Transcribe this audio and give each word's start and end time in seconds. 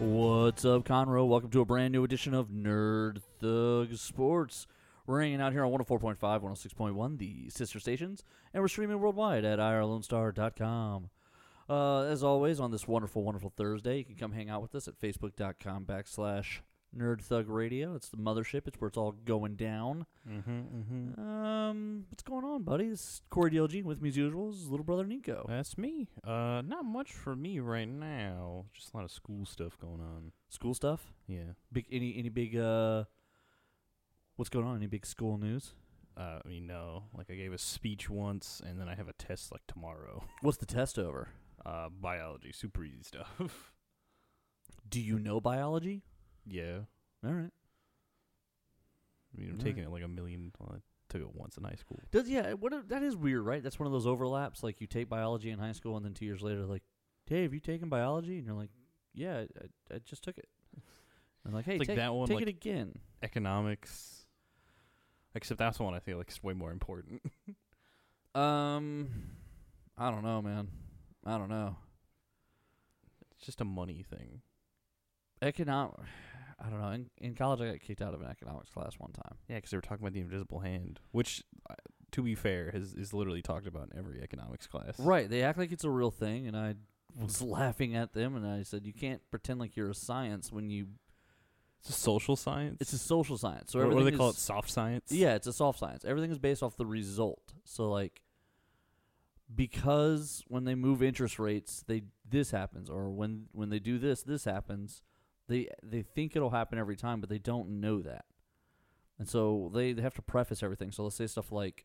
What's 0.00 0.64
up, 0.64 0.84
Conroe? 0.84 1.28
Welcome 1.28 1.50
to 1.50 1.60
a 1.60 1.66
brand 1.66 1.92
new 1.92 2.04
edition 2.04 2.32
of 2.32 2.48
Nerd 2.48 3.20
Thug 3.38 3.94
Sports. 3.98 4.66
We're 5.06 5.20
hanging 5.20 5.42
out 5.42 5.52
here 5.52 5.62
on 5.62 5.70
104.5, 5.70 6.16
106.1, 6.18 7.18
the 7.18 7.50
sister 7.50 7.78
stations, 7.78 8.24
and 8.54 8.62
we're 8.62 8.68
streaming 8.68 8.98
worldwide 8.98 9.44
at 9.44 9.58
irlonestar.com. 9.58 11.10
Uh, 11.68 12.04
as 12.04 12.24
always, 12.24 12.60
on 12.60 12.70
this 12.70 12.88
wonderful, 12.88 13.22
wonderful 13.22 13.52
Thursday, 13.54 13.98
you 13.98 14.04
can 14.06 14.14
come 14.14 14.32
hang 14.32 14.48
out 14.48 14.62
with 14.62 14.74
us 14.74 14.88
at 14.88 14.98
facebook.com 14.98 15.84
backslash 15.84 16.60
Nerd 16.96 17.22
Thug 17.22 17.48
Radio. 17.48 17.94
It's 17.94 18.08
the 18.08 18.16
mothership. 18.16 18.66
It's 18.66 18.80
where 18.80 18.88
it's 18.88 18.96
all 18.96 19.12
going 19.12 19.56
down. 19.56 20.06
Mm-hmm, 20.28 20.50
mm-hmm. 20.50 21.20
Um, 21.20 22.04
what's 22.08 22.22
going 22.22 22.44
on, 22.44 22.62
buddy? 22.62 22.86
Is 22.86 23.22
Corey 23.30 23.52
DLG 23.52 23.84
with 23.84 24.02
me 24.02 24.08
as 24.08 24.16
usual. 24.16 24.50
Is 24.50 24.68
little 24.68 24.84
brother 24.84 25.06
Nico. 25.06 25.46
That's 25.48 25.78
me. 25.78 26.08
Uh, 26.24 26.62
not 26.64 26.84
much 26.84 27.12
for 27.12 27.36
me 27.36 27.60
right 27.60 27.88
now. 27.88 28.66
Just 28.72 28.92
a 28.92 28.96
lot 28.96 29.04
of 29.04 29.10
school 29.10 29.46
stuff 29.46 29.78
going 29.78 30.00
on. 30.00 30.32
School 30.48 30.74
stuff. 30.74 31.12
Yeah. 31.26 31.54
Big 31.72 31.86
any 31.90 32.16
any 32.16 32.28
big 32.28 32.56
uh. 32.56 33.04
What's 34.36 34.48
going 34.48 34.66
on? 34.66 34.76
Any 34.76 34.86
big 34.86 35.06
school 35.06 35.38
news? 35.38 35.74
Uh, 36.16 36.38
I 36.44 36.48
mean, 36.48 36.66
no. 36.66 37.04
Like 37.16 37.30
I 37.30 37.34
gave 37.34 37.52
a 37.52 37.58
speech 37.58 38.10
once, 38.10 38.60
and 38.64 38.80
then 38.80 38.88
I 38.88 38.94
have 38.94 39.08
a 39.08 39.12
test 39.12 39.52
like 39.52 39.62
tomorrow. 39.68 40.24
What's 40.40 40.58
the 40.58 40.66
test 40.66 40.98
over? 40.98 41.28
Uh, 41.64 41.88
biology, 41.88 42.52
super 42.52 42.84
easy 42.84 43.02
stuff. 43.02 43.72
Do 44.88 45.00
you 45.00 45.18
know 45.18 45.40
biology? 45.40 46.02
Yeah. 46.46 46.78
All 47.24 47.32
right. 47.32 47.50
I 49.32 49.40
mean, 49.40 49.50
I'm 49.50 49.56
Right. 49.56 49.60
taking 49.64 49.84
it 49.84 49.90
like 49.90 50.02
a 50.02 50.08
million. 50.08 50.52
Well, 50.58 50.74
I 50.76 50.80
took 51.08 51.20
it 51.22 51.34
once 51.34 51.56
in 51.56 51.64
high 51.64 51.76
school. 51.76 52.00
Does 52.10 52.28
yeah? 52.28 52.52
What 52.54 52.72
a- 52.72 52.82
that 52.88 53.02
is 53.02 53.16
weird, 53.16 53.42
right? 53.44 53.62
That's 53.62 53.78
one 53.78 53.86
of 53.86 53.92
those 53.92 54.06
overlaps. 54.06 54.62
Like 54.62 54.80
you 54.80 54.86
take 54.86 55.08
biology 55.08 55.50
in 55.50 55.58
high 55.58 55.72
school, 55.72 55.96
and 55.96 56.04
then 56.04 56.14
two 56.14 56.24
years 56.24 56.42
later, 56.42 56.64
like, 56.66 56.82
hey, 57.26 57.42
have 57.42 57.54
you 57.54 57.60
taken 57.60 57.88
biology? 57.88 58.38
And 58.38 58.46
you're 58.46 58.56
like, 58.56 58.70
yeah, 59.14 59.44
I, 59.90 59.94
I 59.94 59.98
just 59.98 60.22
took 60.24 60.36
it. 60.38 60.48
I'm 61.46 61.52
like, 61.52 61.64
hey, 61.64 61.78
like 61.78 61.88
take, 61.88 61.96
that 61.96 62.12
one, 62.14 62.26
take 62.28 62.36
like- 62.36 62.42
it 62.42 62.48
again. 62.48 62.94
Economics. 63.22 64.26
Except 65.34 65.58
that's 65.58 65.78
one 65.78 65.94
I 65.94 66.00
feel 66.00 66.18
like 66.18 66.28
is 66.30 66.42
way 66.42 66.54
more 66.54 66.72
important. 66.72 67.22
Um, 68.32 69.08
I 69.98 70.10
don't 70.12 70.22
know, 70.22 70.40
man. 70.40 70.68
I 71.26 71.36
don't 71.36 71.48
know. 71.48 71.74
it's 73.36 73.44
just 73.44 73.60
a 73.60 73.64
money 73.64 74.04
thing. 74.08 74.40
Economic. 75.42 75.96
I 76.60 76.68
don't 76.68 76.80
know. 76.80 76.90
In, 76.90 77.10
in 77.18 77.34
college, 77.34 77.60
I 77.60 77.70
got 77.70 77.80
kicked 77.80 78.02
out 78.02 78.14
of 78.14 78.20
an 78.20 78.28
economics 78.28 78.70
class 78.70 78.94
one 78.98 79.12
time. 79.12 79.34
Yeah, 79.48 79.56
because 79.56 79.70
they 79.70 79.76
were 79.76 79.82
talking 79.82 80.02
about 80.02 80.12
the 80.12 80.20
invisible 80.20 80.60
hand, 80.60 81.00
which, 81.12 81.42
uh, 81.68 81.74
to 82.12 82.22
be 82.22 82.34
fair, 82.34 82.70
has 82.72 82.94
is 82.94 83.14
literally 83.14 83.42
talked 83.42 83.66
about 83.66 83.88
in 83.92 83.98
every 83.98 84.20
economics 84.22 84.66
class. 84.66 84.98
Right. 84.98 85.28
They 85.28 85.42
act 85.42 85.58
like 85.58 85.72
it's 85.72 85.84
a 85.84 85.90
real 85.90 86.10
thing, 86.10 86.46
and 86.46 86.56
I 86.56 86.74
was 87.18 87.40
laughing 87.42 87.96
at 87.96 88.12
them, 88.12 88.36
and 88.36 88.46
I 88.46 88.62
said, 88.62 88.84
you 88.84 88.92
can't 88.92 89.22
pretend 89.30 89.60
like 89.60 89.76
you're 89.76 89.90
a 89.90 89.94
science 89.94 90.52
when 90.52 90.70
you. 90.70 90.88
It's 91.80 91.88
a 91.88 91.92
social 91.92 92.36
science. 92.36 92.76
It's 92.80 92.92
a 92.92 92.98
social 92.98 93.38
science. 93.38 93.72
So 93.72 93.78
or 93.78 93.84
what 93.84 93.90
do 93.92 93.98
everything 94.00 94.12
they 94.12 94.18
call 94.18 94.30
it? 94.30 94.36
Soft 94.36 94.70
science. 94.70 95.10
Yeah, 95.10 95.34
it's 95.34 95.46
a 95.46 95.52
soft 95.52 95.78
science. 95.78 96.04
Everything 96.04 96.30
is 96.30 96.38
based 96.38 96.62
off 96.62 96.76
the 96.76 96.84
result. 96.84 97.54
So 97.64 97.88
like 97.88 98.20
because 99.54 100.44
when 100.48 100.64
they 100.64 100.74
move 100.74 101.02
interest 101.02 101.38
rates, 101.38 101.82
they 101.86 102.02
this 102.28 102.50
happens 102.50 102.88
or 102.88 103.10
when 103.10 103.46
when 103.52 103.70
they 103.70 103.78
do 103.78 103.98
this, 103.98 104.22
this 104.22 104.44
happens. 104.44 105.02
They 105.50 105.68
they 105.82 106.02
think 106.02 106.36
it'll 106.36 106.50
happen 106.50 106.78
every 106.78 106.96
time, 106.96 107.20
but 107.20 107.28
they 107.28 107.38
don't 107.38 107.80
know 107.80 108.00
that. 108.00 108.24
And 109.18 109.28
so 109.28 109.70
they, 109.74 109.92
they 109.92 110.00
have 110.00 110.14
to 110.14 110.22
preface 110.22 110.62
everything. 110.62 110.92
So 110.92 111.02
let's 111.02 111.16
say 111.16 111.26
stuff 111.26 111.52
like 111.52 111.84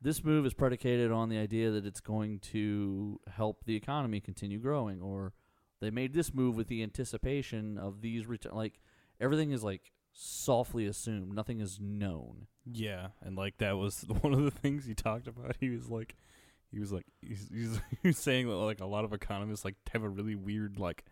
this 0.00 0.24
move 0.24 0.44
is 0.46 0.54
predicated 0.54 1.12
on 1.12 1.28
the 1.28 1.38
idea 1.38 1.70
that 1.70 1.86
it's 1.86 2.00
going 2.00 2.40
to 2.40 3.20
help 3.36 3.64
the 3.66 3.76
economy 3.76 4.18
continue 4.18 4.58
growing 4.58 5.00
or 5.00 5.34
they 5.80 5.90
made 5.90 6.12
this 6.12 6.34
move 6.34 6.56
with 6.56 6.66
the 6.66 6.82
anticipation 6.82 7.78
of 7.78 8.00
these 8.00 8.26
return 8.26 8.54
like 8.54 8.80
everything 9.20 9.52
is 9.52 9.62
like 9.62 9.92
softly 10.12 10.86
assumed. 10.86 11.34
Nothing 11.34 11.60
is 11.60 11.78
known. 11.80 12.46
Yeah, 12.64 13.08
and 13.22 13.36
like 13.36 13.58
that 13.58 13.76
was 13.76 14.04
one 14.20 14.32
of 14.32 14.42
the 14.42 14.50
things 14.50 14.86
he 14.86 14.94
talked 14.94 15.28
about. 15.28 15.56
He 15.60 15.70
was 15.70 15.88
like, 15.88 16.16
he 16.70 16.78
was 16.78 16.92
like, 16.92 17.06
he's 17.20 17.48
he's, 17.52 17.80
he 18.02 18.08
was 18.08 18.18
saying 18.18 18.48
that 18.48 18.56
like 18.56 18.80
a 18.80 18.86
lot 18.86 19.04
of 19.04 19.12
economists 19.12 19.64
like 19.64 19.76
have 19.92 20.02
a 20.02 20.08
really 20.08 20.34
weird 20.34 20.78
like 20.78 21.04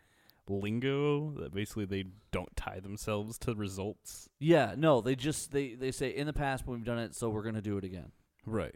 lingo 0.50 1.30
that 1.40 1.52
basically 1.54 1.84
they 1.84 2.04
don't 2.30 2.54
tie 2.56 2.80
themselves 2.80 3.38
to 3.38 3.54
results. 3.54 4.28
Yeah, 4.38 4.74
no, 4.76 5.00
they 5.00 5.14
just 5.16 5.50
they 5.52 5.74
they 5.74 5.90
say 5.92 6.10
in 6.10 6.26
the 6.26 6.32
past 6.32 6.66
we've 6.66 6.84
done 6.84 6.98
it, 6.98 7.14
so 7.14 7.28
we're 7.30 7.42
gonna 7.42 7.62
do 7.62 7.76
it 7.78 7.84
again, 7.84 8.12
Right. 8.46 8.74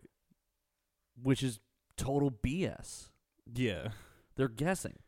which 1.20 1.42
is 1.42 1.60
total 1.96 2.30
BS. 2.30 3.10
Yeah. 3.52 3.88
They're 4.36 4.48
guessing. 4.48 4.98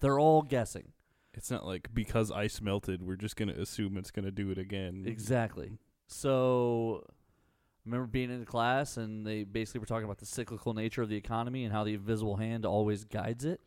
They're 0.00 0.18
all 0.18 0.42
guessing. 0.42 0.92
It's 1.34 1.50
not 1.50 1.66
like 1.66 1.92
because 1.94 2.30
ice 2.30 2.60
melted, 2.60 3.02
we're 3.02 3.16
just 3.16 3.36
gonna 3.36 3.52
assume 3.52 3.96
it's 3.96 4.10
gonna 4.10 4.30
do 4.30 4.50
it 4.50 4.58
again. 4.58 5.04
Exactly. 5.06 5.78
So, 6.08 7.04
I 7.08 7.12
remember 7.84 8.06
being 8.06 8.30
in 8.30 8.44
class 8.44 8.96
and 8.96 9.26
they 9.26 9.44
basically 9.44 9.80
were 9.80 9.86
talking 9.86 10.04
about 10.04 10.18
the 10.18 10.26
cyclical 10.26 10.72
nature 10.74 11.02
of 11.02 11.08
the 11.08 11.16
economy 11.16 11.64
and 11.64 11.72
how 11.72 11.84
the 11.84 11.94
invisible 11.94 12.36
hand 12.36 12.64
always 12.64 13.04
guides 13.04 13.44
it. 13.44 13.60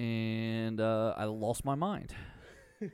And 0.00 0.80
uh, 0.80 1.12
I 1.14 1.24
lost 1.24 1.62
my 1.66 1.74
mind. 1.74 2.14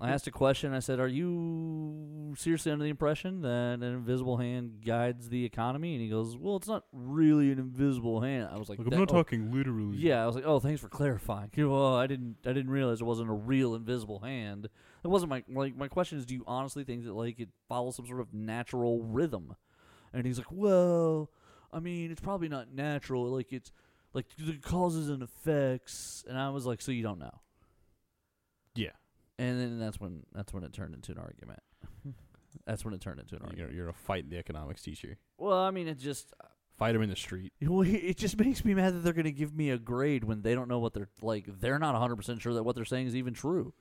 I 0.00 0.10
asked 0.10 0.28
a 0.28 0.30
question. 0.30 0.72
I 0.72 0.78
said, 0.78 1.00
"Are 1.00 1.08
you 1.08 2.32
seriously 2.38 2.70
under 2.70 2.84
the 2.84 2.90
impression 2.90 3.40
that 3.42 3.48
an 3.48 3.82
invisible 3.82 4.36
hand 4.36 4.84
guides 4.86 5.28
the 5.28 5.44
economy?" 5.44 5.94
And 5.94 6.02
he 6.02 6.08
goes, 6.08 6.36
"Well, 6.36 6.54
it's 6.54 6.68
not 6.68 6.84
really 6.92 7.50
an 7.50 7.58
invisible 7.58 8.20
hand." 8.20 8.50
I 8.52 8.56
was 8.56 8.68
like, 8.68 8.78
Like, 8.78 8.86
I'm 8.92 9.00
not 9.00 9.10
oh, 9.10 9.16
talking 9.16 9.50
literally. 9.52 9.96
Yeah, 9.96 10.22
I 10.22 10.26
was 10.26 10.36
like, 10.36 10.44
"Oh, 10.46 10.60
thanks 10.60 10.80
for 10.80 10.88
clarifying." 10.88 11.50
Well, 11.56 11.96
I 11.96 12.06
didn't, 12.06 12.36
I 12.46 12.52
didn't 12.52 12.70
realize 12.70 13.00
it 13.00 13.04
wasn't 13.04 13.30
a 13.30 13.34
real 13.34 13.74
invisible 13.74 14.20
hand. 14.20 14.68
That 15.02 15.08
wasn't 15.08 15.30
my 15.30 15.42
like. 15.48 15.76
My 15.76 15.88
question 15.88 16.18
is, 16.18 16.24
do 16.24 16.34
you 16.34 16.44
honestly 16.46 16.84
think 16.84 17.04
that 17.06 17.14
like 17.14 17.40
it 17.40 17.48
follows 17.68 17.96
some 17.96 18.06
sort 18.06 18.20
of 18.20 18.32
natural 18.32 19.02
rhythm? 19.02 19.56
And 20.12 20.24
he's 20.24 20.38
like, 20.38 20.52
"Well, 20.52 21.32
I 21.72 21.80
mean, 21.80 22.12
it's 22.12 22.20
probably 22.20 22.48
not 22.48 22.72
natural. 22.72 23.24
Like 23.24 23.52
it's 23.52 23.72
like 24.16 24.26
the 24.36 24.54
causes 24.54 25.08
and 25.08 25.22
effects." 25.22 26.24
And 26.28 26.36
I 26.36 26.50
was 26.50 26.66
like, 26.66 26.82
"So 26.82 26.90
you 26.90 27.02
don't 27.02 27.20
know?" 27.20 27.40
Yeah. 28.74 28.90
And 29.38 29.60
then 29.60 29.78
that's 29.78 30.00
when 30.00 30.24
that's 30.32 30.52
when 30.52 30.64
it 30.64 30.72
turned 30.72 30.94
into 30.94 31.12
an 31.12 31.18
argument. 31.18 31.60
that's 32.66 32.84
when 32.84 32.94
it 32.94 33.00
turned 33.00 33.20
into 33.20 33.36
an 33.36 33.42
You're, 33.42 33.50
argument. 33.50 33.74
you're 33.74 33.86
gonna 33.86 33.98
fight 33.98 34.28
the 34.28 34.38
economics 34.38 34.82
teacher. 34.82 35.18
Well, 35.38 35.58
I 35.58 35.70
mean, 35.70 35.86
it 35.86 35.98
just 35.98 36.32
uh, 36.42 36.48
Fight 36.76 36.94
him 36.94 37.02
in 37.02 37.10
the 37.10 37.16
street. 37.16 37.52
well, 37.62 37.82
it 37.86 38.16
just 38.16 38.38
makes 38.38 38.64
me 38.64 38.74
mad 38.74 38.94
that 38.94 38.98
they're 38.98 39.14
going 39.14 39.24
to 39.24 39.32
give 39.32 39.54
me 39.54 39.70
a 39.70 39.78
grade 39.78 40.24
when 40.24 40.42
they 40.42 40.54
don't 40.54 40.68
know 40.68 40.78
what 40.78 40.92
they're 40.92 41.08
like. 41.22 41.46
They're 41.60 41.78
not 41.78 41.94
100% 41.94 42.40
sure 42.40 42.52
that 42.54 42.64
what 42.64 42.76
they're 42.76 42.84
saying 42.84 43.06
is 43.06 43.16
even 43.16 43.32
true. 43.32 43.72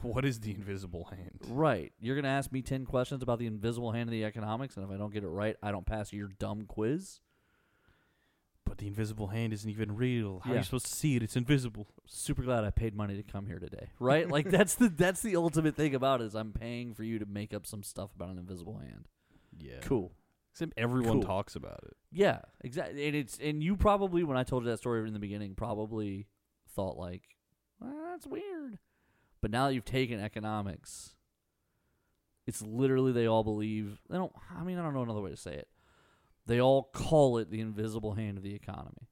What 0.00 0.24
is 0.24 0.40
the 0.40 0.52
invisible 0.52 1.08
hand? 1.10 1.40
Right. 1.50 1.92
You're 2.00 2.14
going 2.14 2.24
to 2.24 2.30
ask 2.30 2.50
me 2.50 2.62
10 2.62 2.86
questions 2.86 3.22
about 3.22 3.38
the 3.38 3.46
invisible 3.46 3.92
hand 3.92 4.08
of 4.08 4.12
the 4.12 4.24
economics, 4.24 4.76
and 4.76 4.84
if 4.86 4.90
I 4.90 4.96
don't 4.96 5.12
get 5.12 5.24
it 5.24 5.28
right, 5.28 5.56
I 5.62 5.70
don't 5.70 5.84
pass 5.84 6.14
your 6.14 6.28
dumb 6.28 6.64
quiz. 6.66 7.20
But 8.64 8.78
the 8.78 8.86
invisible 8.86 9.28
hand 9.28 9.52
isn't 9.52 9.68
even 9.68 9.96
real. 9.96 10.40
How 10.40 10.50
are 10.50 10.54
Yeah. 10.54 10.60
you 10.60 10.64
supposed 10.64 10.86
to 10.86 10.92
see 10.94 11.16
it? 11.16 11.22
It's 11.22 11.36
invisible. 11.36 11.88
Super 12.06 12.42
glad 12.42 12.64
I 12.64 12.70
paid 12.70 12.94
money 12.94 13.16
to 13.16 13.22
come 13.22 13.46
here 13.46 13.58
today. 13.58 13.90
Right? 13.98 14.28
like 14.28 14.48
that's 14.50 14.74
the 14.76 14.88
that's 14.88 15.22
the 15.22 15.36
ultimate 15.36 15.74
thing 15.76 15.94
about 15.94 16.20
it 16.20 16.24
is 16.24 16.34
I'm 16.36 16.52
paying 16.52 16.94
for 16.94 17.02
you 17.02 17.18
to 17.18 17.26
make 17.26 17.52
up 17.52 17.66
some 17.66 17.82
stuff 17.82 18.14
about 18.14 18.28
an 18.30 18.38
invisible 18.38 18.78
hand. 18.78 19.08
Yeah. 19.58 19.80
Cool. 19.82 20.12
Except 20.52 20.72
everyone 20.76 21.14
Cool. 21.14 21.22
talks 21.22 21.54
about 21.56 21.80
it. 21.84 21.96
Yeah, 22.12 22.40
exactly. 22.62 23.06
And 23.06 23.16
it's 23.16 23.38
and 23.38 23.62
you 23.62 23.76
probably 23.76 24.22
when 24.24 24.36
I 24.36 24.44
told 24.44 24.64
you 24.64 24.70
that 24.70 24.78
story 24.78 25.06
in 25.06 25.12
the 25.14 25.18
beginning 25.20 25.54
probably 25.54 26.26
thought 26.68 26.96
like, 26.96 27.22
well, 27.80 27.92
that's 28.10 28.26
weird. 28.26 28.78
But 29.40 29.50
now 29.50 29.68
that 29.68 29.74
you've 29.74 29.84
taken 29.84 30.20
economics, 30.20 31.14
it's 32.46 32.62
literally 32.62 33.12
they 33.12 33.26
all 33.26 33.42
believe 33.44 34.00
they 34.10 34.16
don't. 34.16 34.32
I 34.56 34.64
mean, 34.64 34.78
I 34.78 34.82
don't 34.82 34.92
know 34.94 35.02
another 35.02 35.20
way 35.22 35.30
to 35.30 35.36
say 35.36 35.54
it. 35.54 35.68
They 36.50 36.60
all 36.60 36.82
call 36.82 37.38
it 37.38 37.48
the 37.48 37.60
invisible 37.60 38.14
hand 38.14 38.36
of 38.36 38.42
the 38.42 38.56
economy. 38.56 39.06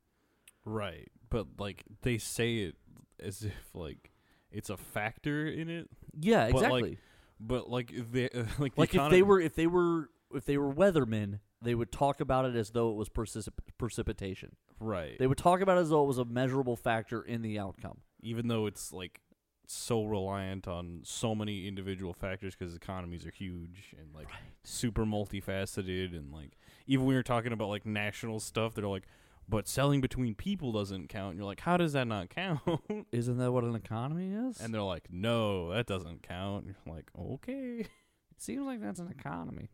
Right. 0.65 1.09
But 1.31 1.47
like 1.61 1.85
they 2.03 2.19
say 2.19 2.57
it 2.57 2.75
as 3.23 3.45
if 3.45 3.55
like 3.75 4.11
it's 4.51 4.71
a 4.71 4.77
factor 4.77 5.47
in 5.47 5.71
it. 5.71 5.89
Yeah, 6.19 6.51
But, 6.51 6.55
like, 6.55 6.65
exactly. 6.65 6.99
But 7.39 7.71
like 7.71 7.93
they 8.11 8.29
uh, 8.29 8.43
like 8.59 8.75
the 8.75 8.81
Like, 8.81 8.93
if 8.93 9.11
they 9.11 9.23
were 9.23 9.41
if 9.41 9.55
they 9.55 9.69
were 9.69 10.11
if 10.35 10.47
they 10.47 10.59
were 10.59 10.75
weathermen, 10.75 11.39
they 11.63 11.77
would 11.77 11.93
talk 11.93 12.21
about 12.21 12.45
it 12.45 12.57
as 12.57 12.71
though 12.71 12.91
it 12.91 12.97
was 12.97 13.09
precip- 13.09 13.53
precipitation. 13.79 14.57
right. 14.81 15.17
They 15.17 15.29
would 15.29 15.39
talk 15.39 15.61
about 15.61 15.79
it 15.79 15.83
as 15.83 15.91
though 15.91 16.03
it 16.03 16.09
was 16.09 16.19
a 16.19 16.25
measurable 16.25 16.75
factor 16.75 17.23
in 17.23 17.43
the 17.43 17.57
outcome. 17.57 17.99
even 18.21 18.49
though 18.49 18.67
it's 18.67 18.93
like 18.93 19.21
so 19.69 20.03
reliant 20.03 20.67
on 20.67 21.03
so 21.05 21.37
many 21.37 21.69
individual 21.69 22.15
factors 22.15 22.57
because 22.57 22.75
economies 22.75 23.25
are 23.27 23.31
huge 23.31 23.95
and 23.97 24.13
like 24.13 24.29
super 24.65 25.05
multifaceted 25.05 26.17
and 26.17 26.33
like 26.33 26.59
even 26.89 27.07
when 27.07 27.15
you're 27.15 27.23
talking 27.23 27.53
about 27.53 27.69
like 27.69 27.87
national 27.87 28.41
stuff 28.41 28.75
they're 28.75 28.89
like 28.89 29.05
but 29.49 29.67
selling 29.69 30.01
between 30.01 30.35
people 30.35 30.73
doesn't 30.73 31.09
count 31.09 31.31
and 31.31 31.39
you're 31.39 31.47
like 31.47 31.61
how 31.61 31.77
does 31.77 31.93
that 31.93 32.07
not 32.09 32.29
count 32.29 32.61
Isn't 33.13 33.39
that 33.39 33.53
what 33.53 33.63
an 33.65 33.75
economy 33.77 34.33
is? 34.33 34.61
and 34.61 34.75
they're 34.75 34.83
like 34.83 35.09
no 35.11 35.71
that 35.73 35.87
doesn't 35.87 36.23
count 36.23 36.65
and 36.67 36.75
you're 36.85 36.95
like 36.95 37.11
okay 37.19 37.81
It 37.81 38.43
seems 38.43 38.67
like 38.67 38.81
that's 38.81 38.99
an 39.01 39.09
economy. 39.17 39.71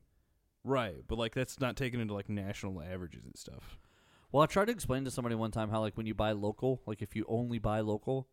right 0.62 0.96
but 1.08 1.16
like 1.18 1.34
that's 1.34 1.58
not 1.60 1.76
taken 1.76 2.00
into 2.00 2.14
like 2.14 2.28
national 2.28 2.80
averages 2.82 3.24
and 3.24 3.36
stuff 3.36 3.78
Well, 4.32 4.42
I 4.42 4.46
tried 4.46 4.66
to 4.66 4.72
explain 4.72 5.04
to 5.04 5.10
somebody 5.12 5.36
one 5.36 5.52
time 5.52 5.70
how, 5.70 5.80
like, 5.80 5.96
when 5.96 6.06
you 6.06 6.14
buy 6.14 6.32
local, 6.32 6.80
like, 6.86 7.02
if 7.02 7.14
you 7.14 7.24
only 7.28 7.60
buy 7.60 7.78
local, 7.82 8.26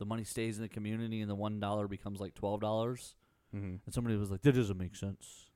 the 0.00 0.04
money 0.04 0.24
stays 0.24 0.56
in 0.56 0.62
the 0.62 0.68
community 0.68 1.20
and 1.20 1.30
the 1.30 1.36
one 1.36 1.60
dollar 1.60 1.86
becomes 1.86 2.18
like 2.20 2.34
twelve 2.34 2.60
dollars. 2.60 3.14
Mm-hmm. 3.54 3.76
And 3.84 3.94
somebody 3.94 4.16
was 4.16 4.28
like, 4.32 4.42
"That 4.42 4.56
doesn't 4.56 4.76
make 4.76 4.96
sense," 4.96 5.46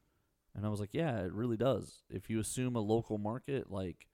and 0.55 0.67
I 0.67 0.69
was 0.69 0.81
like, 0.81 0.95
"Yeah, 0.95 1.21
it 1.21 1.33
really 1.33 1.57
does. 1.57 2.03
If 2.11 2.29
you 2.31 2.41
assume 2.41 2.77
a 2.77 2.81
local 2.81 3.19
market, 3.19 3.71
like 3.71 4.07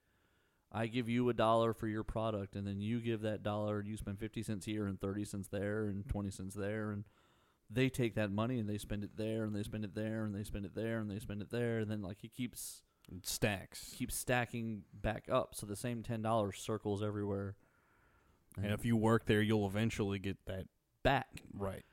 I 0.73 0.87
give 0.89 1.09
you 1.09 1.29
a 1.29 1.35
dollar 1.35 1.73
for 1.73 1.89
your 1.89 2.03
product, 2.05 2.57
and 2.57 2.67
then 2.67 2.81
you 2.81 3.01
give 3.01 3.23
that 3.23 3.43
dollar, 3.43 3.79
and 3.79 3.89
you 3.89 3.97
spend 3.97 4.19
fifty 4.19 4.43
cents 4.43 4.67
here 4.67 4.87
and 4.87 5.01
thirty 5.01 5.25
cents 5.25 5.49
there 5.49 5.87
and 5.87 6.07
twenty 6.09 6.31
cents 6.31 6.55
there, 6.55 6.91
and 6.91 7.05
they 7.71 7.89
take 7.89 8.15
that 8.15 8.31
money 8.31 8.61
and 8.61 8.69
they 8.69 8.79
spend 8.79 9.03
it 9.03 9.17
there 9.17 9.43
and 9.43 9.53
they 9.57 9.63
spend 9.65 9.85
it 9.85 9.93
there 9.95 10.25
and 10.25 10.33
they 10.33 10.45
spend 10.45 10.65
it 10.65 10.75
there 10.77 10.99
and 11.01 11.11
they 11.11 11.19
spend 11.19 11.43
it 11.43 11.51
there, 11.51 11.79
and 11.79 11.91
then 11.91 12.01
like 12.03 12.23
it 12.23 12.33
keeps 12.33 12.83
It 13.11 13.27
stacks. 13.27 13.93
keeps 13.97 14.15
stacking 14.17 14.83
back 14.93 15.29
up, 15.31 15.55
so 15.55 15.67
the 15.67 15.75
same 15.77 16.03
ten 16.03 16.23
dollars 16.23 16.59
circles 16.59 17.03
everywhere. 17.03 17.57
And 18.57 18.73
if 18.73 18.85
you 18.87 18.97
work 18.97 19.27
there, 19.27 19.43
you'll 19.43 19.67
eventually 19.67 20.19
get 20.19 20.39
that 20.47 20.67
back, 21.03 21.43
right. 21.53 21.85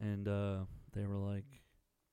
and 0.00 0.26
uh, 0.26 0.58
they 0.92 1.06
were 1.06 1.16
like, 1.18 1.44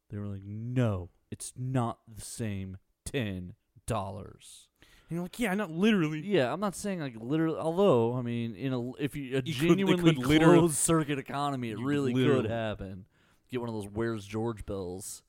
they 0.10 0.18
were 0.20 0.28
like, 0.28 0.44
no, 0.46 1.10
it's 1.32 1.54
not 1.58 2.00
the 2.08 2.22
same 2.22 2.78
ten 3.06 3.54
dollars. 3.88 4.68
And 5.10 5.18
you're 5.18 5.22
like, 5.24 5.40
yeah, 5.40 5.54
not 5.54 5.70
literally. 5.72 6.22
Yeah, 6.22 6.52
I'm 6.52 6.60
not 6.60 6.76
saying 6.76 7.00
like 7.00 7.16
literally. 7.20 7.58
Although 7.60 8.16
I 8.16 8.22
mean, 8.22 8.56
in 8.56 8.74
a 8.74 8.92
if 8.94 9.16
you 9.16 9.38
a 9.38 9.42
You 9.46 9.54
could- 9.54 9.68
genuinely 9.70 10.16
could 10.16 10.26
literally- 10.26 10.60
closed 10.60 10.76
circuit 10.78 11.20
economy, 11.20 11.70
it 11.72 11.78
You 11.80 11.86
really 11.86 12.14
could 12.14 12.22
literally- 12.22 12.50
happen. 12.50 13.06
Get 13.52 13.60
one 13.60 13.70
of 13.70 13.76
those 13.76 13.88
"Where's 13.88 14.26
George" 14.26 14.66
bills. 14.66 15.22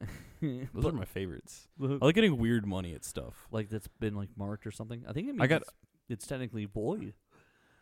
Those 0.40 0.66
But- 0.74 0.86
are 0.86 0.96
my 0.96 1.04
favorites. 1.04 1.68
I 1.82 1.86
like 2.00 2.14
getting 2.14 2.36
weird 2.36 2.66
money 2.66 2.94
at 2.94 3.04
stuff. 3.04 3.46
like 3.50 3.68
that's 3.70 3.88
been 3.88 4.14
like 4.14 4.28
marked 4.36 4.66
or 4.66 4.70
something. 4.70 5.04
I 5.08 5.12
think 5.12 5.28
it 5.28 5.32
means 5.32 5.42
I 5.42 5.46
got- 5.46 5.62
it's, 5.62 5.70
it's 6.08 6.26
technically 6.26 6.64
void. 6.66 7.14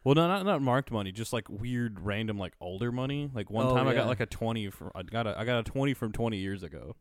Well, 0.05 0.15
no, 0.17 0.27
not 0.27 0.45
not 0.45 0.61
marked 0.63 0.91
money, 0.91 1.13
just 1.13 1.33
like 1.33 1.49
weird, 1.49 2.01
random, 2.01 2.37
like 2.39 2.55
older 2.61 2.91
money. 2.93 3.31
Like 3.33 3.51
one 3.51 3.67
Oh, 3.67 3.75
time, 3.77 3.87
I 3.87 3.93
yeah. 3.93 3.99
got 4.01 4.07
like 4.09 4.21
a 4.21 4.27
twenty 4.27 4.69
from 4.71 4.91
I 4.97 5.03
got 5.05 5.27
a 5.29 5.39
I 5.39 5.45
got 5.45 5.61
a 5.61 5.63
twenty 5.71 5.95
from 5.95 6.11
twenty 6.13 6.39
years 6.39 6.63
ago, 6.65 6.97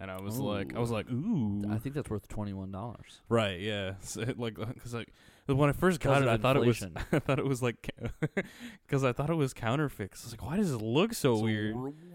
and 0.00 0.10
I 0.10 0.20
was 0.20 0.38
like, 0.38 0.74
I 0.74 0.78
was 0.78 0.90
like, 0.90 1.10
ooh, 1.10 1.62
I 1.70 1.78
think 1.78 1.94
that's 1.94 2.08
worth 2.10 2.28
twenty 2.28 2.52
one 2.52 2.70
dollars. 2.70 3.20
right, 3.28 3.60
yeah, 3.60 3.94
so 4.00 4.20
it, 4.22 4.38
like 4.38 4.54
because 4.74 4.94
like 4.94 5.08
when 5.46 5.68
I 5.68 5.72
first 5.72 6.00
got 6.00 6.22
it, 6.22 6.28
I 6.28 6.36
thought 6.36 6.56
inflation. 6.56 6.92
it 6.96 6.96
was 6.96 7.04
I 7.12 7.18
thought 7.20 7.38
it 7.38 7.46
was 7.46 7.62
like 7.62 7.90
because 8.86 9.04
I 9.04 9.12
thought 9.12 9.30
it 9.30 9.34
was 9.34 9.52
counterfeit. 9.54 10.10
'Cause 10.12 10.22
I 10.22 10.26
was 10.26 10.32
like, 10.32 10.44
why 10.44 10.56
does 10.56 10.70
it 10.72 10.82
look 10.82 11.14
so 11.14 11.38
weird? 11.38 11.74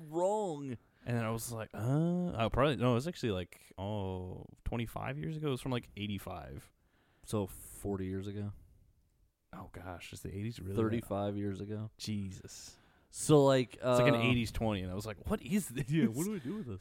wrong. 0.10 0.78
And 1.06 1.18
then 1.18 1.26
I 1.26 1.32
was 1.32 1.52
like, 1.52 1.70
uh, 1.74 2.32
I 2.38 2.48
probably 2.50 2.78
no, 2.78 2.92
it 2.92 2.96
was 2.96 3.08
actually 3.08 3.32
like 3.32 3.60
oh 3.78 4.46
25 4.66 5.18
years 5.18 5.36
ago. 5.36 5.48
It 5.48 5.52
was 5.52 5.62
from 5.62 5.72
like 5.72 5.90
eighty 5.98 6.18
five. 6.18 6.70
So 7.26 7.48
forty 7.82 8.06
years 8.06 8.28
ago, 8.28 8.52
Oh 9.56 9.70
gosh, 9.72 10.14
is 10.14 10.22
the 10.22 10.30
eighties 10.30 10.60
really? 10.60 10.76
Thirty 10.76 11.02
five 11.02 11.36
years 11.38 11.60
ago. 11.62 11.90
Jesus. 11.98 12.76
So 13.12 13.44
like, 13.46 13.78
uh, 13.84 13.92
It's 13.92 14.00
like 14.02 14.14
an 14.14 14.20
'80s 14.20 14.52
twenty, 14.52 14.82
and 14.82 14.92
I 14.92 14.96
was 14.96 15.06
like, 15.06 15.18
"What 15.30 15.42
is 15.42 15.68
this?" 15.68 15.90
Yeah, 15.90 16.06
what 16.06 16.26
do 16.26 16.32
we 16.32 16.40
do 16.40 16.56
with 16.56 16.68
this? 16.68 16.80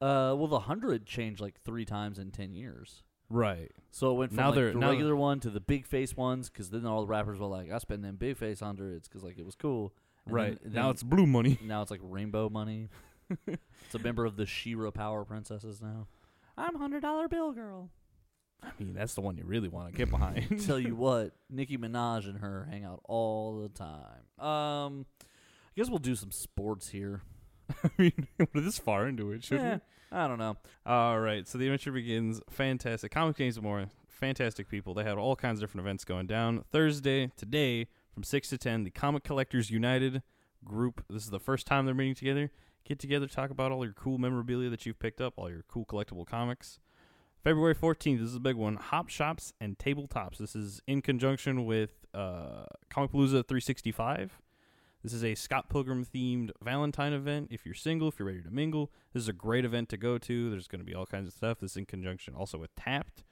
Uh, 0.00 0.34
well, 0.36 0.46
the 0.48 0.60
hundred 0.60 1.06
changed 1.06 1.40
like 1.40 1.60
three 1.62 1.84
times 1.84 2.18
in 2.18 2.30
ten 2.30 2.52
years. 2.54 3.02
Right. 3.30 3.72
So 3.90 4.10
it 4.10 4.14
went 4.14 4.30
from 4.32 4.36
Now 4.36 4.46
like 4.48 4.54
they're- 4.56 4.72
the 4.72 4.78
now 4.78 4.90
regular 4.90 5.16
one 5.16 5.40
to 5.40 5.50
the 5.50 5.60
big 5.60 5.86
face 5.86 6.14
ones, 6.16 6.50
because 6.50 6.70
then 6.70 6.84
all 6.84 7.00
the 7.00 7.06
rappers 7.06 7.38
were 7.38 7.46
like, 7.46 7.70
"I 7.70 7.78
spend 7.78 8.04
them 8.04 8.16
big 8.16 8.36
face 8.36 8.60
hundreds 8.60 9.08
because 9.08 9.22
like 9.24 9.38
it 9.38 9.46
was 9.46 9.54
cool." 9.54 9.94
And 10.26 10.34
right. 10.34 10.58
then- 10.62 10.72
now 10.72 10.82
then- 10.82 10.90
it's 10.90 11.02
blue 11.02 11.26
money. 11.26 11.58
now 11.64 11.80
it's 11.82 11.90
like 11.90 12.00
rainbow 12.02 12.48
money. 12.50 12.88
it's 13.46 13.94
a 13.94 13.98
member 13.98 14.26
of 14.26 14.36
the 14.36 14.44
She-Ra 14.46 14.90
Power 14.90 15.24
Princesses 15.24 15.80
now. 15.80 16.06
I'm 16.58 16.74
hundred 16.76 17.00
dollar 17.00 17.26
bill 17.28 17.52
girl. 17.52 17.90
I 18.62 18.70
mean, 18.78 18.94
that's 18.94 19.14
the 19.14 19.20
one 19.20 19.36
you 19.36 19.44
really 19.44 19.68
want 19.68 19.90
to 19.90 19.96
get 19.96 20.10
behind. 20.10 20.62
Tell 20.66 20.78
you 20.78 20.94
what, 20.96 21.32
Nicki 21.50 21.76
Minaj 21.76 22.26
and 22.28 22.38
her 22.38 22.66
hang 22.70 22.84
out 22.84 23.00
all 23.04 23.60
the 23.60 23.68
time. 23.68 24.24
Um, 24.38 25.06
I 25.20 25.72
guess 25.76 25.88
we'll 25.90 25.98
do 25.98 26.14
some 26.14 26.30
sports 26.30 26.88
here. 26.88 27.22
I 27.84 27.90
mean, 27.98 28.28
we're 28.52 28.60
this 28.60 28.78
far 28.78 29.06
into 29.06 29.32
it, 29.32 29.44
should 29.44 29.60
Eh, 29.60 29.78
I 30.12 30.28
don't 30.28 30.38
know. 30.38 30.56
All 30.86 31.18
right. 31.18 31.46
So 31.46 31.58
the 31.58 31.66
adventure 31.66 31.92
begins. 31.92 32.40
Fantastic. 32.50 33.10
Comic 33.10 33.36
Games 33.36 33.60
more. 33.60 33.86
Fantastic 34.08 34.68
people. 34.68 34.94
They 34.94 35.04
had 35.04 35.18
all 35.18 35.34
kinds 35.36 35.58
of 35.58 35.62
different 35.62 35.86
events 35.86 36.04
going 36.04 36.26
down. 36.26 36.64
Thursday, 36.70 37.32
today, 37.36 37.88
from 38.12 38.22
6 38.22 38.48
to 38.50 38.58
10, 38.58 38.84
the 38.84 38.90
Comic 38.90 39.24
Collectors 39.24 39.70
United 39.70 40.22
group. 40.64 41.04
This 41.10 41.24
is 41.24 41.30
the 41.30 41.40
first 41.40 41.66
time 41.66 41.84
they're 41.84 41.94
meeting 41.94 42.14
together. 42.14 42.50
Get 42.84 42.98
together, 42.98 43.26
talk 43.26 43.50
about 43.50 43.72
all 43.72 43.84
your 43.84 43.94
cool 43.94 44.18
memorabilia 44.18 44.70
that 44.70 44.86
you've 44.86 44.98
picked 44.98 45.20
up, 45.20 45.34
all 45.36 45.50
your 45.50 45.64
cool 45.68 45.84
collectible 45.84 46.26
comics. 46.26 46.78
February 47.42 47.74
14th, 47.74 48.20
this 48.20 48.28
is 48.28 48.36
a 48.36 48.40
big 48.40 48.56
one. 48.56 48.76
Hop 48.76 49.08
Shops 49.08 49.52
and 49.60 49.76
Tabletops. 49.78 50.38
This 50.38 50.54
is 50.54 50.80
in 50.86 51.02
conjunction 51.02 51.64
with 51.64 51.90
uh, 52.14 52.66
Comic 52.88 53.10
Palooza 53.10 53.46
365. 53.46 54.38
This 55.04 55.12
is 55.12 55.22
a 55.22 55.34
Scott 55.34 55.68
Pilgrim 55.68 56.02
themed 56.02 56.50
Valentine 56.62 57.12
event. 57.12 57.48
If 57.50 57.66
you're 57.66 57.74
single, 57.74 58.08
if 58.08 58.18
you're 58.18 58.26
ready 58.26 58.40
to 58.40 58.50
mingle, 58.50 58.90
this 59.12 59.22
is 59.22 59.28
a 59.28 59.34
great 59.34 59.66
event 59.66 59.90
to 59.90 59.98
go 59.98 60.16
to. 60.16 60.48
There's 60.48 60.66
going 60.66 60.78
to 60.80 60.84
be 60.84 60.94
all 60.94 61.04
kinds 61.04 61.28
of 61.28 61.34
stuff. 61.34 61.60
This 61.60 61.72
is 61.72 61.76
in 61.76 61.84
conjunction 61.84 62.34
also 62.34 62.56
with 62.56 62.74
Tapped. 62.74 63.22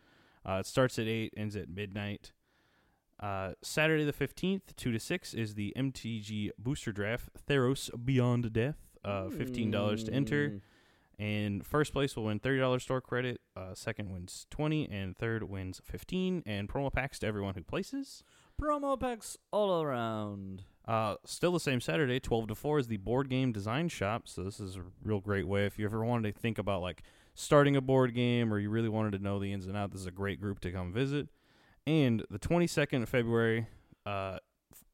Uh, 0.46 0.58
it 0.60 0.66
starts 0.66 0.98
at 0.98 1.06
8, 1.06 1.32
ends 1.34 1.56
at 1.56 1.70
midnight. 1.70 2.32
Uh, 3.18 3.52
Saturday 3.62 4.04
the 4.04 4.12
15th, 4.12 4.76
2 4.76 4.92
to 4.92 5.00
6, 5.00 5.32
is 5.32 5.54
the 5.54 5.72
MTG 5.74 6.50
Booster 6.58 6.92
Draft 6.92 7.30
Theros 7.48 7.88
Beyond 8.04 8.52
Death. 8.52 8.76
Uh, 9.02 9.28
$15 9.30 10.04
to 10.04 10.12
enter. 10.12 10.48
Mm. 10.50 10.60
And 11.18 11.66
first 11.66 11.94
place 11.94 12.14
will 12.16 12.24
win 12.24 12.38
$30 12.38 12.82
store 12.82 13.00
credit. 13.00 13.40
Uh, 13.56 13.72
second 13.72 14.10
wins 14.10 14.46
20 14.50 14.90
and 14.90 15.16
third 15.16 15.44
wins 15.44 15.80
15 15.84 16.42
and 16.44 16.68
promo 16.68 16.92
packs 16.92 17.18
to 17.20 17.26
everyone 17.26 17.54
who 17.54 17.62
places. 17.62 18.22
Promo 18.60 18.98
packs 18.98 19.36
all 19.50 19.82
around. 19.82 20.64
Uh, 20.86 21.14
still 21.24 21.52
the 21.52 21.60
same 21.60 21.80
Saturday, 21.80 22.18
12 22.18 22.48
to 22.48 22.54
4 22.54 22.78
is 22.80 22.86
the 22.88 22.96
board 22.96 23.28
game 23.28 23.52
design 23.52 23.88
shop. 23.88 24.26
So 24.26 24.42
this 24.42 24.58
is 24.60 24.76
a 24.76 24.82
real 25.04 25.20
great 25.20 25.46
way 25.46 25.66
if 25.66 25.78
you 25.78 25.84
ever 25.84 26.04
wanted 26.04 26.34
to 26.34 26.40
think 26.40 26.58
about 26.58 26.82
like 26.82 27.02
starting 27.34 27.76
a 27.76 27.80
board 27.80 28.14
game 28.14 28.52
or 28.52 28.58
you 28.58 28.68
really 28.70 28.88
wanted 28.88 29.12
to 29.12 29.18
know 29.22 29.38
the 29.38 29.52
ins 29.52 29.66
and 29.66 29.76
outs, 29.76 29.92
this 29.92 30.00
is 30.02 30.06
a 30.06 30.12
great 30.12 30.40
group 30.40 30.60
to 30.60 30.72
come 30.72 30.92
visit. 30.92 31.28
And 31.86 32.24
the 32.30 32.38
22nd 32.38 33.02
of 33.02 33.08
February, 33.08 33.66
uh, 34.06 34.38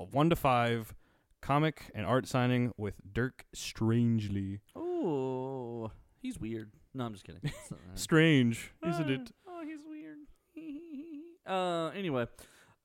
f- 0.00 0.08
1 0.10 0.30
to 0.30 0.36
5 0.36 0.94
comic 1.40 1.90
and 1.94 2.04
art 2.04 2.26
signing 2.26 2.72
with 2.76 2.94
Dirk 3.12 3.44
Strangely. 3.54 4.60
Oh, 4.76 5.90
he's 6.20 6.38
weird. 6.38 6.70
No, 6.94 7.04
I'm 7.04 7.12
just 7.12 7.24
kidding. 7.24 7.50
Strange, 7.94 8.72
isn't 8.86 9.10
it? 9.10 9.30
Oh, 9.46 9.62
he's 9.64 9.78
weird. 9.88 10.18
uh, 11.46 11.88
anyway, 11.96 12.26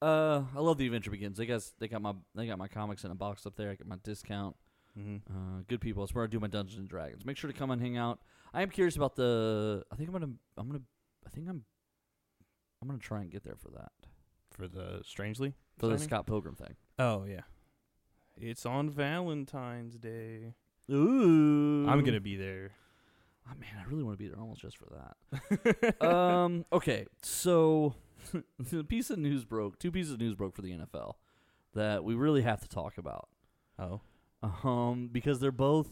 uh, 0.03 0.43
I 0.55 0.59
love 0.59 0.77
the 0.77 0.85
adventure 0.85 1.11
begins. 1.11 1.37
They 1.37 1.45
guys, 1.45 1.73
they 1.79 1.87
got 1.87 2.01
my, 2.01 2.13
they 2.35 2.45
got 2.47 2.57
my 2.57 2.67
comics 2.67 3.03
in 3.03 3.11
a 3.11 3.15
box 3.15 3.45
up 3.45 3.55
there. 3.55 3.69
I 3.69 3.75
get 3.75 3.87
my 3.87 3.97
discount. 4.03 4.55
Mm-hmm. 4.99 5.15
Uh, 5.33 5.61
good 5.67 5.81
people. 5.81 6.03
That's 6.03 6.13
where 6.13 6.23
I 6.23 6.27
do 6.27 6.39
my 6.39 6.47
Dungeons 6.47 6.79
and 6.79 6.87
Dragons. 6.89 7.25
Make 7.25 7.37
sure 7.37 7.51
to 7.51 7.57
come 7.57 7.71
and 7.71 7.81
hang 7.81 7.97
out. 7.97 8.19
I 8.53 8.61
am 8.61 8.69
curious 8.69 8.95
about 8.95 9.15
the. 9.15 9.83
I 9.91 9.95
think 9.95 10.09
I'm 10.09 10.13
gonna. 10.13 10.33
I'm 10.57 10.67
gonna. 10.67 10.83
I 11.25 11.29
think 11.29 11.47
I'm. 11.49 11.63
I'm 12.81 12.87
gonna 12.87 12.99
try 12.99 13.21
and 13.21 13.31
get 13.31 13.43
there 13.43 13.55
for 13.55 13.69
that 13.71 13.91
For 14.51 14.67
the 14.67 15.01
Strangely? 15.03 15.53
for 15.77 15.87
the? 15.87 15.97
Scott 15.97 16.27
Pilgrim 16.27 16.55
thing. 16.55 16.75
Oh, 16.99 17.25
yeah. 17.25 17.41
It's 18.35 18.65
on 18.65 18.89
Valentine's 18.89 19.97
Day. 19.97 20.53
Ooh, 20.91 21.87
I'm 21.87 22.01
going 22.01 22.13
to 22.13 22.19
be 22.19 22.35
there. 22.35 22.71
Oh 23.47 23.53
man, 23.59 23.69
I 23.79 23.89
really 23.89 24.03
want 24.03 24.17
to 24.17 24.23
be 24.23 24.27
there 24.27 24.39
almost 24.39 24.61
just 24.61 24.77
for 24.77 24.87
that. 24.91 26.01
um. 26.07 26.65
Okay. 26.71 27.05
So, 27.21 27.93
the 28.59 28.83
piece 28.83 29.09
of 29.09 29.19
news 29.19 29.45
broke. 29.45 29.79
Two 29.79 29.91
pieces 29.91 30.13
of 30.13 30.19
news 30.19 30.35
broke 30.35 30.55
for 30.55 30.61
the 30.61 30.71
NFL 30.71 31.13
that 31.73 32.03
we 32.03 32.15
really 32.15 32.41
have 32.43 32.61
to 32.61 32.67
talk 32.67 32.97
about. 32.97 33.27
Oh, 33.79 34.01
Um, 34.63 35.09
because 35.11 35.39
they're 35.39 35.51
both 35.51 35.89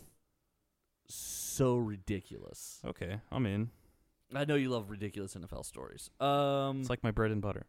so 1.08 1.76
ridiculous. 1.76 2.80
okay. 2.86 3.20
I'm 3.32 3.46
in. 3.46 3.70
I 4.34 4.46
know 4.46 4.56
you 4.56 4.70
love 4.70 4.90
ridiculous 4.90 5.34
NFL 5.36 5.66
stories. 5.66 6.10
Um, 6.20 6.80
It's 6.82 6.90
like 6.90 7.04
my 7.04 7.12
bread 7.12 7.32
and 7.32 7.42
butter. 7.42 7.66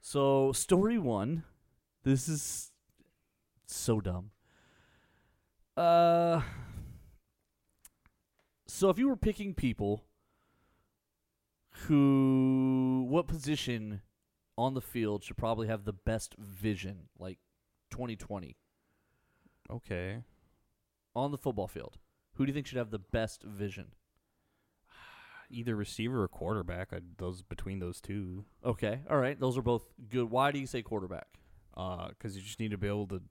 so 0.00 0.52
story 0.52 0.98
one. 0.98 1.44
This 2.04 2.28
is 2.28 2.70
so 3.66 4.00
dumb. 4.00 4.30
Uh. 5.76 6.42
So 8.66 8.90
if 8.90 8.98
you 8.98 9.08
were 9.08 9.16
picking 9.16 9.54
people 9.54 10.04
who 11.82 13.06
what 13.08 13.26
position 13.26 14.00
on 14.58 14.74
the 14.74 14.80
field 14.80 15.24
should 15.24 15.36
probably 15.36 15.66
have 15.68 15.84
the 15.84 15.92
best 15.92 16.34
vision 16.38 17.08
like 17.18 17.38
2020 17.90 18.56
Okay. 19.70 20.22
on 21.14 21.30
the 21.30 21.38
football 21.38 21.68
field 21.68 21.98
who 22.34 22.44
do 22.44 22.50
you 22.50 22.54
think 22.54 22.66
should 22.66 22.78
have 22.78 22.90
the 22.90 22.98
best 22.98 23.42
vision 23.42 23.92
Either 25.50 25.76
receiver 25.76 26.22
or 26.22 26.28
quarterback. 26.28 26.92
I, 26.92 27.00
those 27.18 27.42
between 27.42 27.78
those 27.78 28.00
two. 28.00 28.44
okay 28.64 29.00
all 29.10 29.18
right 29.18 29.38
those 29.38 29.56
are 29.58 29.62
both 29.62 29.84
good 30.08 30.30
why 30.30 30.50
do 30.52 30.58
you 30.58 30.66
say 30.66 30.82
quarterback 30.82 31.26
uh, 31.76 32.08
Because 32.08 32.36
you 32.36 32.42
just 32.42 32.60
need 32.60 32.70
to 32.72 32.78
be 32.78 32.86
able 32.88 33.06
to 33.08 33.22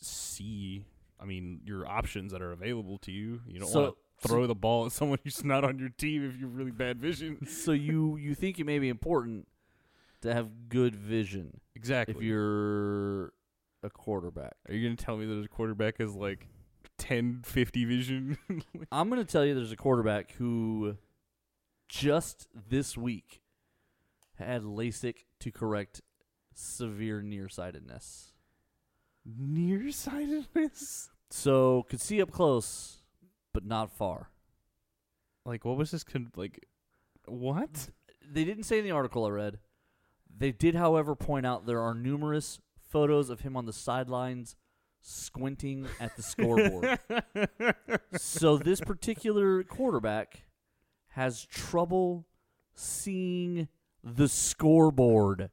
see. 0.00 0.86
I 1.20 1.24
mean, 1.26 1.60
your 1.64 1.86
options 1.86 2.32
that 2.32 2.40
are 2.40 2.50
available 2.52 2.96
to 3.00 3.12
you. 3.12 3.42
You 3.46 3.60
don't 3.60 3.68
So- 3.68 3.82
want 3.82 3.94
throw 4.22 4.46
the 4.46 4.54
ball 4.54 4.86
at 4.86 4.92
someone 4.92 5.18
who's 5.24 5.44
not 5.44 5.64
on 5.64 5.78
your 5.78 5.90
team 5.90 6.26
if 6.28 6.36
you 6.36 6.46
have 6.46 6.56
really 6.56 6.70
bad 6.70 7.00
vision. 7.00 7.46
so 7.46 7.72
you 7.72 8.16
you 8.16 8.34
think 8.34 8.58
it 8.58 8.64
may 8.64 8.78
be 8.78 8.88
important 8.88 9.48
to 10.22 10.32
have 10.32 10.68
good 10.68 10.94
vision 10.94 11.60
Exactly. 11.74 12.14
if 12.14 12.22
you're 12.22 13.32
a 13.82 13.90
quarterback. 13.90 14.54
Are 14.68 14.74
you 14.74 14.86
gonna 14.86 14.96
tell 14.96 15.16
me 15.16 15.26
that 15.26 15.44
a 15.44 15.48
quarterback 15.48 16.00
is 16.00 16.14
like 16.14 16.46
10, 16.98 17.42
50 17.44 17.84
vision? 17.84 18.38
I'm 18.92 19.08
going 19.08 19.20
to 19.24 19.30
tell 19.30 19.44
you 19.44 19.54
there's 19.54 19.72
a 19.72 19.76
quarterback 19.76 20.32
who 20.32 20.96
just 21.88 22.46
this 22.68 22.96
week 22.96 23.42
had 24.38 24.62
LASIK 24.62 25.24
to 25.40 25.50
correct 25.50 26.00
severe 26.54 27.20
nearsightedness. 27.20 28.32
Nearsightedness. 29.24 31.10
So 31.30 31.84
could 31.88 32.00
see 32.00 32.20
up 32.22 32.30
close, 32.30 33.01
but 33.52 33.64
not 33.64 33.90
far. 33.92 34.30
Like 35.44 35.64
what 35.64 35.76
was 35.76 35.90
this? 35.90 36.04
Con- 36.04 36.32
like 36.36 36.66
what? 37.26 37.88
They 38.28 38.44
didn't 38.44 38.64
say 38.64 38.78
in 38.78 38.84
the 38.84 38.90
article 38.90 39.24
I 39.26 39.30
read. 39.30 39.58
They 40.34 40.52
did, 40.52 40.74
however, 40.74 41.14
point 41.14 41.44
out 41.44 41.66
there 41.66 41.80
are 41.80 41.94
numerous 41.94 42.60
photos 42.88 43.30
of 43.30 43.40
him 43.40 43.56
on 43.56 43.66
the 43.66 43.72
sidelines 43.72 44.56
squinting 45.02 45.86
at 46.00 46.16
the 46.16 46.22
scoreboard. 46.22 46.98
so 48.16 48.56
this 48.56 48.80
particular 48.80 49.62
quarterback 49.64 50.42
has 51.08 51.44
trouble 51.44 52.26
seeing 52.74 53.68
the 54.02 54.28
scoreboard, 54.28 55.50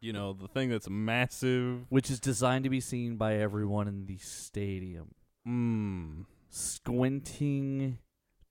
you 0.00 0.12
know 0.12 0.32
the 0.32 0.48
thing 0.48 0.70
that's 0.70 0.88
massive. 0.88 1.86
which 1.88 2.10
is 2.10 2.20
designed 2.20 2.64
to 2.64 2.70
be 2.70 2.80
seen 2.80 3.16
by 3.16 3.36
everyone 3.36 3.88
in 3.88 4.06
the 4.06 4.18
stadium. 4.18 5.14
Mm. 5.46 6.24
Squinting 6.50 7.98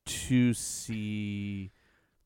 to 0.05 0.53
see 0.53 1.71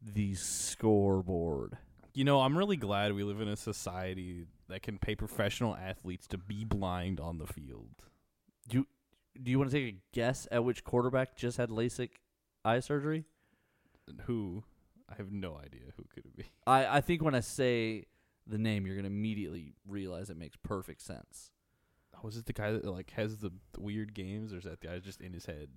the 0.02 0.36
scoreboard. 0.36 1.78
You 2.14 2.24
know, 2.24 2.42
I'm 2.42 2.58
really 2.58 2.78
glad 2.78 3.14
we 3.14 3.24
live 3.24 3.42
in 3.42 3.48
a 3.48 3.56
society 3.56 4.46
that 4.70 4.84
can 4.84 5.00
pay 5.00 5.16
professional 5.16 5.76
athletes 5.76 6.28
to 6.28 6.38
be 6.38 6.64
blind 6.64 7.20
on 7.20 7.40
the 7.40 7.48
field. 7.48 7.96
Do 8.70 8.86
you 9.44 9.58
want 9.58 9.72
to 9.72 9.76
take 9.76 9.96
a 9.96 9.98
guess 10.14 10.48
at 10.52 10.64
which 10.64 10.84
quarterback 10.84 11.36
just 11.36 11.58
had 11.58 11.70
LASIK 11.70 12.10
eye 12.64 12.80
surgery? 12.80 13.26
Who? 14.26 14.64
I 15.10 15.16
have 15.16 15.32
no 15.32 15.58
idea 15.58 15.92
who 15.98 16.04
could 16.14 16.26
it 16.26 16.36
be. 16.36 16.46
I, 16.68 16.98
I 16.98 17.02
think 17.02 17.24
when 17.24 17.34
I 17.34 17.40
say 17.40 18.06
the 18.46 18.60
name, 18.60 18.86
you're 18.86 18.96
gonna 18.96 19.08
immediately 19.08 19.74
realize 19.88 20.30
it 20.30 20.38
makes 20.38 20.58
perfect 20.58 21.02
sense. 21.02 21.52
Was 22.24 22.38
it 22.38 22.46
the 22.46 22.54
guy 22.54 22.72
that 22.72 22.86
like 22.86 23.12
has 23.12 23.38
the, 23.38 23.52
the 23.74 23.82
weird 23.82 24.14
games, 24.14 24.54
or 24.54 24.58
is 24.58 24.64
that 24.64 24.80
the 24.82 24.88
guy 24.88 25.00
just 25.00 25.22
in 25.22 25.34
his 25.34 25.46
head? 25.46 25.68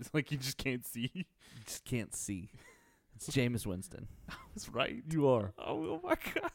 It's 0.00 0.12
like 0.12 0.30
you 0.32 0.38
just 0.38 0.58
can't 0.58 0.86
see. 0.86 1.10
You 1.14 1.24
just 1.64 1.84
can't 1.84 2.14
see. 2.14 2.50
It's 3.16 3.28
Jameis 3.28 3.64
Winston. 3.64 4.08
That's 4.52 4.68
right. 4.68 5.00
You 5.08 5.28
are 5.28 5.52
Oh, 5.56 5.64
oh 5.86 6.00
my 6.02 6.16
gosh. 6.16 6.50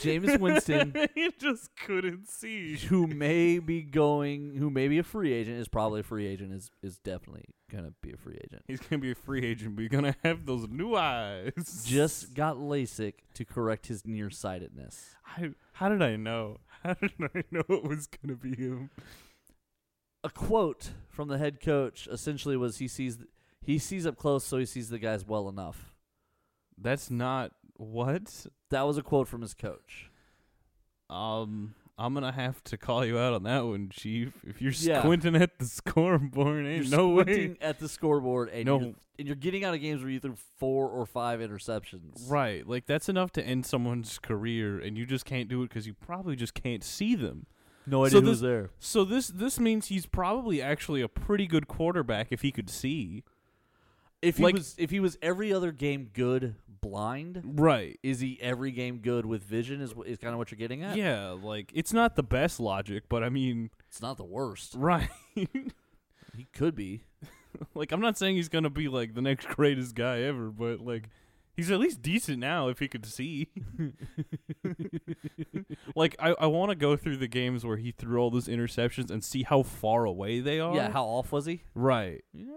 Jameis 0.00 0.38
Winston, 0.40 0.94
he 1.16 1.32
just 1.36 1.74
couldn't 1.74 2.28
see. 2.28 2.76
who 2.76 3.08
may 3.08 3.58
be 3.58 3.82
going, 3.82 4.54
who 4.54 4.70
may 4.70 4.86
be 4.86 4.98
a 4.98 5.02
free 5.02 5.32
agent, 5.32 5.58
is 5.58 5.66
probably 5.66 5.98
a 5.98 6.04
free 6.04 6.28
agent. 6.28 6.52
Is 6.52 6.70
is 6.80 6.98
definitely 6.98 7.46
gonna 7.72 7.92
be 8.02 8.12
a 8.12 8.16
free 8.16 8.38
agent. 8.44 8.62
He's 8.68 8.78
gonna 8.78 9.00
be 9.02 9.10
a 9.10 9.16
free 9.16 9.44
agent, 9.44 9.74
but 9.74 9.82
he's 9.82 9.90
gonna 9.90 10.14
have 10.22 10.46
those 10.46 10.68
new 10.68 10.94
eyes. 10.94 11.84
Just 11.84 12.34
got 12.34 12.58
LASIK 12.58 13.14
to 13.34 13.44
correct 13.44 13.88
his 13.88 14.06
nearsightedness. 14.06 15.16
I, 15.26 15.50
how 15.72 15.88
did 15.88 16.02
I 16.02 16.14
know? 16.14 16.58
How 16.82 16.94
did 17.00 17.12
I 17.20 17.44
know 17.50 17.64
it 17.68 17.84
was 17.84 18.06
gonna 18.06 18.36
be 18.36 18.56
him? 18.56 18.90
A 20.22 20.30
quote 20.30 20.90
from 21.08 21.28
the 21.28 21.38
head 21.38 21.60
coach 21.60 22.08
essentially 22.10 22.56
was 22.56 22.78
he 22.78 22.88
sees 22.88 23.16
th- 23.16 23.28
he 23.62 23.78
sees 23.78 24.06
up 24.06 24.16
close, 24.16 24.44
so 24.44 24.58
he 24.58 24.66
sees 24.66 24.88
the 24.88 24.98
guys 24.98 25.26
well 25.26 25.48
enough. 25.48 25.94
That's 26.78 27.10
not 27.10 27.52
what. 27.76 28.46
That 28.70 28.86
was 28.86 28.96
a 28.96 29.02
quote 29.02 29.28
from 29.28 29.42
his 29.42 29.54
coach. 29.54 30.10
Um, 31.10 31.74
I'm 32.00 32.14
gonna 32.14 32.32
have 32.32 32.64
to 32.64 32.76
call 32.78 33.04
you 33.04 33.18
out 33.18 33.34
on 33.34 33.42
that 33.42 33.66
one, 33.66 33.90
Chief. 33.90 34.32
If 34.46 34.62
you're 34.62 34.72
Yeah. 34.72 35.00
squinting 35.02 35.36
at 35.36 35.58
the 35.58 35.64
scoreboard, 35.78 36.66
ain't 36.66 36.86
You're 36.86 36.96
no 36.98 37.08
way. 37.10 37.56
at 37.60 37.78
the 37.78 37.88
scoreboard, 37.88 38.48
and 38.48 38.64
No. 38.64 38.80
you're, 38.80 38.94
and 39.18 39.26
you're 39.28 39.36
getting 39.36 39.64
out 39.64 39.74
of 39.74 39.80
games 39.82 40.00
where 40.02 40.10
you 40.10 40.18
threw 40.18 40.34
four 40.58 40.88
or 40.88 41.04
five 41.04 41.40
interceptions. 41.40 42.30
Right, 42.30 42.66
like 42.66 42.86
that's 42.86 43.08
enough 43.08 43.32
to 43.32 43.44
end 43.44 43.66
someone's 43.66 44.18
career, 44.18 44.78
and 44.78 44.96
you 44.96 45.04
just 45.04 45.24
can't 45.26 45.48
do 45.48 45.62
it 45.62 45.68
because 45.68 45.86
you 45.86 45.92
probably 45.94 46.36
just 46.36 46.54
can't 46.54 46.82
see 46.82 47.14
them. 47.14 47.46
No 47.86 48.04
idea 48.06 48.20
who 48.20 48.26
who's 48.28 48.40
there. 48.40 48.70
So 48.78 49.04
this 49.04 49.28
this 49.28 49.58
means 49.60 49.88
he's 49.88 50.06
probably 50.06 50.62
actually 50.62 51.02
a 51.02 51.08
pretty 51.08 51.46
good 51.46 51.68
quarterback 51.68 52.28
if 52.30 52.42
he 52.42 52.50
could 52.52 52.70
see. 52.70 53.24
If 54.22 54.36
he 54.36 54.42
Like- 54.42 54.54
was 54.54 54.74
if 54.78 54.90
he 54.90 55.00
was 55.00 55.16
every 55.22 55.52
other 55.52 55.72
game 55.72 56.10
good 56.12 56.56
blind, 56.82 57.40
Right. 57.44 57.98
is 58.02 58.20
he 58.20 58.38
every 58.40 58.70
game 58.70 58.98
good 58.98 59.24
with 59.26 59.42
vision? 59.44 59.80
Is 59.80 59.94
is 60.06 60.18
kind 60.18 60.32
of 60.34 60.38
what 60.38 60.50
you're 60.50 60.58
getting 60.58 60.82
at? 60.82 60.96
Yeah, 60.96 61.30
like 61.30 61.70
it's 61.74 61.92
not 61.92 62.16
the 62.16 62.22
best 62.22 62.60
logic, 62.60 63.04
but 63.08 63.22
I 63.24 63.28
mean, 63.30 63.70
it's 63.88 64.02
not 64.02 64.16
the 64.18 64.24
worst. 64.24 64.74
right. 64.76 65.08
He 66.36 66.44
could 66.52 66.74
be. 66.76 67.02
like 67.74 67.90
I'm 67.92 68.00
not 68.00 68.16
saying 68.16 68.36
he's 68.36 68.48
gonna 68.48 68.70
be 68.70 68.88
like 68.88 69.14
the 69.14 69.20
next 69.22 69.46
greatest 69.56 69.94
guy 69.94 70.20
ever, 70.20 70.50
but 70.50 70.80
like 70.80 71.08
he's 71.56 71.70
at 71.70 71.78
least 71.80 72.00
decent 72.02 72.38
now 72.38 72.68
if 72.68 72.78
he 72.78 72.88
could 72.88 73.04
see. 73.04 73.48
like 75.96 76.14
I, 76.18 76.34
I 76.38 76.46
want 76.46 76.70
to 76.70 76.76
go 76.76 76.96
through 76.96 77.16
the 77.18 77.26
games 77.28 77.64
where 77.64 77.76
he 77.76 77.90
threw 77.90 78.18
all 78.20 78.30
those 78.30 78.48
interceptions 78.48 79.10
and 79.10 79.22
see 79.24 79.42
how 79.42 79.62
far 79.62 80.04
away 80.04 80.40
they 80.40 80.60
are. 80.60 80.74
Yeah, 80.74 80.90
how 80.92 81.04
off 81.04 81.32
was 81.32 81.46
he? 81.46 81.62
right. 81.74 82.22
You 82.32 82.46
know. 82.46 82.56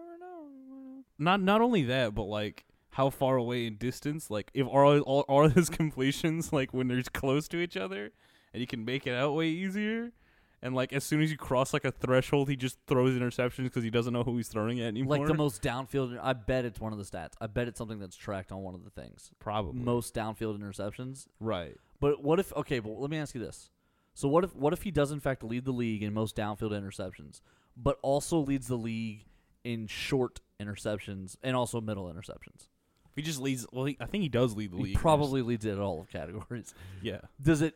Not 1.18 1.42
not 1.42 1.62
only 1.62 1.84
that, 1.84 2.16
but 2.16 2.24
like 2.24 2.66
how 2.92 3.10
far 3.10 3.38
away 3.38 3.66
in 3.66 3.76
distance. 3.76 4.30
Like 4.30 4.52
if 4.54 4.68
are 4.68 4.86
all 4.86 5.26
are 5.28 5.50
his 5.50 5.70
completions 5.70 6.54
like 6.54 6.74
when 6.74 6.88
they're 6.88 7.02
close 7.14 7.48
to 7.50 7.58
each 7.58 7.78
other 7.78 8.12
and 8.54 8.62
you 8.62 8.68
can 8.68 8.86
make 8.86 9.08
it 9.08 9.16
out 9.16 9.34
way 9.34 9.48
easier. 9.48 10.12
And 10.62 10.74
like 10.74 10.94
as 10.94 11.04
soon 11.04 11.22
as 11.22 11.30
you 11.30 11.36
cross 11.36 11.74
like 11.74 11.84
a 11.84 11.92
threshold, 11.92 12.48
he 12.48 12.56
just 12.56 12.78
throws 12.88 13.18
interceptions 13.18 13.64
because 13.64 13.84
he 13.84 13.90
doesn't 13.90 14.14
know 14.14 14.24
who 14.24 14.38
he's 14.38 14.48
throwing 14.48 14.80
at 14.80 14.88
anymore. 14.88 15.18
Like 15.18 15.28
the 15.28 15.34
most 15.34 15.62
downfield. 15.62 16.18
I 16.22 16.32
bet 16.32 16.64
it's 16.64 16.80
one 16.80 16.94
of 16.94 17.00
the 17.00 17.04
stats. 17.04 17.34
I 17.42 17.48
bet 17.48 17.68
it's 17.68 17.78
something 17.78 18.00
that's 18.00 18.16
tracked 18.16 18.52
on 18.54 18.62
one 18.62 18.74
of 18.74 18.86
the 18.86 18.90
things. 18.90 19.32
probably 19.40 19.82
Most 19.82 20.14
downfield 20.16 20.58
interceptions. 20.58 21.28
right. 21.40 21.76
But 22.00 22.22
what 22.22 22.38
if? 22.40 22.52
Okay, 22.54 22.80
but 22.80 23.00
let 23.00 23.10
me 23.10 23.18
ask 23.18 23.34
you 23.34 23.42
this. 23.42 23.72
So 24.14 24.28
what 24.28 24.44
if 24.44 24.56
what 24.56 24.74
if 24.74 24.84
he 24.84 24.92
does 24.92 25.12
in 25.12 25.20
fact 25.20 25.44
lead 25.44 25.66
the 25.66 25.72
league 25.72 26.04
in 26.04 26.14
most 26.14 26.36
downfield 26.36 26.72
interceptions, 26.72 27.42
but 27.76 27.98
also 28.02 28.38
leads 28.40 28.68
the 28.68 28.78
league 28.78 29.26
in 29.64 29.88
short 29.88 30.42
interceptions 30.62 31.36
and 31.44 31.56
also 31.56 31.80
middle 31.82 32.06
interceptions? 32.12 32.68
He 33.16 33.22
just 33.22 33.40
leads, 33.40 33.66
well, 33.72 33.86
he, 33.86 33.98
I 34.00 34.06
think 34.06 34.24
he 34.24 34.30
does 34.30 34.56
lead 34.56 34.72
the 34.72 34.78
He 34.78 34.84
league. 34.86 34.96
probably 34.96 35.42
leads 35.44 35.66
it 35.66 35.74
at 35.74 35.80
all 35.80 36.02
of 36.02 36.10
categories. 36.10 36.74
yeah. 37.02 37.22
Does 37.42 37.62
it? 37.62 37.76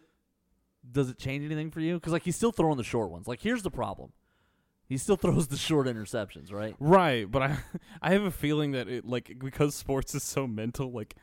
Does 0.89 1.10
it 1.10 1.17
change 1.17 1.44
anything 1.46 1.70
for 1.70 1.79
you? 1.82 1.96
Because 1.96 2.13
like 2.13 2.24
he's 2.24 2.36
still 2.36 2.51
throwing 2.51 2.77
the 2.77 2.84
short 2.84 3.10
ones. 3.12 3.27
Like 3.27 3.41
here's 3.41 3.62
the 3.62 3.70
problem. 3.72 4.13
He 4.88 4.98
still 4.98 5.15
throws 5.17 5.48
the 5.48 5.58
short 5.58 5.86
interceptions, 5.88 6.51
right? 6.51 6.75
Right, 6.79 7.29
but 7.29 7.41
I 7.41 7.58
I 8.01 8.12
have 8.13 8.24
a 8.24 8.32
feeling 8.32 8.72
that 8.72 8.88
it 8.88 9.06
like 9.06 9.38
because 9.38 9.75
sports 9.75 10.15
is 10.15 10.24
so 10.24 10.48
mental, 10.48 10.91
like 10.91 11.15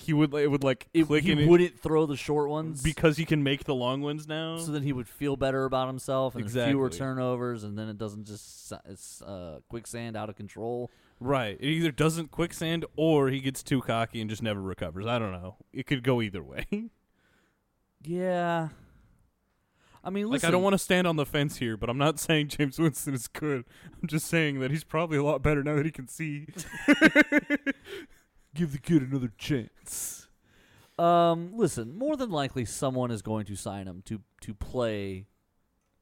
he 0.00 0.12
would 0.12 0.32
it 0.32 0.48
would 0.48 0.62
like 0.62 0.86
It, 0.94 1.06
click 1.06 1.24
he 1.24 1.32
it 1.32 1.48
wouldn't 1.48 1.80
throw 1.80 2.06
the 2.06 2.16
short 2.16 2.48
ones 2.48 2.82
because 2.82 3.16
he 3.16 3.24
can 3.24 3.42
make 3.42 3.64
the 3.64 3.74
long 3.74 4.00
ones 4.00 4.28
now. 4.28 4.56
so 4.58 4.70
then 4.70 4.82
he 4.84 4.92
would 4.92 5.08
feel 5.08 5.36
better 5.36 5.64
about 5.64 5.88
himself 5.88 6.34
and 6.36 6.44
there's 6.48 6.52
fewer 6.68 6.86
Exactly. 6.86 6.98
turnovers 7.06 7.64
and 7.64 7.76
then 7.76 7.88
it 7.88 7.98
doesn't 7.98 8.24
just 8.26 8.72
s- 8.72 8.80
it's 8.88 9.22
uh, 9.22 9.58
quicksand 9.68 10.16
out 10.16 10.28
of 10.30 10.36
control. 10.36 10.88
right, 11.18 11.56
it 11.58 11.66
either 11.66 11.90
doesn't 11.90 12.30
quicksand 12.30 12.84
or 12.96 13.28
he 13.28 13.40
gets 13.40 13.62
too 13.64 13.80
cocky 13.80 14.20
and 14.20 14.30
just 14.30 14.42
never 14.42 14.60
recovers. 14.62 15.04
I 15.06 15.18
don't 15.18 15.32
know. 15.32 15.56
It 15.72 15.86
could 15.86 16.02
go 16.04 16.22
either 16.22 16.42
way. 16.42 16.66
Yeah. 18.04 18.68
I 20.04 20.10
mean, 20.10 20.28
like 20.30 20.44
I 20.44 20.52
don't 20.52 20.62
want 20.62 20.74
to 20.74 20.78
stand 20.78 21.08
on 21.08 21.16
the 21.16 21.26
fence 21.26 21.56
here, 21.56 21.76
but 21.76 21.90
I'm 21.90 21.98
not 21.98 22.20
saying 22.20 22.46
Jameis 22.48 22.78
Winston 22.78 23.14
is 23.14 23.26
good. 23.26 23.64
I'm 24.00 24.06
just 24.06 24.28
saying 24.28 24.60
that 24.60 24.70
he's 24.70 24.84
probably 24.84 25.18
a 25.18 25.24
lot 25.24 25.42
better 25.42 25.64
now 25.64 25.74
that 25.74 25.84
he 25.84 25.90
can 25.90 26.06
see. 26.06 26.46
give 28.54 28.72
the 28.72 28.78
kid 28.78 29.02
another 29.02 29.32
chance. 29.36 30.28
Um, 30.98 31.52
listen, 31.54 31.96
more 31.96 32.16
than 32.16 32.30
likely 32.30 32.64
someone 32.64 33.10
is 33.10 33.22
going 33.22 33.46
to 33.46 33.56
sign 33.56 33.86
him 33.86 34.02
to 34.06 34.20
to 34.40 34.54
play 34.54 35.26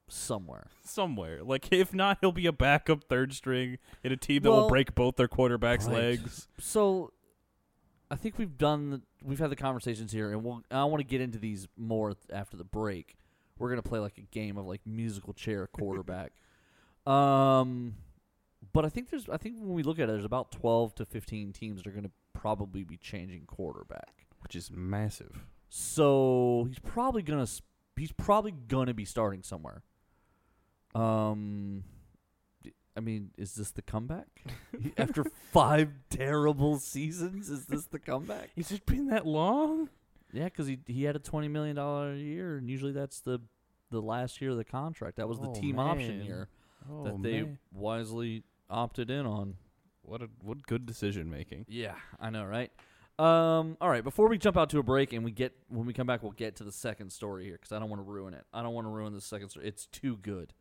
somewhere. 0.09 0.69
Somewhere, 0.85 1.43
like 1.43 1.69
if 1.71 1.93
not, 1.93 2.19
he'll 2.21 2.33
be 2.33 2.47
a 2.47 2.53
backup 2.53 3.05
third 3.05 3.35
string 3.35 3.79
in 4.03 4.13
a 4.13 4.17
team 4.17 4.43
that 4.43 4.51
will 4.51 4.69
break 4.69 4.95
both 4.95 5.17
their 5.17 5.29
quarterbacks' 5.29 5.87
right. 5.87 5.95
legs. 5.95 6.49
So, 6.59 7.13
I 8.11 8.17
think 8.17 8.39
we've 8.39 8.57
done 8.57 8.91
the, 8.91 9.03
we've 9.23 9.39
had 9.39 9.51
the 9.51 9.57
conversations 9.57 10.13
here, 10.13 10.31
and 10.31 10.43
we'll, 10.43 10.63
I 10.71 10.85
want 10.85 11.01
to 11.01 11.07
get 11.07 11.21
into 11.21 11.39
these 11.39 11.69
more 11.77 12.15
after 12.33 12.57
the 12.57 12.65
break. 12.65 13.17
We're 13.59 13.69
gonna 13.69 13.83
play 13.83 13.99
like 13.99 14.17
a 14.17 14.23
game 14.23 14.57
of 14.57 14.67
like 14.67 14.81
musical 14.87 15.35
chair 15.35 15.67
quarterback. 15.73 16.33
um, 17.07 17.97
but 18.73 18.85
I 18.85 18.89
think 18.89 19.11
there's 19.11 19.29
I 19.29 19.37
think 19.37 19.57
when 19.59 19.75
we 19.75 19.83
look 19.83 19.99
at 19.99 20.05
it, 20.05 20.13
there's 20.13 20.25
about 20.25 20.53
twelve 20.53 20.95
to 20.97 21.05
fifteen 21.05 21.53
teams 21.53 21.83
that 21.83 21.89
are 21.89 21.93
gonna 21.93 22.11
probably 22.47 22.85
be 22.85 22.97
changing 22.97 23.45
quarterback. 23.47 24.27
which 24.43 24.55
is 24.55 24.71
massive. 24.71 25.45
So 25.69 26.67
he's 26.69 26.79
probably 26.79 27.23
gonna 27.23 27.47
he's 27.97 28.13
probably 28.13 28.53
gonna 28.53 28.95
be 28.95 29.05
starting 29.05 29.43
somewhere. 29.43 29.83
Um, 30.95 31.83
I 32.97 33.01
mean, 33.01 33.31
is 33.37 33.55
this 33.55 33.73
the 33.73 33.83
comeback 33.83 34.29
after 34.97 35.25
five 35.53 35.91
terrible 36.09 36.79
seasons? 36.79 37.51
Is 37.51 37.67
this 37.67 37.87
the 37.87 37.99
comeback? 37.99 38.51
Has 38.57 38.71
it 38.71 38.87
been 38.87 39.09
that 39.09 39.27
long? 39.27 39.89
Yeah, 40.33 40.45
because 40.45 40.67
he 40.69 40.79
he 40.87 41.03
had 41.05 41.17
a 41.17 41.21
twenty 41.21 41.49
million 41.49 41.77
dollar 41.77 42.13
a 42.13 42.17
year, 42.17 42.57
and 42.59 42.71
usually 42.71 42.93
that's 42.93 43.21
the 43.21 43.41
the 43.91 44.01
last 44.01 44.41
year 44.41 44.53
of 44.53 44.57
the 44.57 44.65
contract. 44.65 45.17
That 45.17 45.29
was 45.29 45.39
the 45.41 45.49
Oh, 45.49 45.55
team 45.55 45.79
option 45.79 46.23
year 46.23 46.49
Oh, 46.91 47.05
that 47.05 47.23
they 47.23 47.43
man. 47.43 47.59
wisely 47.73 48.45
opted 48.71 49.11
in 49.11 49.27
on. 49.27 49.57
What 50.07 50.23
a 50.23 50.29
what 50.43 50.67
good 50.67 50.87
decision 50.87 51.31
making. 51.31 51.67
Yeah, 51.69 51.95
I 52.21 52.31
know, 52.31 52.45
right? 52.45 52.71
Um, 53.19 53.79
all 53.81 53.89
right, 53.89 54.05
before 54.05 54.29
we 54.29 54.37
jump 54.37 54.59
out 54.59 54.69
to 54.71 54.79
a 54.79 54.83
break 54.83 55.13
and 55.13 55.25
we 55.25 55.31
get 55.31 55.53
when 55.69 55.87
we 55.87 55.93
come 55.93 56.07
back, 56.07 56.23
we'll 56.23 56.33
get 56.33 56.57
to 56.57 56.65
the 56.65 56.73
second 56.73 57.11
story 57.11 57.45
here 57.45 57.55
because 57.55 57.73
I 57.73 57.79
don't 57.79 57.89
want 57.89 58.01
to 58.01 58.11
ruin 58.11 58.35
it. 58.35 58.45
I 58.53 58.63
don't 58.63 58.75
want 58.75 58.87
to 58.87 58.91
ruin 58.91 59.15
the 59.15 59.21
second 59.21 59.49
story. 59.49 59.67
It's 59.67 59.87
too 59.87 60.17
good. 60.19 60.53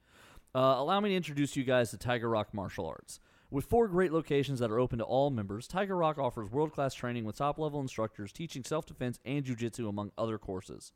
Uh, 0.53 0.75
allow 0.77 1.01
me 1.01 1.09
to 1.09 1.15
introduce 1.15 1.57
you 1.57 1.65
guys 1.65 1.91
to 1.91 1.97
Tiger 1.97 2.29
Rock 2.29 2.53
Martial 2.53 2.87
Arts. 2.87 3.19
With 3.51 3.65
four 3.65 3.87
great 3.87 4.11
locations 4.11 4.59
that 4.59 4.71
are 4.71 4.79
open 4.79 4.99
to 4.99 5.03
all 5.05 5.29
members, 5.29 5.67
Tiger 5.67 5.95
Rock 5.95 6.17
offers 6.17 6.49
world 6.49 6.71
class 6.71 6.93
training 6.93 7.25
with 7.25 7.37
top 7.37 7.59
level 7.59 7.79
instructors 7.79 8.31
teaching 8.31 8.63
self 8.63 8.85
defense 8.85 9.19
and 9.25 9.43
jujitsu, 9.43 9.87
among 9.87 10.11
other 10.17 10.37
courses. 10.37 10.93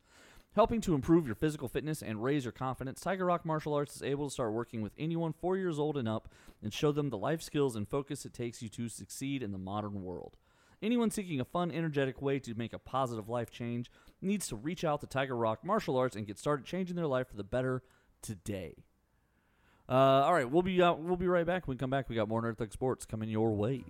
Helping 0.56 0.80
to 0.80 0.96
improve 0.96 1.26
your 1.26 1.36
physical 1.36 1.68
fitness 1.68 2.02
and 2.02 2.24
raise 2.24 2.44
your 2.44 2.50
confidence, 2.50 3.00
Tiger 3.00 3.24
Rock 3.24 3.46
Martial 3.46 3.72
Arts 3.72 3.94
is 3.94 4.02
able 4.02 4.26
to 4.26 4.32
start 4.32 4.52
working 4.52 4.82
with 4.82 4.92
anyone 4.98 5.32
four 5.32 5.56
years 5.56 5.78
old 5.78 5.96
and 5.96 6.08
up 6.08 6.28
and 6.60 6.74
show 6.74 6.90
them 6.90 7.08
the 7.08 7.16
life 7.16 7.40
skills 7.40 7.76
and 7.76 7.88
focus 7.88 8.24
it 8.24 8.34
takes 8.34 8.60
you 8.60 8.68
to 8.70 8.88
succeed 8.88 9.44
in 9.44 9.52
the 9.52 9.58
modern 9.58 10.02
world. 10.02 10.36
Anyone 10.82 11.12
seeking 11.12 11.40
a 11.40 11.44
fun, 11.44 11.70
energetic 11.70 12.20
way 12.20 12.40
to 12.40 12.54
make 12.54 12.72
a 12.72 12.80
positive 12.80 13.28
life 13.28 13.52
change 13.52 13.92
needs 14.20 14.48
to 14.48 14.56
reach 14.56 14.82
out 14.82 15.00
to 15.02 15.06
Tiger 15.06 15.36
Rock 15.36 15.64
Martial 15.64 15.96
Arts 15.96 16.16
and 16.16 16.26
get 16.26 16.38
started 16.38 16.66
changing 16.66 16.96
their 16.96 17.06
life 17.06 17.28
for 17.28 17.36
the 17.36 17.44
better 17.44 17.84
today. 18.20 18.74
Uh, 19.88 20.24
all 20.24 20.34
right, 20.34 20.50
we'll 20.50 20.62
be 20.62 20.78
we'll 20.78 21.16
be 21.16 21.28
right 21.28 21.46
back. 21.46 21.68
When 21.68 21.76
we 21.76 21.78
come 21.78 21.90
back, 21.90 22.08
we 22.08 22.16
got 22.16 22.28
more 22.28 22.42
Nerd 22.42 22.58
Thug 22.58 22.72
Sports 22.72 23.04
coming 23.04 23.28
your 23.28 23.52
way. 23.52 23.84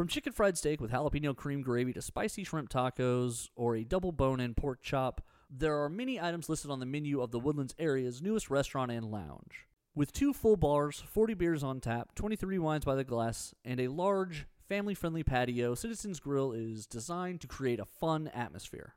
From 0.00 0.08
chicken 0.08 0.32
fried 0.32 0.56
steak 0.56 0.80
with 0.80 0.92
jalapeno 0.92 1.36
cream 1.36 1.60
gravy 1.60 1.92
to 1.92 2.00
spicy 2.00 2.42
shrimp 2.42 2.70
tacos 2.70 3.50
or 3.54 3.76
a 3.76 3.84
double 3.84 4.12
bone 4.12 4.40
in 4.40 4.54
pork 4.54 4.80
chop, 4.80 5.20
there 5.50 5.76
are 5.76 5.90
many 5.90 6.18
items 6.18 6.48
listed 6.48 6.70
on 6.70 6.80
the 6.80 6.86
menu 6.86 7.20
of 7.20 7.32
the 7.32 7.38
Woodlands 7.38 7.74
area's 7.78 8.22
newest 8.22 8.48
restaurant 8.48 8.90
and 8.90 9.04
lounge. 9.04 9.68
With 9.94 10.14
two 10.14 10.32
full 10.32 10.56
bars, 10.56 11.04
40 11.06 11.34
beers 11.34 11.62
on 11.62 11.80
tap, 11.80 12.14
23 12.14 12.58
wines 12.58 12.86
by 12.86 12.94
the 12.94 13.04
glass, 13.04 13.54
and 13.62 13.78
a 13.78 13.88
large, 13.88 14.46
family 14.66 14.94
friendly 14.94 15.22
patio, 15.22 15.74
Citizens 15.74 16.18
Grill 16.18 16.52
is 16.52 16.86
designed 16.86 17.42
to 17.42 17.46
create 17.46 17.78
a 17.78 17.84
fun 17.84 18.28
atmosphere. 18.28 18.94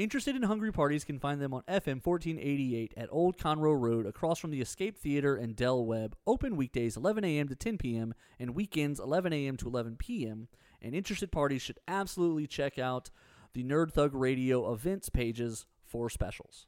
Interested 0.00 0.34
in 0.34 0.44
hungry 0.44 0.72
parties 0.72 1.04
can 1.04 1.18
find 1.18 1.42
them 1.42 1.52
on 1.52 1.60
FM 1.68 2.02
1488 2.02 2.94
at 2.96 3.10
Old 3.12 3.36
Conroe 3.36 3.78
Road 3.78 4.06
across 4.06 4.38
from 4.38 4.50
the 4.50 4.62
Escape 4.62 4.96
Theater 4.96 5.36
and 5.36 5.54
Del 5.54 5.84
Webb, 5.84 6.16
open 6.26 6.56
weekdays 6.56 6.96
11 6.96 7.22
a.m. 7.22 7.48
to 7.48 7.54
10 7.54 7.76
p.m. 7.76 8.14
and 8.38 8.54
weekends 8.54 8.98
11 8.98 9.34
a.m. 9.34 9.58
to 9.58 9.66
11 9.66 9.96
p.m. 9.98 10.48
And 10.80 10.94
interested 10.94 11.30
parties 11.30 11.60
should 11.60 11.80
absolutely 11.86 12.46
check 12.46 12.78
out 12.78 13.10
the 13.52 13.62
Nerd 13.62 13.92
Thug 13.92 14.14
Radio 14.14 14.72
events 14.72 15.10
pages 15.10 15.66
for 15.84 16.08
specials. 16.08 16.64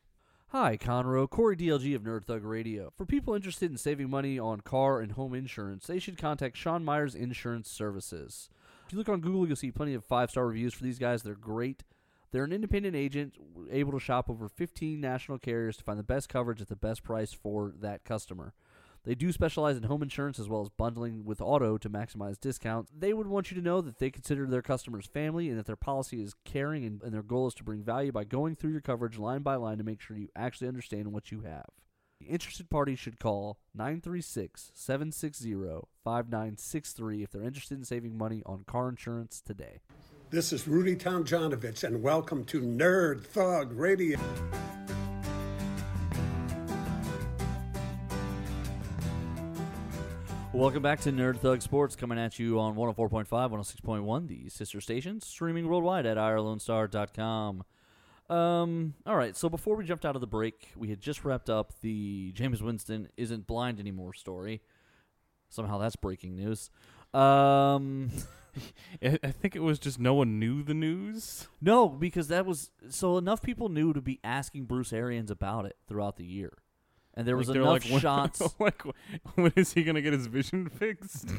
Hi, 0.48 0.76
Conroe. 0.76 1.26
Corey 1.30 1.56
DLG 1.56 1.94
of 1.94 2.02
Nerd 2.02 2.26
Thug 2.26 2.44
Radio. 2.44 2.92
For 2.98 3.06
people 3.06 3.32
interested 3.32 3.70
in 3.70 3.78
saving 3.78 4.10
money 4.10 4.38
on 4.38 4.60
car 4.60 5.00
and 5.00 5.12
home 5.12 5.32
insurance, 5.32 5.86
they 5.86 5.98
should 5.98 6.18
contact 6.18 6.58
Sean 6.58 6.84
Myers 6.84 7.14
Insurance 7.14 7.70
Services. 7.70 8.50
If 8.84 8.92
you 8.92 8.98
look 8.98 9.08
on 9.08 9.22
Google, 9.22 9.46
you'll 9.46 9.56
see 9.56 9.70
plenty 9.70 9.94
of 9.94 10.04
five 10.04 10.30
star 10.30 10.46
reviews 10.48 10.74
for 10.74 10.84
these 10.84 10.98
guys. 10.98 11.22
They're 11.22 11.34
great. 11.34 11.82
They're 12.32 12.44
an 12.44 12.52
independent 12.52 12.96
agent 12.96 13.34
able 13.70 13.92
to 13.92 14.00
shop 14.00 14.30
over 14.30 14.48
15 14.48 15.00
national 15.00 15.38
carriers 15.38 15.76
to 15.76 15.84
find 15.84 15.98
the 15.98 16.02
best 16.02 16.30
coverage 16.30 16.62
at 16.62 16.68
the 16.68 16.76
best 16.76 17.04
price 17.04 17.32
for 17.32 17.72
that 17.80 18.04
customer. 18.04 18.54
They 19.04 19.14
do 19.14 19.32
specialize 19.32 19.76
in 19.76 19.82
home 19.82 20.02
insurance 20.02 20.38
as 20.38 20.48
well 20.48 20.62
as 20.62 20.68
bundling 20.68 21.24
with 21.24 21.40
auto 21.40 21.76
to 21.76 21.90
maximize 21.90 22.40
discounts. 22.40 22.90
They 22.96 23.12
would 23.12 23.26
want 23.26 23.50
you 23.50 23.56
to 23.56 23.62
know 23.62 23.80
that 23.80 23.98
they 23.98 24.10
consider 24.10 24.46
their 24.46 24.62
customers 24.62 25.06
family 25.06 25.48
and 25.48 25.58
that 25.58 25.66
their 25.66 25.76
policy 25.76 26.22
is 26.22 26.34
caring 26.44 26.84
and, 26.84 27.02
and 27.02 27.12
their 27.12 27.22
goal 27.22 27.48
is 27.48 27.54
to 27.54 27.64
bring 27.64 27.82
value 27.82 28.12
by 28.12 28.24
going 28.24 28.54
through 28.54 28.70
your 28.70 28.80
coverage 28.80 29.18
line 29.18 29.42
by 29.42 29.56
line 29.56 29.78
to 29.78 29.84
make 29.84 30.00
sure 30.00 30.16
you 30.16 30.28
actually 30.36 30.68
understand 30.68 31.12
what 31.12 31.32
you 31.32 31.42
have. 31.42 31.66
The 32.20 32.26
Interested 32.26 32.70
parties 32.70 33.00
should 33.00 33.18
call 33.18 33.58
936 33.74 34.70
760 34.72 35.52
5963 36.04 37.22
if 37.24 37.32
they're 37.32 37.42
interested 37.42 37.76
in 37.76 37.84
saving 37.84 38.16
money 38.16 38.42
on 38.46 38.62
car 38.64 38.88
insurance 38.88 39.42
today. 39.44 39.80
This 40.32 40.50
is 40.50 40.66
Rudy 40.66 40.96
Tomjanovich, 40.96 41.84
and 41.84 42.02
welcome 42.02 42.42
to 42.46 42.62
Nerd 42.62 43.22
Thug 43.22 43.70
Radio. 43.74 44.18
Welcome 50.54 50.82
back 50.82 51.00
to 51.00 51.12
Nerd 51.12 51.36
Thug 51.36 51.60
Sports, 51.60 51.96
coming 51.96 52.18
at 52.18 52.38
you 52.38 52.58
on 52.58 52.76
104.5, 52.76 53.26
106.1, 53.28 54.26
the 54.26 54.48
sister 54.48 54.80
stations, 54.80 55.26
streaming 55.26 55.68
worldwide 55.68 56.06
at 56.06 56.16
irlonestar.com. 56.16 57.62
Um, 58.30 58.94
all 59.04 59.16
right, 59.16 59.36
so 59.36 59.50
before 59.50 59.76
we 59.76 59.84
jumped 59.84 60.06
out 60.06 60.14
of 60.14 60.22
the 60.22 60.26
break, 60.26 60.70
we 60.74 60.88
had 60.88 61.02
just 61.02 61.26
wrapped 61.26 61.50
up 61.50 61.78
the 61.82 62.32
Jameis 62.32 62.62
Winston 62.62 63.10
isn't 63.18 63.46
blind 63.46 63.78
anymore 63.78 64.14
story. 64.14 64.62
Somehow 65.50 65.76
that's 65.76 65.96
breaking 65.96 66.36
news. 66.36 66.70
Um, 67.12 68.10
I 69.02 69.18
I 69.22 69.30
think 69.30 69.56
it 69.56 69.62
was 69.62 69.78
just 69.78 69.98
no 69.98 70.14
one 70.14 70.38
knew 70.38 70.62
the 70.62 70.74
news. 70.74 71.48
no, 71.60 71.88
because 71.88 72.28
that 72.28 72.46
was 72.46 72.70
so 72.88 73.18
enough 73.18 73.42
people 73.42 73.68
knew 73.68 73.92
to 73.92 74.00
be 74.00 74.20
asking 74.24 74.64
Bruce 74.64 74.92
Arians 74.92 75.30
about 75.30 75.66
it 75.66 75.76
throughout 75.88 76.16
the 76.16 76.24
year. 76.26 76.52
And 77.14 77.28
there 77.28 77.36
was 77.36 77.48
Like, 77.48 77.56
enough 77.58 77.68
like, 77.68 77.84
when- 77.90 78.00
shots. 78.00 78.42
like, 78.58 78.82
when 79.34 79.52
is 79.54 79.74
he 79.74 79.84
gonna 79.84 80.00
get 80.00 80.14
his 80.14 80.28
vision 80.28 80.70
fixed? 80.70 81.28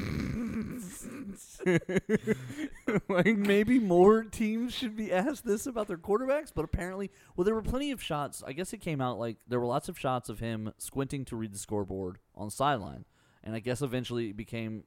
like, 3.08 3.36
maybe 3.36 3.78
more 3.78 4.24
teams 4.24 4.72
should 4.72 4.96
be 4.96 5.12
asked 5.12 5.44
this 5.44 5.66
about 5.66 5.88
their 5.88 5.96
quarterbacks, 5.98 6.50
but 6.54 6.64
apparently, 6.64 7.10
well, 7.36 7.44
there 7.44 7.54
were 7.54 7.62
plenty 7.62 7.90
of 7.90 8.02
shots. 8.02 8.42
I 8.46 8.52
guess 8.52 8.72
it 8.72 8.80
came 8.80 9.00
out 9.00 9.18
like 9.18 9.38
there 9.48 9.60
were 9.60 9.66
lots 9.66 9.88
of 9.88 9.98
shots 9.98 10.28
of 10.28 10.40
him 10.40 10.72
squinting 10.78 11.24
to 11.26 11.36
read 11.36 11.52
the 11.52 11.58
scoreboard 11.58 12.18
on 12.34 12.48
the 12.48 12.52
sideline, 12.52 13.04
and 13.42 13.54
I 13.54 13.60
guess 13.60 13.82
eventually 13.82 14.30
it 14.30 14.36
became 14.36 14.84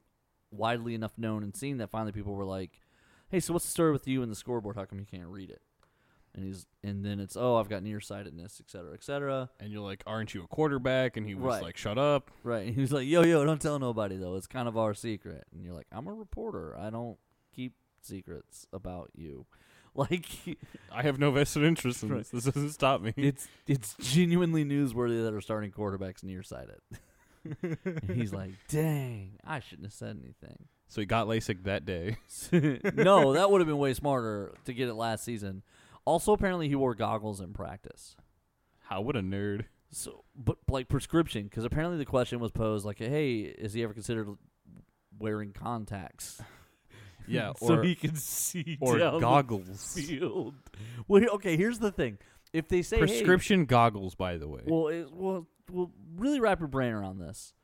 widely 0.50 0.94
enough 0.94 1.12
known 1.18 1.42
and 1.42 1.54
seen 1.54 1.78
that 1.78 1.90
finally 1.90 2.12
people 2.12 2.34
were 2.34 2.44
like, 2.44 2.80
"Hey, 3.28 3.40
so 3.40 3.52
what's 3.52 3.64
the 3.66 3.70
story 3.70 3.92
with 3.92 4.06
you 4.08 4.22
and 4.22 4.30
the 4.30 4.36
scoreboard? 4.36 4.76
How 4.76 4.84
come 4.84 4.98
you 5.00 5.06
can't 5.06 5.28
read 5.28 5.50
it?" 5.50 5.60
And 6.34 6.44
he's 6.44 6.66
and 6.84 7.04
then 7.04 7.20
it's 7.20 7.36
oh, 7.36 7.56
I've 7.56 7.68
got 7.68 7.82
nearsightedness, 7.82 8.60
et 8.60 8.70
cetera, 8.70 8.92
et 8.94 9.02
cetera. 9.02 9.50
and 9.58 9.72
you're 9.72 9.80
like, 9.82 10.02
aren't 10.06 10.34
you 10.34 10.42
a 10.44 10.46
quarterback? 10.46 11.16
And 11.16 11.26
he 11.26 11.34
was 11.34 11.44
Right. 11.44 11.62
like, 11.62 11.76
shut 11.76 11.98
up. 11.98 12.30
Right? 12.44 12.66
And 12.66 12.74
he 12.74 12.80
was 12.80 12.92
like, 12.92 13.06
"Yo, 13.08 13.22
yo, 13.22 13.44
don't 13.44 13.60
tell 13.60 13.78
nobody 13.78 14.16
though. 14.16 14.36
It's 14.36 14.46
kind 14.46 14.68
of 14.68 14.76
our 14.76 14.94
secret." 14.94 15.44
And 15.52 15.64
you're 15.64 15.74
like, 15.74 15.86
"I'm 15.90 16.06
a 16.06 16.12
reporter. 16.14 16.76
I 16.78 16.90
don't 16.90 17.18
keep 17.54 17.74
secrets 18.02 18.66
about 18.72 19.10
you." 19.14 19.46
Like 19.94 20.26
I 20.92 21.02
have 21.02 21.18
no 21.18 21.32
vested 21.32 21.64
interest 21.64 22.04
in 22.04 22.10
Right. 22.10 22.18
this. 22.18 22.30
This 22.30 22.44
doesn't 22.54 22.70
stop 22.70 23.00
me. 23.00 23.14
it's 23.16 23.48
it's 23.66 23.96
genuinely 23.98 24.64
newsworthy 24.64 25.24
that 25.24 25.34
our 25.34 25.40
starting 25.40 25.72
quarterback's 25.72 26.22
nearsighted. 26.22 26.76
and 27.62 28.10
he's 28.14 28.32
like, 28.32 28.52
"Dang, 28.68 29.38
I 29.44 29.60
shouldn't 29.60 29.86
have 29.86 29.92
said 29.92 30.18
anything." 30.22 30.66
so 30.88 31.02
he 31.02 31.06
got 31.06 31.26
LASIK 31.26 31.64
that 31.64 31.84
day. 31.84 32.16
no, 32.94 33.32
that 33.34 33.50
would 33.50 33.60
have 33.60 33.68
been 33.68 33.78
way 33.78 33.94
smarter 33.94 34.54
to 34.64 34.72
get 34.72 34.88
it 34.88 34.94
last 34.94 35.24
season. 35.24 35.62
Also, 36.04 36.32
apparently, 36.32 36.68
he 36.68 36.74
wore 36.74 36.94
goggles 36.94 37.40
in 37.40 37.52
practice. 37.52 38.16
How 38.84 39.02
would 39.02 39.16
a 39.16 39.20
nerd. 39.20 39.66
So, 39.90 40.24
but 40.34 40.56
like 40.68 40.88
prescription, 40.88 41.44
because 41.44 41.64
apparently 41.64 41.98
the 41.98 42.06
question 42.06 42.40
was 42.40 42.50
posed 42.50 42.84
like, 42.84 42.98
"Hey, 42.98 43.40
is 43.40 43.74
he 43.74 43.82
ever 43.82 43.92
considered 43.92 44.28
wearing 45.18 45.52
contacts?" 45.52 46.42
Yeah, 47.26 47.52
so 47.58 47.74
or 47.74 47.82
he 47.82 47.94
can 47.94 48.16
see 48.16 48.78
or 48.80 48.98
goggles. 49.20 49.94
field. 49.94 50.54
Well, 51.06 51.22
okay, 51.34 51.56
here's 51.56 51.78
the 51.78 51.92
thing: 51.92 52.18
if 52.52 52.68
they 52.68 52.82
say 52.82 52.96
hey, 52.96 53.06
Prescription 53.06 53.66
goggles, 53.66 54.14
by 54.14 54.38
the 54.38 54.48
way. 54.48 54.62
Well, 54.64 54.88
it, 54.88 55.12
well, 55.12 55.46
well, 55.70 55.90
really 56.16 56.40
wrap 56.40 56.60
your 56.60 56.68
brain 56.68 56.92
around 56.92 57.18
this. 57.18 57.54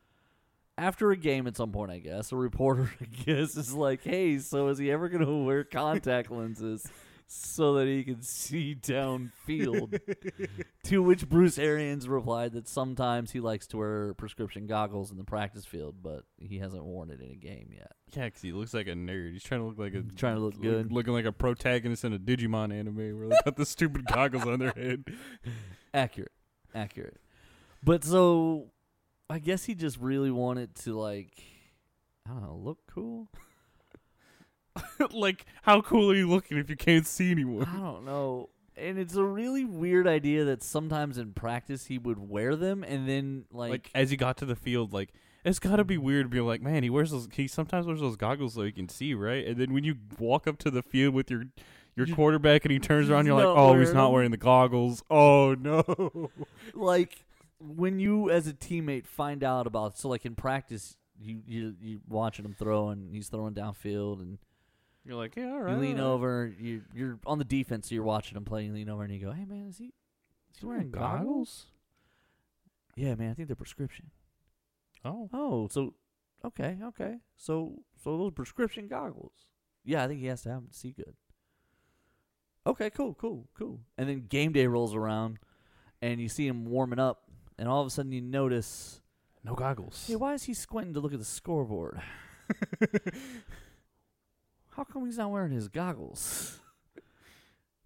After 0.77 1.11
a 1.13 1.17
game, 1.17 1.47
at 1.47 1.57
some 1.57 1.71
point, 1.71 1.93
I 1.93 1.99
guess 1.99 2.33
a 2.33 2.37
reporter, 2.37 2.91
I 3.01 3.05
guess, 3.05 3.57
is 3.57 3.73
like, 3.73 4.03
"Hey, 4.03 4.39
so 4.39 4.69
is 4.69 4.79
he 4.79 4.91
ever 4.91 5.09
going 5.09 5.25
to 5.25 5.45
wear 5.45 5.63
contact 5.63 6.33
lenses 6.33 6.85
so 7.29 7.75
that 7.75 7.87
he 7.87 8.03
can 8.03 8.23
see 8.23 8.75
downfield?" 8.75 10.01
to 10.85 11.01
which 11.01 11.29
Bruce 11.29 11.59
Arians 11.59 12.09
replied 12.09 12.55
that 12.55 12.67
sometimes 12.67 13.31
he 13.31 13.39
likes 13.39 13.69
to 13.69 13.77
wear 13.77 14.15
prescription 14.15 14.67
goggles 14.67 15.13
in 15.13 15.17
the 15.17 15.23
practice 15.23 15.65
field, 15.65 15.97
but 16.03 16.25
he 16.39 16.59
hasn't 16.59 16.85
worn 16.85 17.09
it 17.11 17.21
in 17.21 17.31
a 17.31 17.37
game 17.37 17.69
yet. 17.73 17.93
yeah, 18.13 18.29
'cause 18.29 18.43
he 18.43 18.51
looks 18.51 18.75
like 18.75 18.89
a 18.89 18.95
nerd. 18.95 19.31
He's 19.33 19.45
trying 19.45 19.61
to 19.61 19.67
look 19.69 19.79
like 19.79 19.95
a 19.95 20.03
Trying 20.17 20.35
to 20.35 20.41
look 20.43 20.61
good. 20.61 20.91
looking 20.91 21.13
like 21.13 21.25
a 21.25 21.31
protagonist 21.33 22.05
in 22.05 22.13
a 22.13 22.19
Digimon 22.19 22.73
anime 22.77 23.17
where 23.17 23.29
they 23.29 23.37
got 23.45 23.55
the 23.55 23.65
stupid 23.65 24.07
goggles 24.07 24.45
on 24.45 24.59
their 24.59 24.73
head. 24.73 25.05
Accurate, 25.95 26.33
accurate. 26.75 27.21
But 27.85 28.03
so, 28.05 28.71
I 29.29 29.39
guess 29.39 29.65
he 29.65 29.75
just 29.75 29.99
really 29.99 30.31
wanted 30.31 30.75
to 30.77 30.99
like, 30.99 31.43
I 32.27 32.31
don't 32.33 32.43
know, 32.43 32.57
look 32.57 32.79
cool. 32.87 33.29
like, 35.13 35.45
how 35.63 35.83
cool 35.83 36.11
are 36.11 36.15
you 36.15 36.29
looking 36.29 36.57
if 36.57 36.71
you 36.71 36.77
can't 36.77 37.07
see 37.07 37.31
anyone? 37.31 37.65
I 37.67 37.77
don't 37.77 38.05
know. 38.05 38.49
And 38.77 38.99
it's 38.99 39.15
a 39.15 39.23
really 39.25 39.65
weird 39.65 40.09
idea 40.09 40.45
that 40.47 40.63
sometimes 40.63 41.19
in 41.19 41.33
practice 41.33 41.87
he 41.87 41.99
would 41.99 42.19
wear 42.19 42.57
them 42.57 42.83
and 42.83 43.09
then 43.09 43.45
like, 43.53 43.71
Like, 43.71 43.91
as 43.95 44.11
he 44.11 44.17
got 44.17 44.37
to 44.39 44.47
the 44.47 44.57
field, 44.57 44.93
like 44.93 45.11
It's 45.45 45.59
got 45.59 45.77
to 45.77 45.85
be 45.85 45.99
weird 45.99 46.31
being 46.31 46.47
like, 46.47 46.63
man, 46.63 46.83
he 46.83 46.91
wears 46.91 47.11
those. 47.11 47.29
He 47.33 47.47
sometimes 47.47 47.87
wears 47.87 48.01
those 48.01 48.17
goggles 48.17 48.55
so 48.55 48.63
he 48.63 48.73
can 48.73 48.89
see, 48.89 49.15
right? 49.15 49.47
And 49.47 49.59
then 49.61 49.73
when 49.75 49.85
you 49.85 49.97
walk 50.19 50.47
up 50.49 50.59
to 50.61 50.71
the 50.71 50.83
field 50.83 51.15
with 51.15 51.31
your 51.31 51.45
your 51.97 52.07
quarterback 52.09 52.65
and 52.65 52.73
he 52.73 52.79
turns 52.81 53.09
around, 53.11 53.27
you're 53.27 53.37
like, 53.37 53.45
oh, 53.45 53.79
he's 53.79 53.93
not 53.93 54.11
wearing 54.11 54.31
the 54.33 54.37
goggles. 54.37 55.03
Oh 55.11 55.55
no. 55.61 56.31
like 56.75 57.24
when 57.67 57.99
you 57.99 58.31
as 58.31 58.47
a 58.47 58.53
teammate 58.53 59.07
find 59.07 59.43
out 59.45 59.67
about 59.67 59.97
so 59.99 60.09
like 60.09 60.25
in 60.27 60.35
practice 60.35 60.97
you 61.21 61.41
you 61.47 61.75
you 61.81 62.01
watching 62.09 62.45
him 62.45 62.55
throw 62.59 62.89
and 62.89 63.15
he's 63.15 63.29
throwing 63.29 63.55
downfield 63.55 64.21
and 64.21 64.39
You're 65.05 65.17
like, 65.17 65.37
yeah, 65.37 65.53
all 65.53 65.61
right. 65.63 65.75
you 65.75 65.79
lean 65.81 66.01
all 66.01 66.09
right." 66.11 66.15
over 66.15 66.55
you 66.61 66.83
you're 66.95 67.19
on 67.27 67.39
the 67.39 67.45
defense 67.45 67.89
so 67.89 67.95
you're 67.95 68.05
watching 68.05 68.37
him 68.37 68.45
play 68.45 68.65
you 68.65 68.73
lean 68.73 68.89
over 68.89 69.03
and 69.05 69.13
you 69.13 69.21
go 69.21 69.33
hey 69.33 69.45
man 69.45 69.67
is 69.69 69.79
he 69.79 69.93
is 70.53 70.61
he 70.61 70.67
wearing 70.67 70.91
goggles? 70.91 71.67
yeah 72.97 73.15
man 73.15 73.31
I 73.31 73.35
think 73.35 73.49
they're 73.49 73.57
prescription. 73.57 74.11
Oh, 75.05 75.29
oh 75.33 75.69
so 75.71 75.95
okay 76.45 76.79
okay. 76.83 77.17
So 77.37 77.83
so 78.03 78.17
those 78.19 78.33
prescription 78.33 78.89
goggles. 78.89 79.33
Yeah 79.85 80.05
I 80.05 80.09
think 80.09 80.21
he 80.21 80.27
has 80.27 80.43
to 80.43 80.51
have 80.51 80.61
them 80.63 80.69
to 80.71 80.79
see 80.79 80.93
good. 80.93 81.15
Okay 82.67 82.91
cool 82.91 83.15
cool 83.15 83.49
cool. 83.59 83.81
And 83.99 84.09
then 84.09 84.27
game 84.29 84.53
day 84.53 84.67
rolls 84.67 84.95
around 84.95 85.39
and 86.01 86.21
you 86.21 86.29
see 86.29 86.47
him 86.47 86.65
warming 86.67 86.99
up 86.99 87.24
and 87.59 87.69
all 87.69 87.81
of 87.81 87.87
a 87.87 87.91
sudden 87.91 88.13
you 88.13 88.21
notice 88.21 89.01
no 89.45 89.55
goggles. 89.55 90.07
Hey, 90.07 90.17
why 90.17 90.35
is 90.35 90.45
he 90.45 90.55
squinting 90.55 90.95
to 90.95 91.01
look 91.01 91.13
at 91.13 91.19
the 91.19 91.25
scoreboard? 91.25 92.01
How 94.71 94.85
come 94.85 95.07
he's 95.07 95.19
not 95.19 95.31
wearing 95.31 95.53
his 95.53 95.69
goggles? 95.69 96.59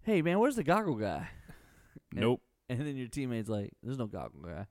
hey, 0.01 0.21
man, 0.21 0.39
where's 0.39 0.55
the 0.55 0.63
goggle 0.63 0.95
guy? 0.95 1.29
nope. 2.13 2.41
And 2.67 2.79
then 2.81 2.97
your 2.97 3.07
teammate's 3.07 3.49
like, 3.49 3.71
there's 3.83 3.97
no 3.97 4.07
goggle 4.07 4.41
guy. 4.41 4.65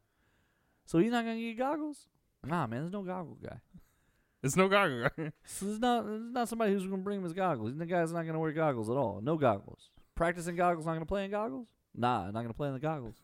So 0.86 0.98
he's 0.98 1.10
not 1.12 1.24
going 1.24 1.36
to 1.36 1.42
get 1.42 1.58
goggles? 1.58 2.08
Nah, 2.44 2.66
man, 2.66 2.80
there's 2.80 2.92
no 2.92 3.02
goggle 3.02 3.36
guy. 3.42 3.58
It's 4.42 4.56
no 4.56 4.68
goggle. 4.68 5.08
Guy. 5.16 5.32
So 5.44 5.66
there's 5.66 5.80
not, 5.80 6.06
there's 6.06 6.32
not 6.32 6.48
somebody 6.48 6.72
who's 6.72 6.84
going 6.84 6.98
to 6.98 7.04
bring 7.04 7.18
him 7.18 7.24
his 7.24 7.32
goggles. 7.32 7.76
The 7.76 7.86
guy's 7.86 8.12
not 8.12 8.22
going 8.22 8.34
to 8.34 8.38
wear 8.38 8.52
goggles 8.52 8.88
at 8.88 8.96
all. 8.96 9.20
No 9.22 9.36
goggles. 9.36 9.90
Practicing 10.14 10.56
goggles, 10.56 10.86
not 10.86 10.92
going 10.92 11.00
to 11.00 11.06
play 11.06 11.24
in 11.24 11.30
goggles? 11.30 11.66
Nah, 11.94 12.26
not 12.26 12.32
going 12.32 12.48
to 12.48 12.54
play 12.54 12.68
in 12.68 12.74
the 12.74 12.80
goggles. 12.80 13.16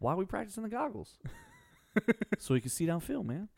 Why 0.00 0.14
are 0.14 0.16
we 0.16 0.24
practicing 0.24 0.62
the 0.64 0.68
goggles? 0.68 1.18
so 2.38 2.54
he 2.54 2.60
can 2.60 2.70
see 2.70 2.86
downfield, 2.86 3.24
man. 3.24 3.48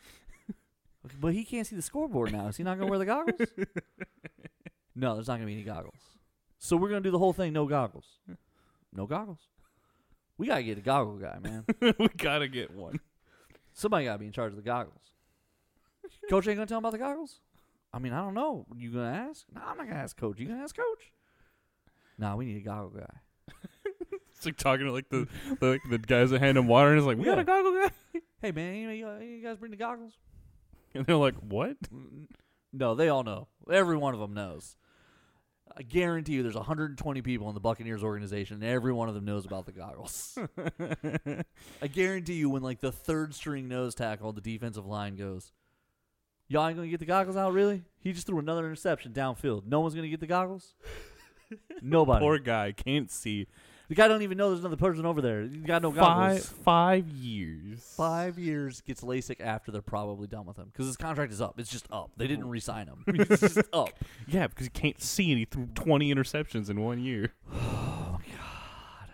Okay, 1.06 1.16
But 1.20 1.32
he 1.32 1.44
can't 1.44 1.66
see 1.66 1.76
the 1.76 1.82
scoreboard 1.82 2.32
now. 2.32 2.48
Is 2.48 2.56
he 2.56 2.64
not 2.64 2.76
going 2.78 2.88
to 2.88 2.90
wear 2.90 2.98
the 2.98 3.06
goggles? 3.06 3.40
no, 4.94 5.14
there's 5.14 5.28
not 5.28 5.34
going 5.34 5.42
to 5.42 5.46
be 5.46 5.54
any 5.54 5.62
goggles. 5.62 6.00
So 6.58 6.76
we're 6.76 6.88
going 6.88 7.02
to 7.02 7.06
do 7.06 7.12
the 7.12 7.18
whole 7.18 7.32
thing 7.32 7.52
no 7.52 7.66
goggles. 7.66 8.18
No 8.92 9.06
goggles. 9.06 9.48
We 10.36 10.48
got 10.48 10.56
to 10.56 10.62
get 10.64 10.78
a 10.78 10.82
goggle 10.82 11.16
guy, 11.16 11.38
man. 11.40 11.64
we 11.98 12.08
gotta 12.16 12.48
get 12.48 12.72
one. 12.72 12.98
Somebody 13.72 14.06
got 14.06 14.14
to 14.14 14.18
be 14.18 14.26
in 14.26 14.32
charge 14.32 14.50
of 14.50 14.56
the 14.56 14.62
goggles. 14.62 15.12
Coach 16.28 16.46
ain't 16.48 16.56
going 16.56 16.66
to 16.66 16.70
tell 16.70 16.78
him 16.78 16.84
about 16.84 16.92
the 16.92 16.98
goggles? 16.98 17.40
I 17.92 17.98
mean, 17.98 18.12
I 18.12 18.22
don't 18.22 18.34
know. 18.34 18.66
You 18.76 18.90
going 18.90 19.12
to 19.12 19.18
ask? 19.18 19.44
No, 19.54 19.60
I'm 19.60 19.76
not 19.76 19.86
going 19.86 19.96
to 19.96 20.02
ask 20.02 20.16
Coach. 20.16 20.38
You 20.38 20.46
going 20.46 20.58
to 20.58 20.64
ask 20.64 20.76
Coach? 20.76 21.12
Nah, 22.18 22.36
we 22.36 22.44
need 22.44 22.56
a 22.56 22.60
goggle 22.60 22.90
guy. 22.90 23.14
It's 24.42 24.46
like 24.46 24.56
talking 24.56 24.86
to 24.86 24.92
like 24.92 25.08
the 25.08 25.28
the, 25.60 25.66
like, 25.66 25.82
the 25.88 25.98
guys 25.98 26.30
that 26.30 26.40
hand 26.40 26.58
him 26.58 26.66
water, 26.66 26.88
and 26.88 26.98
it's 26.98 27.06
like, 27.06 27.16
we 27.16 27.24
got 27.24 27.38
a 27.38 27.44
goggle 27.44 27.72
guy. 27.72 27.90
Hey, 28.42 28.50
man, 28.50 28.74
you, 28.74 29.40
guys 29.40 29.56
bring 29.56 29.70
the 29.70 29.76
goggles? 29.76 30.14
And 30.94 31.06
they're 31.06 31.16
like, 31.16 31.36
what? 31.36 31.76
No, 32.72 32.94
they 32.94 33.08
all 33.08 33.22
know. 33.22 33.48
Every 33.70 33.96
one 33.96 34.14
of 34.14 34.20
them 34.20 34.34
knows. 34.34 34.76
I 35.76 35.82
guarantee 35.82 36.32
you 36.32 36.42
there's 36.42 36.54
120 36.54 37.20
people 37.20 37.48
in 37.48 37.54
the 37.54 37.60
Buccaneers 37.60 38.02
organization, 38.02 38.56
and 38.56 38.64
every 38.64 38.94
one 38.94 39.08
of 39.10 39.14
them 39.14 39.26
knows 39.26 39.44
about 39.44 39.66
the 39.66 39.72
goggles. 39.72 40.38
I 41.82 41.86
guarantee 41.86 42.34
you 42.34 42.48
when, 42.48 42.62
like, 42.62 42.80
the 42.80 42.90
third 42.90 43.34
string 43.34 43.68
nose 43.68 43.94
tackle 43.94 44.28
on 44.28 44.34
the 44.34 44.40
defensive 44.40 44.86
line 44.86 45.16
goes, 45.16 45.52
Y'all 46.48 46.66
ain't 46.66 46.76
going 46.76 46.88
to 46.88 46.90
get 46.90 47.00
the 47.00 47.06
goggles 47.06 47.36
out, 47.36 47.52
really? 47.52 47.82
He 48.00 48.12
just 48.12 48.26
threw 48.26 48.38
another 48.38 48.64
interception 48.64 49.12
downfield. 49.12 49.66
No 49.66 49.80
one's 49.80 49.94
going 49.94 50.04
to 50.04 50.10
get 50.10 50.20
the 50.20 50.26
goggles? 50.26 50.74
Nobody. 51.82 52.24
Poor 52.24 52.38
guy 52.38 52.72
can't 52.72 53.10
see. 53.10 53.46
The 53.88 53.94
guy 53.94 54.08
don't 54.08 54.22
even 54.22 54.38
know 54.38 54.48
there's 54.48 54.60
another 54.60 54.76
person 54.76 55.04
over 55.04 55.20
there. 55.20 55.42
You 55.42 55.58
got 55.58 55.82
no 55.82 55.90
Five 55.92 55.98
goggles. 56.00 56.46
five 56.46 57.08
years. 57.08 57.80
Five 57.96 58.38
years 58.38 58.80
gets 58.80 59.02
LASIK 59.02 59.40
after 59.40 59.70
they're 59.70 59.82
probably 59.82 60.26
done 60.26 60.46
with 60.46 60.56
him 60.56 60.66
because 60.72 60.86
his 60.86 60.96
contract 60.96 61.32
is 61.32 61.40
up. 61.40 61.58
It's 61.58 61.70
just 61.70 61.86
up. 61.92 62.10
They 62.16 62.26
didn't 62.26 62.48
re-sign 62.48 62.86
him. 62.86 63.04
It's 63.30 63.40
just 63.40 63.58
up. 63.72 63.90
Yeah, 64.26 64.46
because 64.46 64.66
he 64.66 64.70
can't 64.70 65.00
see, 65.02 65.30
and 65.30 65.38
he 65.38 65.44
threw 65.44 65.66
twenty 65.74 66.14
interceptions 66.14 66.70
in 66.70 66.80
one 66.80 66.98
year. 67.02 67.32
Oh 67.54 68.18
God, 68.18 69.08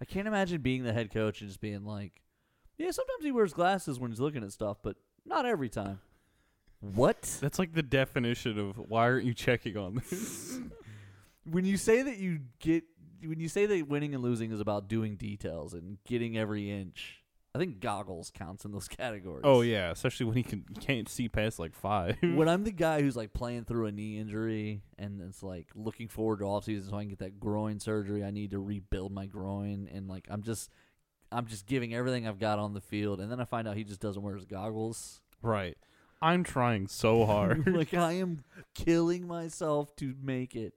I 0.00 0.04
can't 0.04 0.28
imagine 0.28 0.60
being 0.60 0.84
the 0.84 0.92
head 0.92 1.12
coach 1.12 1.40
and 1.40 1.50
just 1.50 1.60
being 1.60 1.84
like, 1.84 2.22
"Yeah, 2.78 2.90
sometimes 2.92 3.24
he 3.24 3.32
wears 3.32 3.52
glasses 3.52 3.98
when 3.98 4.10
he's 4.12 4.20
looking 4.20 4.44
at 4.44 4.52
stuff, 4.52 4.78
but 4.82 4.96
not 5.24 5.46
every 5.46 5.68
time." 5.68 5.98
What? 6.80 7.22
That's 7.40 7.58
like 7.58 7.72
the 7.74 7.82
definition 7.82 8.58
of 8.58 8.76
why 8.76 9.02
aren't 9.04 9.24
you 9.24 9.34
checking 9.34 9.76
on 9.76 9.94
this? 9.96 10.58
When 11.50 11.64
you 11.64 11.76
say 11.76 12.02
that 12.02 12.18
you 12.18 12.40
get, 12.58 12.82
when 13.22 13.40
you 13.40 13.48
say 13.48 13.66
that 13.66 13.88
winning 13.88 14.14
and 14.14 14.22
losing 14.22 14.52
is 14.52 14.60
about 14.60 14.88
doing 14.88 15.16
details 15.16 15.74
and 15.74 15.98
getting 16.06 16.36
every 16.36 16.70
inch, 16.70 17.22
I 17.54 17.58
think 17.58 17.80
goggles 17.80 18.30
counts 18.30 18.64
in 18.64 18.72
those 18.72 18.88
categories. 19.02 19.42
oh 19.44 19.62
yeah, 19.62 19.90
especially 19.90 20.26
when 20.26 20.36
he 20.36 20.42
can 20.42 20.64
can't 20.80 21.08
see 21.08 21.28
past 21.28 21.58
like 21.58 21.74
five. 21.74 22.16
when 22.22 22.48
I'm 22.48 22.64
the 22.64 22.72
guy 22.72 23.00
who's 23.00 23.16
like 23.16 23.32
playing 23.32 23.64
through 23.64 23.86
a 23.86 23.92
knee 23.92 24.18
injury 24.18 24.82
and 24.98 25.20
it's 25.22 25.42
like 25.42 25.68
looking 25.74 26.08
forward 26.08 26.40
to 26.40 26.44
off 26.44 26.64
season 26.64 26.90
so 26.90 26.96
I 26.96 27.00
can 27.02 27.08
get 27.10 27.18
that 27.20 27.40
groin 27.40 27.80
surgery, 27.80 28.22
I 28.24 28.30
need 28.30 28.50
to 28.50 28.58
rebuild 28.58 29.12
my 29.12 29.26
groin 29.26 29.88
and 29.92 30.06
like 30.08 30.26
I'm 30.30 30.42
just 30.42 30.70
I'm 31.32 31.46
just 31.46 31.66
giving 31.66 31.94
everything 31.94 32.28
I've 32.28 32.38
got 32.38 32.58
on 32.58 32.74
the 32.74 32.80
field 32.80 33.20
and 33.20 33.32
then 33.32 33.40
I 33.40 33.44
find 33.44 33.66
out 33.66 33.76
he 33.76 33.84
just 33.84 34.00
doesn't 34.00 34.22
wear 34.22 34.34
his 34.36 34.44
goggles. 34.44 35.20
right, 35.42 35.76
I'm 36.22 36.44
trying 36.44 36.86
so 36.88 37.24
hard. 37.26 37.66
like 37.66 37.94
I 37.94 38.12
am 38.14 38.44
killing 38.74 39.26
myself 39.26 39.94
to 39.96 40.14
make 40.22 40.54
it. 40.54 40.74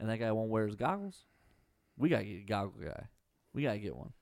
And 0.00 0.08
that 0.08 0.18
guy 0.18 0.30
won't 0.30 0.48
wear 0.48 0.64
his 0.66 0.76
goggles. 0.76 1.24
We 1.98 2.08
gotta 2.08 2.24
get 2.24 2.40
a 2.42 2.44
goggle 2.46 2.80
guy. 2.84 3.08
We 3.52 3.62
gotta 3.64 3.78
get 3.78 3.94
one. 3.96 4.12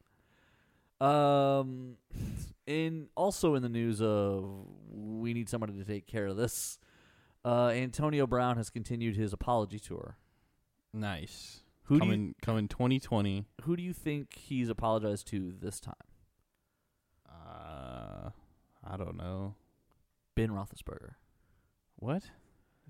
Um 1.01 1.97
in 2.67 3.09
also 3.15 3.55
in 3.55 3.63
the 3.63 3.69
news 3.69 4.01
of 4.01 4.67
we 4.91 5.35
need 5.35 5.49
somebody 5.49 5.75
to 5.75 5.85
take 5.85 6.07
care 6.07 6.27
of 6.27 6.37
this. 6.37 6.79
Uh 7.45 7.69
Antonio 7.69 8.27
Brown 8.27 8.57
has 8.57 8.71
continued 8.71 9.17
his 9.17 9.33
apology 9.33 9.79
tour. 9.79 10.17
nice. 10.93 11.61
Who 11.85 12.01
do 12.01 12.07
you 12.07 12.11
coming 12.11 12.35
coming 12.43 12.69
2020. 12.69 13.45
who 13.63 13.77
do 13.77 13.83
you 13.83 13.93
think 13.93 14.35
he's 14.37 14.69
apologized 14.69 15.29
to 15.29 15.53
this 15.61 15.79
time? 15.79 15.95
Uh, 17.29 18.31
I 18.85 18.97
don't 18.97 19.17
know 19.17 19.55
Ben 20.35 20.49
Roethlisberger. 20.51 21.13
what. 21.97 22.25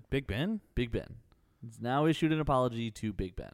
Big 0.09 0.25
Ben. 0.27 0.61
Big 0.75 0.91
Ben. 0.91 1.17
He's 1.61 1.79
now 1.81 2.05
issued 2.05 2.31
an 2.31 2.39
apology 2.39 2.89
to 2.91 3.13
Big 3.13 3.35
Ben. 3.35 3.51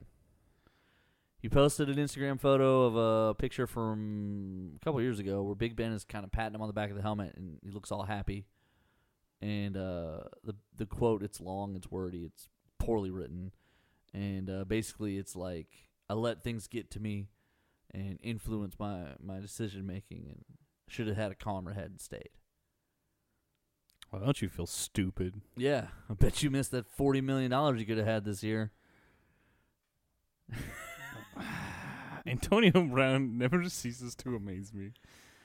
He 1.44 1.50
posted 1.50 1.90
an 1.90 1.98
Instagram 1.98 2.40
photo 2.40 2.84
of 2.84 2.96
a 2.96 3.34
picture 3.36 3.68
from 3.68 4.78
a 4.78 4.80
couple 4.80 5.02
years 5.02 5.20
ago 5.20 5.44
where 5.44 5.56
Big 5.56 5.76
Ben 5.76 5.92
is 5.92 6.06
kind 6.06 6.24
of 6.24 6.32
patting 6.32 6.56
him 6.56 6.62
on 6.62 6.70
the 6.70 6.74
back 6.74 6.90
of 6.90 6.96
the 6.96 7.02
helmet 7.02 7.34
and 7.36 7.60
he 7.62 7.70
looks 7.70 7.92
all 7.92 8.04
happy. 8.04 8.46
And 9.42 9.76
uh, 9.76 10.20
the 10.46 10.56
the 10.78 10.86
quote, 10.86 11.22
it's 11.22 11.42
long, 11.42 11.76
it's 11.76 11.92
wordy, 11.92 12.24
it's 12.24 12.48
poorly 12.80 13.12
written, 13.12 13.52
and 14.14 14.50
uh, 14.50 14.64
basically 14.64 15.18
it's 15.18 15.36
like 15.36 15.68
I 16.10 16.14
let 16.14 16.44
things 16.44 16.68
get 16.68 16.90
to 16.92 17.02
me 17.02 17.28
and 17.94 18.20
influence 18.24 18.76
my 18.80 19.08
my 19.22 19.42
decision 19.42 19.86
making 19.86 20.28
and 20.30 20.46
should 20.88 21.08
have 21.08 21.18
had 21.18 21.34
a 21.34 21.36
calmer 21.36 21.74
head 21.74 21.88
and 21.88 22.00
stayed. 22.00 22.30
Why 24.12 24.20
don't 24.20 24.42
you 24.42 24.48
feel 24.48 24.66
stupid? 24.66 25.42
Yeah, 25.58 25.88
I 26.10 26.14
bet 26.14 26.42
you 26.42 26.50
missed 26.50 26.72
that 26.72 26.88
forty 26.88 27.20
million 27.20 27.52
dollars 27.52 27.82
you 27.82 27.86
could 27.86 27.98
have 27.98 28.08
had 28.08 28.24
this 28.24 28.44
year. 28.44 28.72
Antonio 32.26 32.72
Brown 32.84 33.38
never 33.38 33.67
ceases 33.69 34.15
to 34.15 34.36
amaze 34.36 34.74
me. 34.74 34.91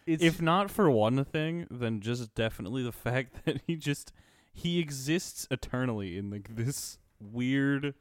It's 0.06 0.22
if 0.22 0.40
not 0.40 0.70
for 0.70 0.90
one 0.90 1.22
thing, 1.24 1.66
then 1.70 2.00
just 2.00 2.34
definitely 2.34 2.82
the 2.82 2.92
fact 2.92 3.44
that 3.44 3.60
he 3.66 3.76
just 3.76 4.12
he 4.52 4.78
exists 4.78 5.46
eternally 5.50 6.16
in 6.16 6.30
like 6.30 6.54
this 6.56 6.98
weird 7.20 7.94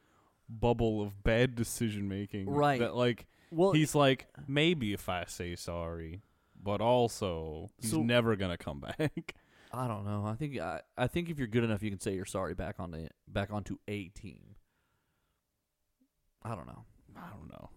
bubble 0.48 1.02
of 1.02 1.22
bad 1.22 1.54
decision 1.54 2.08
making. 2.08 2.48
Right. 2.48 2.80
That 2.80 2.94
like 2.96 3.26
well, 3.50 3.72
he's 3.72 3.94
like 3.94 4.26
maybe 4.46 4.92
if 4.92 5.08
I 5.08 5.24
say 5.26 5.54
sorry, 5.56 6.22
but 6.62 6.80
also 6.80 7.68
he's 7.80 7.90
So- 7.90 8.02
never 8.02 8.36
gonna 8.36 8.56
come 8.58 8.80
back. 8.98 9.34
I 9.70 9.86
don't 9.86 10.06
know. 10.06 10.24
I 10.24 10.34
think 10.34 10.58
I, 10.58 10.80
I 10.96 11.08
think 11.08 11.28
if 11.28 11.36
you're 11.38 11.46
good 11.46 11.62
enough, 11.64 11.82
you 11.82 11.90
can 11.90 12.00
say 12.00 12.14
you're 12.14 12.24
sorry 12.24 12.54
back 12.54 12.76
on 12.78 12.90
the 12.90 13.08
back 13.26 13.52
onto 13.52 13.76
a 13.86 14.04
team. 14.08 14.54
I 16.42 16.54
don't 16.54 16.66
know. 16.66 16.84
I 17.16 17.28
don't 17.28 17.50
know. 17.50 17.68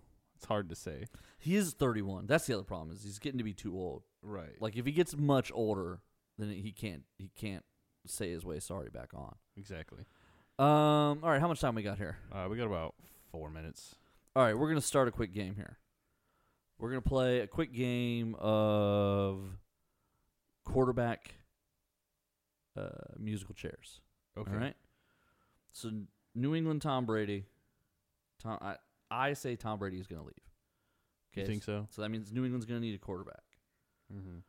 It's 0.41 0.47
hard 0.47 0.69
to 0.69 0.75
say. 0.75 1.05
He 1.37 1.55
is 1.55 1.73
31. 1.73 2.25
That's 2.25 2.47
the 2.47 2.55
other 2.55 2.63
problem 2.63 2.89
is 2.89 3.03
he's 3.03 3.19
getting 3.19 3.37
to 3.37 3.43
be 3.43 3.53
too 3.53 3.77
old. 3.77 4.01
Right. 4.23 4.59
Like 4.59 4.75
if 4.75 4.87
he 4.87 4.91
gets 4.91 5.15
much 5.15 5.51
older, 5.53 5.99
then 6.39 6.49
he 6.49 6.71
can't 6.71 7.03
he 7.19 7.29
can't 7.37 7.63
say 8.07 8.31
his 8.31 8.43
way 8.43 8.59
sorry 8.59 8.89
back 8.89 9.11
on. 9.13 9.35
exactly. 9.55 10.05
Um. 10.57 11.19
All 11.23 11.29
right. 11.29 11.39
How 11.39 11.47
much 11.47 11.61
time 11.61 11.75
we 11.75 11.83
got 11.83 11.99
here? 11.99 12.17
Uh, 12.31 12.47
we 12.49 12.57
got 12.57 12.65
about 12.65 12.95
four 13.31 13.51
minutes. 13.51 13.93
All 14.35 14.41
right. 14.41 14.57
We're 14.57 14.67
gonna 14.67 14.81
start 14.81 15.07
a 15.07 15.11
quick 15.11 15.31
game 15.31 15.53
here. 15.55 15.77
We're 16.79 16.89
gonna 16.89 17.01
play 17.01 17.41
a 17.41 17.47
quick 17.47 17.71
game 17.71 18.35
of 18.39 19.41
quarterback 20.65 21.35
uh, 22.75 22.89
musical 23.19 23.53
chairs. 23.53 24.01
Okay. 24.35 24.51
All 24.51 24.57
right. 24.57 24.75
So 25.71 25.91
New 26.33 26.55
England 26.55 26.81
Tom 26.81 27.05
Brady. 27.05 27.45
Tom, 28.41 28.57
I 28.59 28.77
I 29.11 29.33
say 29.33 29.55
Tom 29.57 29.77
Brady 29.77 29.99
is 29.99 30.07
going 30.07 30.21
to 30.21 30.25
leave. 30.25 30.33
Okay, 31.33 31.41
You 31.41 31.47
think 31.47 31.63
so? 31.63 31.87
So 31.91 32.01
that 32.01 32.09
means 32.09 32.31
New 32.31 32.43
England's 32.43 32.65
going 32.65 32.79
to 32.79 32.85
need 32.85 32.95
a 32.95 32.99
quarterback. 32.99 33.43
Mm-hmm. 34.11 34.39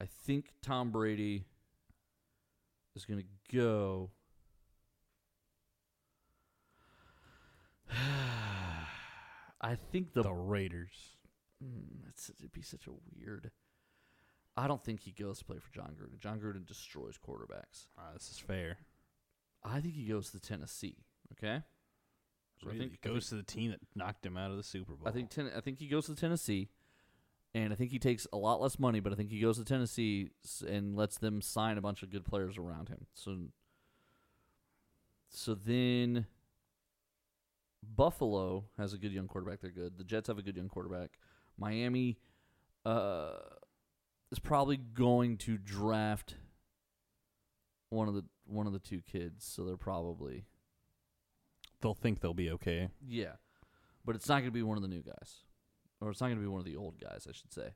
I 0.00 0.06
think 0.26 0.52
Tom 0.62 0.90
Brady 0.90 1.44
is 2.94 3.04
going 3.04 3.20
to 3.20 3.26
go. 3.56 4.10
I 9.60 9.76
think 9.90 10.12
the, 10.12 10.22
The 10.22 10.32
Raiders. 10.32 11.16
Mm, 11.62 12.08
it'd 12.40 12.52
be 12.52 12.62
such 12.62 12.86
a 12.86 12.92
weird. 13.16 13.50
I 14.56 14.66
don't 14.66 14.84
think 14.84 15.00
he 15.00 15.12
goes 15.12 15.38
to 15.38 15.44
play 15.44 15.58
for 15.58 15.72
Jon 15.72 15.94
Gruden. 15.98 16.18
Jon 16.18 16.38
Gruden 16.40 16.66
destroys 16.66 17.16
quarterbacks. 17.16 17.86
Ah, 17.96 18.10
this 18.12 18.30
is 18.30 18.38
fair. 18.38 18.78
I 19.64 19.80
think 19.80 19.94
he 19.94 20.04
goes 20.04 20.30
to 20.30 20.40
Tennessee. 20.40 21.04
Okay. 21.32 21.62
So 22.62 22.68
I 22.68 22.72
Really? 22.74 22.78
think 22.88 22.94
It 22.94 23.00
goes 23.08 23.28
to 23.28 23.34
the 23.34 23.42
team 23.42 23.70
that 23.72 23.80
knocked 23.94 24.24
him 24.24 24.36
out 24.36 24.50
of 24.50 24.56
the 24.56 24.62
Super 24.62 24.92
Bowl. 24.94 25.08
I 25.08 25.10
think 25.10 25.30
ten, 25.30 25.50
I 25.56 25.60
think 25.60 25.78
he 25.78 25.88
goes 25.88 26.06
to 26.06 26.14
Tennessee, 26.14 26.68
and 27.54 27.72
I 27.72 27.76
think 27.76 27.90
he 27.90 27.98
takes 27.98 28.26
a 28.32 28.36
lot 28.36 28.60
less 28.60 28.78
money, 28.78 29.00
but 29.00 29.12
I 29.12 29.16
think 29.16 29.30
he 29.30 29.40
goes 29.40 29.58
to 29.58 29.64
Tennessee 29.64 30.30
and 30.66 30.96
lets 30.96 31.18
them 31.18 31.40
sign 31.42 31.76
a 31.76 31.80
bunch 31.80 32.02
of 32.02 32.10
good 32.10 32.24
players 32.24 32.56
around 32.58 32.88
him. 32.88 33.06
So, 33.14 33.36
so 35.28 35.54
then 35.54 36.26
Buffalo 37.82 38.66
has 38.78 38.92
a 38.92 38.98
good 38.98 39.12
young 39.12 39.26
quarterback. 39.26 39.60
They're 39.60 39.70
good. 39.70 39.98
The 39.98 40.04
Jets 40.04 40.28
have 40.28 40.38
a 40.38 40.42
good 40.42 40.56
young 40.56 40.68
quarterback. 40.68 41.18
Miami 41.58 42.18
uh, 42.84 43.32
is 44.30 44.38
probably 44.38 44.76
going 44.76 45.36
to 45.38 45.58
draft 45.58 46.36
one 47.90 48.08
of 48.08 48.14
the 48.14 48.24
one 48.46 48.66
of 48.66 48.72
the 48.72 48.78
two 48.78 49.00
kids. 49.02 49.44
So 49.44 49.64
they're 49.64 49.76
probably 49.76 50.44
they'll 51.82 51.94
think 51.94 52.20
they'll 52.20 52.32
be 52.34 52.50
okay. 52.52 52.88
yeah, 53.06 53.32
but 54.04 54.16
it's 54.16 54.28
not 54.28 54.36
going 54.36 54.46
to 54.46 54.50
be 54.50 54.62
one 54.62 54.76
of 54.78 54.82
the 54.82 54.88
new 54.88 55.02
guys, 55.02 55.44
or 56.00 56.10
it's 56.10 56.20
not 56.20 56.28
going 56.28 56.38
to 56.38 56.42
be 56.42 56.48
one 56.48 56.60
of 56.60 56.64
the 56.66 56.76
old 56.76 56.98
guys, 57.00 57.26
I 57.28 57.32
should 57.32 57.52
say. 57.52 57.74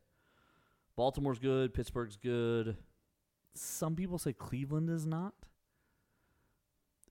Baltimore's 0.97 1.39
good. 1.39 1.75
Pittsburgh's 1.75 2.17
good. 2.17 2.79
Some 3.55 3.95
people 3.97 4.19
say 4.19 4.33
Cleveland 4.33 4.89
is 4.89 5.05
not. 5.07 5.35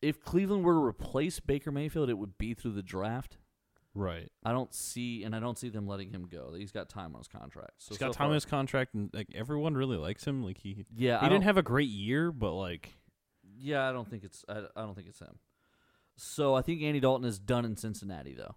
If 0.02 0.24
Cleveland 0.24 0.64
were 0.64 0.74
to 0.74 0.80
replace 0.80 1.40
Baker 1.40 1.72
Mayfield, 1.72 2.10
it 2.10 2.18
would 2.18 2.38
be 2.38 2.54
through 2.54 2.74
the 2.74 2.84
draft. 2.84 3.38
Right. 3.94 4.30
I 4.44 4.52
don't 4.52 4.74
see, 4.74 5.24
and 5.24 5.36
I 5.36 5.40
don't 5.40 5.58
see 5.58 5.70
them 5.70 5.88
letting 5.88 6.10
him 6.12 6.28
go. 6.30 6.54
He's 6.56 6.72
got 6.72 6.90
time 6.90 7.16
on 7.16 7.20
his 7.22 7.28
contract. 7.28 7.72
So 7.78 7.90
He's 7.90 7.98
got 7.98 8.14
so 8.14 8.18
time 8.18 8.28
on 8.28 8.34
his 8.34 8.46
contract, 8.46 8.94
and 8.94 9.10
like 9.14 9.28
everyone 9.34 9.76
really 9.76 9.98
likes 9.98 10.26
him. 10.26 10.44
Like 10.44 10.58
he, 10.58 10.86
Yeah, 10.96 11.20
he 11.20 11.26
I 11.26 11.30
didn't 11.30 11.46
have 11.46 11.58
a 11.58 11.64
great 11.64 11.90
year, 11.90 12.32
but 12.32 12.54
like 12.54 12.94
Yeah, 13.58 13.88
I 13.88 13.94
don't 13.94 14.08
think 14.10 14.24
it's. 14.24 14.44
I, 14.50 14.64
I 14.76 14.82
don't 14.82 14.96
think 14.96 15.08
it's 15.08 15.20
him. 15.20 15.40
So 16.16 16.54
I 16.56 16.62
think 16.62 16.82
Andy 16.82 17.00
Dalton 17.00 17.28
is 17.28 17.40
done 17.40 17.66
in 17.66 17.76
Cincinnati, 17.76 18.34
though. 18.34 18.56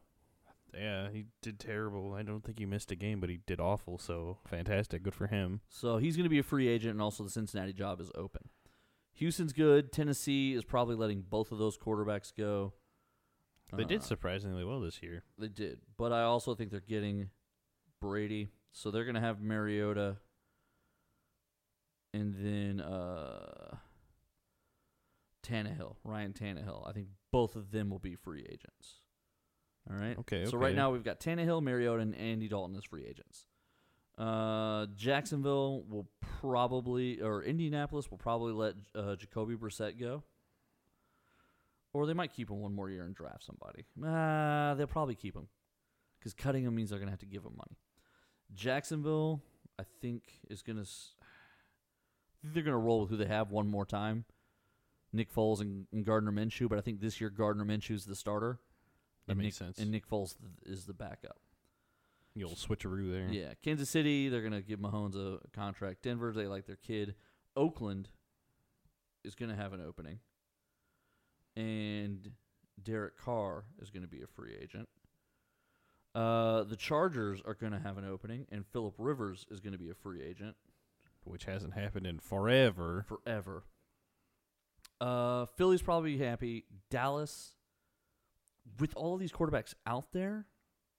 yeah, 0.72 1.08
he 1.10 1.26
did 1.42 1.58
terrible. 1.58 2.14
I 2.14 2.22
don't 2.22 2.44
think 2.44 2.58
he 2.58 2.66
missed 2.66 2.90
a 2.92 2.96
game, 2.96 3.20
but 3.20 3.30
he 3.30 3.40
did 3.46 3.58
awful. 3.60 3.98
So 3.98 4.38
fantastic, 4.46 5.02
good 5.02 5.14
for 5.14 5.26
him. 5.26 5.60
So 5.68 5.96
he's 5.98 6.16
going 6.16 6.24
to 6.24 6.30
be 6.30 6.38
a 6.38 6.44
free 6.44 6.68
agent, 6.68 6.92
and 6.92 7.02
also 7.02 7.24
the 7.24 7.30
Cincinnati 7.30 7.72
job 7.72 8.00
is 8.00 8.10
open. 8.14 8.48
Houston's 9.14 9.52
good. 9.52 9.90
Tennessee 9.92 10.54
is 10.54 10.62
probably 10.64 10.94
letting 10.94 11.22
both 11.22 11.50
of 11.50 11.58
those 11.58 11.76
quarterbacks 11.76 12.32
go. 12.36 12.74
They 13.76 13.84
did 13.84 14.00
Uh, 14.00 14.04
surprisingly 14.04 14.64
well 14.64 14.80
this 14.80 15.02
year. 15.02 15.24
They 15.36 15.48
did, 15.48 15.80
but 15.96 16.12
I 16.12 16.22
also 16.22 16.54
think 16.54 16.70
they're 16.70 16.80
getting 16.80 17.30
Brady, 18.00 18.48
so 18.72 18.90
they're 18.92 19.04
going 19.04 19.16
to 19.16 19.20
have 19.20 19.40
Mariota, 19.42 20.18
and 22.14 22.34
then 22.34 22.80
uh, 22.80 23.76
Tannehill, 25.48 25.96
Ryan 26.04 26.32
Tannehill. 26.32 26.88
I 26.88 26.92
think 26.92 27.08
both 27.32 27.56
of 27.56 27.70
them 27.70 27.90
will 27.90 27.98
be 27.98 28.14
free 28.14 28.42
agents. 28.42 29.00
All 29.90 29.96
right. 29.96 30.18
Okay, 30.18 30.44
So 30.46 30.58
right 30.58 30.74
now 30.74 30.90
we've 30.90 31.04
got 31.04 31.20
Tannehill, 31.20 31.62
Mariota, 31.62 32.02
and 32.02 32.14
Andy 32.14 32.48
Dalton 32.48 32.76
as 32.76 32.84
free 32.84 33.06
agents. 33.08 33.46
Uh, 34.18 34.86
Jacksonville 34.96 35.84
will 35.88 36.08
probably, 36.40 37.20
or 37.22 37.42
Indianapolis 37.42 38.10
will 38.10 38.18
probably 38.18 38.52
let 38.52 38.74
uh, 38.94 39.16
Jacoby 39.16 39.54
Brissett 39.54 39.98
go. 39.98 40.24
Or 41.94 42.06
they 42.06 42.12
might 42.14 42.32
keep 42.32 42.50
him 42.50 42.60
one 42.60 42.74
more 42.74 42.90
year 42.90 43.04
and 43.04 43.14
draft 43.14 43.44
somebody. 43.44 43.84
Uh, 44.04 44.74
they'll 44.74 44.86
probably 44.86 45.14
keep 45.14 45.34
him 45.34 45.48
because 46.18 46.34
cutting 46.34 46.64
him 46.64 46.74
means 46.74 46.90
they're 46.90 46.98
going 46.98 47.06
to 47.06 47.12
have 47.12 47.20
to 47.20 47.26
give 47.26 47.44
him 47.44 47.52
money. 47.56 47.78
Jacksonville, 48.54 49.40
I 49.78 49.84
think, 50.00 50.24
is 50.50 50.62
going 50.62 50.76
to. 50.76 50.88
They're 52.44 52.62
going 52.62 52.72
to 52.72 52.78
roll 52.78 53.00
with 53.00 53.10
who 53.10 53.16
they 53.16 53.26
have 53.26 53.50
one 53.50 53.68
more 53.68 53.86
time. 53.86 54.24
Nick 55.12 55.32
Foles 55.32 55.60
and, 55.60 55.86
and 55.92 56.04
Gardner 56.04 56.32
Minshew, 56.32 56.68
but 56.68 56.78
I 56.78 56.80
think 56.80 57.00
this 57.00 57.20
year 57.20 57.30
Gardner 57.30 57.64
Minshew's 57.64 58.04
the 58.04 58.16
starter. 58.16 58.60
That 59.26 59.32
and 59.32 59.40
makes 59.40 59.60
Nick, 59.60 59.66
sense. 59.66 59.78
And 59.78 59.90
Nick 59.90 60.08
Foles 60.08 60.34
th- 60.38 60.50
is 60.66 60.84
the 60.84 60.92
backup. 60.92 61.38
The 62.36 62.44
old 62.44 62.56
switcheroo 62.56 63.10
there. 63.10 63.28
Yeah, 63.30 63.54
Kansas 63.62 63.90
City, 63.90 64.28
they're 64.28 64.42
gonna 64.42 64.62
give 64.62 64.78
Mahomes 64.78 65.16
a 65.16 65.38
contract. 65.50 66.02
Denver, 66.02 66.32
they 66.32 66.46
like 66.46 66.66
their 66.66 66.76
kid. 66.76 67.14
Oakland 67.56 68.08
is 69.24 69.34
gonna 69.34 69.56
have 69.56 69.72
an 69.72 69.80
opening, 69.80 70.20
and 71.56 72.30
Derek 72.82 73.16
Carr 73.18 73.64
is 73.80 73.90
gonna 73.90 74.06
be 74.06 74.22
a 74.22 74.26
free 74.26 74.54
agent. 74.60 74.88
Uh, 76.14 76.62
the 76.64 76.76
Chargers 76.76 77.40
are 77.44 77.54
gonna 77.54 77.80
have 77.80 77.98
an 77.98 78.04
opening, 78.04 78.46
and 78.52 78.66
Philip 78.66 78.94
Rivers 78.98 79.46
is 79.50 79.60
gonna 79.60 79.78
be 79.78 79.90
a 79.90 79.94
free 79.94 80.22
agent 80.22 80.56
which 81.24 81.44
hasn't 81.44 81.74
happened 81.74 82.06
in 82.06 82.18
forever. 82.18 83.04
forever. 83.08 83.64
Uh, 85.00 85.46
Philly's 85.56 85.82
probably 85.82 86.18
happy. 86.18 86.64
Dallas, 86.90 87.54
with 88.78 88.94
all 88.96 89.16
these 89.16 89.32
quarterbacks 89.32 89.74
out 89.86 90.12
there, 90.12 90.46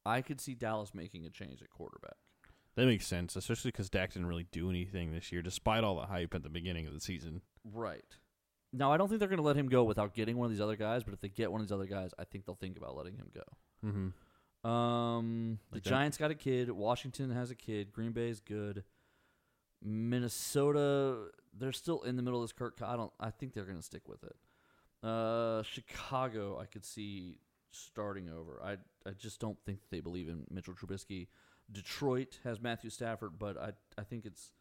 I 0.05 0.21
could 0.21 0.39
see 0.39 0.55
Dallas 0.55 0.93
making 0.93 1.25
a 1.25 1.29
change 1.29 1.61
at 1.61 1.69
quarterback. 1.69 2.15
That 2.75 2.85
makes 2.85 3.05
sense, 3.05 3.35
especially 3.35 3.71
because 3.71 3.89
Dak 3.89 4.13
didn't 4.13 4.27
really 4.27 4.47
do 4.51 4.69
anything 4.69 5.11
this 5.11 5.31
year, 5.31 5.41
despite 5.41 5.83
all 5.83 5.95
the 5.99 6.05
hype 6.05 6.33
at 6.33 6.43
the 6.43 6.49
beginning 6.49 6.87
of 6.87 6.93
the 6.93 7.01
season. 7.01 7.41
Right. 7.65 8.17
Now, 8.71 8.91
I 8.93 8.97
don't 8.97 9.09
think 9.09 9.19
they're 9.19 9.27
going 9.27 9.37
to 9.37 9.43
let 9.43 9.57
him 9.57 9.67
go 9.67 9.83
without 9.83 10.13
getting 10.13 10.37
one 10.37 10.45
of 10.45 10.51
these 10.51 10.61
other 10.61 10.75
guys, 10.75 11.03
but 11.03 11.13
if 11.13 11.19
they 11.19 11.27
get 11.27 11.51
one 11.51 11.59
of 11.59 11.67
these 11.67 11.73
other 11.73 11.87
guys, 11.87 12.11
I 12.19 12.23
think 12.23 12.45
they'll 12.45 12.55
think 12.55 12.77
about 12.77 12.95
letting 12.95 13.15
him 13.15 13.31
go. 13.33 13.43
Mm-hmm. 13.85 14.69
Um, 14.69 15.59
the 15.71 15.79
that. 15.79 15.89
Giants 15.89 16.17
got 16.17 16.31
a 16.31 16.35
kid. 16.35 16.69
Washington 16.69 17.31
has 17.31 17.49
a 17.51 17.55
kid. 17.55 17.91
Green 17.91 18.11
Bay 18.11 18.29
is 18.29 18.39
good. 18.39 18.83
Minnesota, 19.83 21.27
they're 21.57 21.71
still 21.71 22.01
in 22.01 22.15
the 22.15 22.21
middle 22.21 22.41
of 22.41 22.47
this 22.47 22.53
Kirk. 22.53 22.79
I 22.81 22.95
don't. 22.95 23.11
I 23.19 23.29
think 23.29 23.53
they're 23.53 23.65
going 23.65 23.77
to 23.77 23.83
stick 23.83 24.07
with 24.07 24.23
it. 24.23 24.35
Uh, 25.07 25.63
Chicago, 25.63 26.59
I 26.59 26.65
could 26.65 26.85
see 26.85 27.37
starting 27.71 28.29
over. 28.29 28.61
I 28.63 28.77
I 29.07 29.13
just 29.17 29.39
don't 29.39 29.57
think 29.65 29.79
they 29.89 29.99
believe 29.99 30.27
in 30.27 30.45
Mitchell 30.49 30.73
Trubisky. 30.73 31.27
Detroit 31.71 32.39
has 32.43 32.59
Matthew 32.61 32.89
Stafford, 32.89 33.39
but 33.39 33.57
I 33.57 33.71
I 33.97 34.03
think 34.03 34.25
it's 34.25 34.51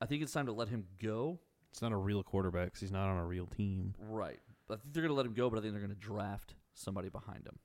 I 0.00 0.06
think 0.06 0.22
it's 0.22 0.32
time 0.32 0.46
to 0.46 0.52
let 0.52 0.68
him 0.68 0.86
go. 1.00 1.38
It's 1.70 1.82
not 1.82 1.92
a 1.92 1.96
real 1.96 2.22
quarterback 2.22 2.66
because 2.66 2.80
he's 2.80 2.90
not 2.90 3.08
on 3.08 3.18
a 3.18 3.24
real 3.24 3.46
team. 3.46 3.94
Right. 4.00 4.40
I 4.68 4.76
think 4.76 4.92
they're 4.92 5.02
going 5.02 5.10
to 5.10 5.16
let 5.16 5.26
him 5.26 5.34
go, 5.34 5.50
but 5.50 5.58
I 5.58 5.62
think 5.62 5.72
they're 5.72 5.82
going 5.82 5.94
to 5.94 6.00
draft 6.00 6.54
somebody 6.74 7.08
behind 7.08 7.46
him. 7.46 7.58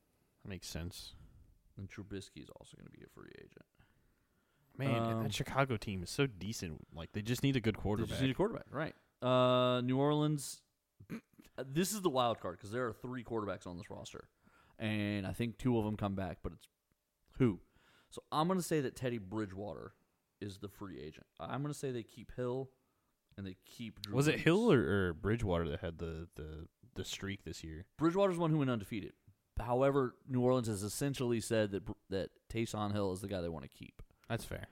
That 0.44 0.50
makes 0.50 0.68
sense. 0.68 1.14
And 1.78 1.90
Trubisky 1.90 2.44
is 2.44 2.50
also 2.56 2.78
going 2.78 2.86
to 2.86 2.92
be 2.92 3.04
a 3.04 3.10
free 3.10 3.32
agent. 3.38 3.66
Man, 4.78 5.02
Um, 5.02 5.24
that 5.24 5.34
Chicago 5.34 5.78
team 5.78 6.04
is 6.04 6.10
so 6.10 6.28
decent. 6.28 6.86
Like 6.94 7.12
they 7.14 7.22
just 7.22 7.44
need 7.44 7.56
a 7.56 7.62
good 7.62 7.76
They 7.76 7.82
quarterback. 7.82 8.10
just 8.10 8.22
need 8.22 8.32
a 8.32 8.34
quarterback, 8.36 8.66
right? 8.72 8.94
Uh, 9.22 9.82
New 9.82 9.98
Orleans. 9.98 10.62
This 11.66 11.94
is 11.94 12.02
the 12.02 12.10
wild 12.10 12.42
card 12.42 12.58
because 12.58 12.72
there 12.72 12.86
are 12.86 12.92
three 12.92 13.24
quarterbacks 13.24 13.66
on 13.66 13.78
this 13.78 13.90
roster, 13.90 14.28
and 14.78 15.26
I 15.26 15.32
think 15.32 15.58
two 15.58 15.78
of 15.78 15.86
them 15.86 15.96
come 15.96 16.14
back, 16.14 16.40
but 16.44 16.52
it's 16.52 16.68
who. 17.38 17.62
So 18.10 18.24
I'm 18.30 18.48
going 18.48 18.60
to 18.60 18.66
say 18.66 18.82
that 18.82 18.98
Teddy 18.98 19.20
Bridgewater 19.20 19.94
is 20.42 20.58
the 20.58 20.68
free 20.68 21.00
agent. 21.00 21.26
I'm 21.40 21.62
going 21.62 21.74
to 21.74 21.80
say 21.80 21.92
they 21.92 22.04
keep 22.04 22.36
Hill, 22.36 22.72
and 23.38 23.48
they 23.48 23.56
keep. 23.66 24.02
Drew 24.02 24.14
Was 24.16 24.28
it 24.28 24.42
Hill 24.42 24.70
or, 24.70 24.80
or 24.82 25.14
Bridgewater 25.14 25.70
that 25.70 25.80
had 25.80 25.98
the, 26.00 26.28
the, 26.36 26.68
the 26.96 27.06
streak 27.06 27.46
this 27.46 27.64
year? 27.64 27.86
Bridgewater's 27.98 28.36
the 28.36 28.42
one 28.42 28.52
who 28.52 28.58
went 28.58 28.70
undefeated. 28.70 29.14
However, 29.58 30.16
New 30.28 30.42
Orleans 30.42 30.68
has 30.68 30.84
essentially 30.84 31.40
said 31.40 31.72
that 31.72 31.84
that 32.10 32.32
Taysom 32.52 32.92
Hill 32.92 33.14
is 33.14 33.22
the 33.22 33.30
guy 33.30 33.40
they 33.40 33.48
want 33.48 33.64
to 33.64 33.70
keep. 33.70 34.02
That's 34.30 34.46
fair. 34.46 34.68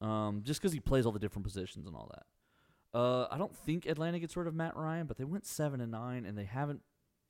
um, 0.00 0.42
just 0.44 0.60
because 0.60 0.72
he 0.72 0.80
plays 0.80 1.06
all 1.06 1.12
the 1.12 1.18
different 1.18 1.44
positions 1.44 1.86
and 1.86 1.94
all 1.96 2.10
that. 2.14 2.98
Uh, 2.98 3.26
I 3.30 3.36
don't 3.38 3.54
think 3.54 3.84
Atlanta 3.86 4.18
gets 4.18 4.36
rid 4.36 4.46
of 4.46 4.54
Matt 4.54 4.76
Ryan, 4.76 5.06
but 5.06 5.18
they 5.18 5.24
went 5.24 5.44
seven 5.46 5.80
and 5.80 5.92
nine, 5.92 6.24
and 6.24 6.36
they 6.38 6.44
haven't. 6.44 6.80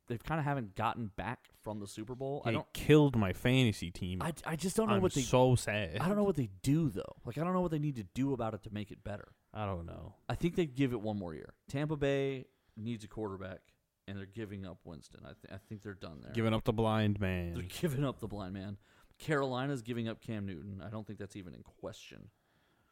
They've 0.07 0.23
kind 0.23 0.39
of 0.39 0.45
haven't 0.45 0.75
gotten 0.75 1.11
back 1.17 1.49
from 1.61 1.81
the 1.81 1.87
Super 1.87 2.15
Bowl. 2.15 2.41
I 2.45 2.51
don't. 2.51 2.65
killed 2.71 3.17
my 3.17 3.33
fantasy 3.33 3.91
team. 3.91 4.21
I, 4.21 4.31
I 4.45 4.55
just 4.55 4.77
don't 4.77 4.87
know 4.87 4.95
I'm 4.95 5.01
what 5.01 5.13
they. 5.13 5.21
so 5.21 5.55
sad. 5.55 5.97
I 5.99 6.07
don't 6.07 6.15
know 6.15 6.23
what 6.23 6.37
they 6.37 6.49
do 6.63 6.87
though. 6.89 7.15
Like 7.25 7.37
I 7.37 7.43
don't 7.43 7.53
know 7.53 7.59
what 7.59 7.71
they 7.71 7.79
need 7.79 7.97
to 7.97 8.03
do 8.13 8.31
about 8.31 8.53
it 8.53 8.63
to 8.63 8.69
make 8.71 8.91
it 8.91 9.03
better. 9.03 9.27
I 9.53 9.65
don't 9.65 9.85
know. 9.85 10.15
I 10.29 10.35
think 10.35 10.55
they 10.55 10.65
give 10.65 10.93
it 10.93 11.01
one 11.01 11.19
more 11.19 11.33
year. 11.33 11.53
Tampa 11.67 11.97
Bay 11.97 12.45
needs 12.77 13.03
a 13.03 13.09
quarterback, 13.09 13.59
and 14.07 14.17
they're 14.17 14.25
giving 14.25 14.65
up 14.65 14.77
Winston. 14.85 15.19
I, 15.25 15.33
th- 15.33 15.53
I 15.53 15.57
think 15.67 15.83
they're 15.83 15.93
done 15.93 16.19
there. 16.23 16.31
Giving 16.31 16.53
up 16.53 16.63
the 16.63 16.71
blind 16.71 17.19
man. 17.19 17.55
They're 17.55 17.63
giving 17.63 18.05
up 18.05 18.21
the 18.21 18.27
blind 18.27 18.53
man. 18.53 18.77
Carolina's 19.19 19.81
giving 19.81 20.07
up 20.07 20.21
Cam 20.21 20.45
Newton. 20.45 20.81
I 20.85 20.89
don't 20.89 21.05
think 21.05 21.19
that's 21.19 21.35
even 21.35 21.53
in 21.53 21.63
question. 21.63 22.29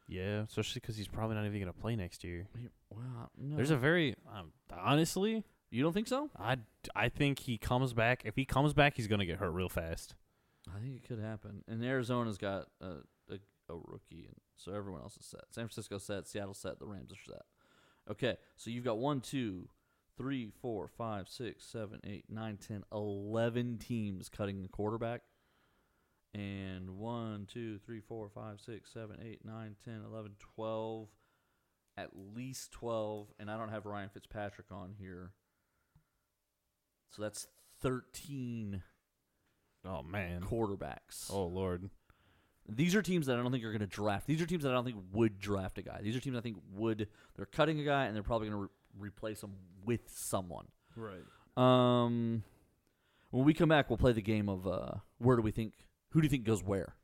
Yeah, 0.08 0.42
especially 0.44 0.82
because 0.82 0.98
he's 0.98 1.08
probably 1.08 1.36
not 1.36 1.46
even 1.46 1.60
going 1.60 1.72
to 1.74 1.80
play 1.80 1.96
next 1.96 2.24
year. 2.24 2.48
He- 2.60 2.68
Well, 2.90 3.32
no. 3.38 3.56
There's 3.56 3.72
a 3.72 3.78
very 3.78 4.16
um, 4.34 4.52
honestly, 4.72 5.44
you 5.72 5.84
don't 5.84 5.94
think 5.94 6.08
so? 6.08 6.30
I 6.38 6.58
I 6.96 7.10
think 7.10 7.40
he 7.40 7.58
comes 7.58 7.94
back. 7.94 8.22
If 8.26 8.36
he 8.36 8.46
comes 8.46 8.74
back, 8.74 8.96
he's 8.98 9.08
going 9.08 9.20
to 9.20 9.26
get 9.26 9.38
hurt 9.38 9.52
real 9.52 9.70
fast. 9.70 10.16
I 10.76 10.80
think 10.80 10.96
it 10.96 11.08
could 11.08 11.20
happen. 11.20 11.64
And 11.68 11.84
Arizona's 11.84 12.38
got 12.38 12.68
a, 12.82 12.86
a, 13.30 13.36
a 13.70 13.76
rookie, 13.76 14.26
and 14.28 14.36
so 14.58 14.74
everyone 14.74 15.02
else 15.02 15.18
is 15.18 15.26
set. 15.26 15.42
San 15.52 15.66
Francisco 15.68 15.98
set, 16.00 16.28
Seattle 16.28 16.54
set, 16.56 16.80
the 16.80 16.86
Rams 16.88 17.12
are 17.12 17.32
set. 17.32 17.44
Okay, 18.10 18.38
so 18.58 18.70
you've 18.72 18.84
got 18.86 18.98
one, 19.00 19.22
two, 19.22 19.68
three, 20.18 20.52
four, 20.62 20.88
five, 20.88 21.28
six, 21.30 21.66
seven, 21.66 22.00
eight, 22.04 22.26
nine, 22.30 22.58
ten, 22.58 22.84
eleven 22.92 23.78
teams 23.80 24.30
cutting 24.30 24.62
the 24.62 24.68
quarterback. 24.70 25.22
And 26.38 26.98
one, 26.98 27.48
two, 27.52 27.78
three, 27.86 28.02
four, 28.02 28.28
five, 28.30 28.60
six, 28.60 28.92
seven, 28.92 29.18
eight, 29.26 29.46
nine, 29.46 29.76
ten, 29.86 30.02
eleven, 30.06 30.32
twelve. 30.40 31.08
At 31.98 32.10
least 32.36 32.74
12. 32.74 33.30
And 33.40 33.50
I 33.50 33.58
don't 33.58 33.70
have 33.70 33.86
Ryan 33.86 34.10
Fitzpatrick 34.14 34.68
on 34.70 34.96
here. 35.00 35.32
So 37.12 37.22
that's 37.22 37.48
13 37.82 38.84
Oh 39.88 40.04
man. 40.04 40.42
quarterbacks. 40.42 41.30
Oh 41.32 41.46
lord. 41.46 41.90
These 42.68 42.96
are 42.96 43.02
teams 43.02 43.28
that 43.28 43.38
I 43.40 43.42
don't 43.42 43.50
think 43.52 43.64
are 43.64 43.72
going 43.72 43.80
to 43.80 43.88
draft. 43.88 44.28
These 44.28 44.42
are 44.42 44.46
teams 44.46 44.64
that 44.64 44.72
I 44.72 44.74
don't 44.74 44.84
think 44.84 44.98
would 45.14 45.40
draft 45.40 45.78
a 45.78 45.84
guy. 45.84 46.02
These 46.04 46.18
are 46.18 46.20
teams 46.20 46.36
I 46.36 46.42
think 46.42 46.58
would. 46.74 47.08
They're 47.38 47.46
cutting 47.46 47.80
a 47.80 47.86
guy 47.86 48.06
and 48.08 48.16
they're 48.16 48.24
probably 48.24 48.50
going 48.50 48.58
to 48.68 48.70
re- 48.98 49.08
replace 49.08 49.42
him 49.42 49.54
with 49.86 50.02
someone. 50.08 50.66
Right. 50.98 51.24
Um, 51.56 52.44
when 53.30 53.46
we 53.46 53.54
come 53.54 53.70
back, 53.70 53.90
we'll 53.90 53.98
play 53.98 54.12
the 54.12 54.22
game 54.22 54.50
of 54.50 54.68
uh, 54.68 54.96
where 55.20 55.38
do 55.38 55.42
we 55.44 55.52
think? 55.52 55.74
Who 56.16 56.22
do 56.22 56.26
you 56.28 56.30
think 56.30 56.46
goes 56.46 56.64
where? 56.64 56.96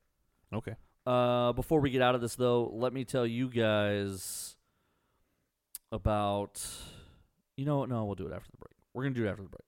Okay. 0.54 0.74
Uh, 1.06 1.52
before 1.52 1.82
we 1.82 1.90
get 1.90 2.02
out 2.02 2.16
of 2.16 2.22
this, 2.22 2.36
though, 2.36 2.72
let 2.74 2.94
me 2.94 3.04
tell 3.04 3.28
you 3.28 3.50
guys 3.50 4.56
about. 5.92 6.66
You 7.58 7.66
know 7.66 7.80
what? 7.80 7.90
No, 7.90 8.06
we'll 8.06 8.16
do 8.16 8.26
it 8.26 8.32
after 8.34 8.50
the 8.50 8.58
break. 8.58 8.72
We're 8.94 9.04
gonna 9.04 9.16
do 9.16 9.26
it 9.26 9.30
after 9.30 9.44
the 9.44 9.50
break. 9.50 9.66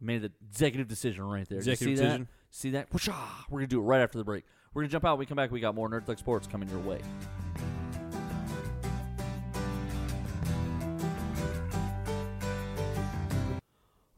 Made 0.00 0.22
the 0.22 0.30
executive 0.48 0.86
decision 0.86 1.24
right 1.24 1.48
there. 1.48 1.58
Did 1.58 1.66
you 1.66 1.72
Executive 1.72 1.98
see 1.98 2.02
that? 2.04 2.08
decision. 2.08 2.28
See 2.50 2.70
that? 2.70 2.90
Whoosha! 2.90 3.14
We're 3.50 3.58
gonna 3.58 3.66
do 3.66 3.80
it 3.80 3.84
right 3.84 4.00
after 4.00 4.16
the 4.16 4.24
break. 4.24 4.44
We're 4.72 4.82
gonna 4.82 4.92
jump 4.92 5.04
out. 5.04 5.18
We 5.18 5.26
come 5.26 5.36
back. 5.36 5.50
We 5.50 5.58
got 5.58 5.74
more 5.74 5.90
Nerd 5.90 6.04
Thug 6.04 6.18
Sports 6.18 6.46
coming 6.46 6.68
your 6.68 6.78
way. 6.78 7.00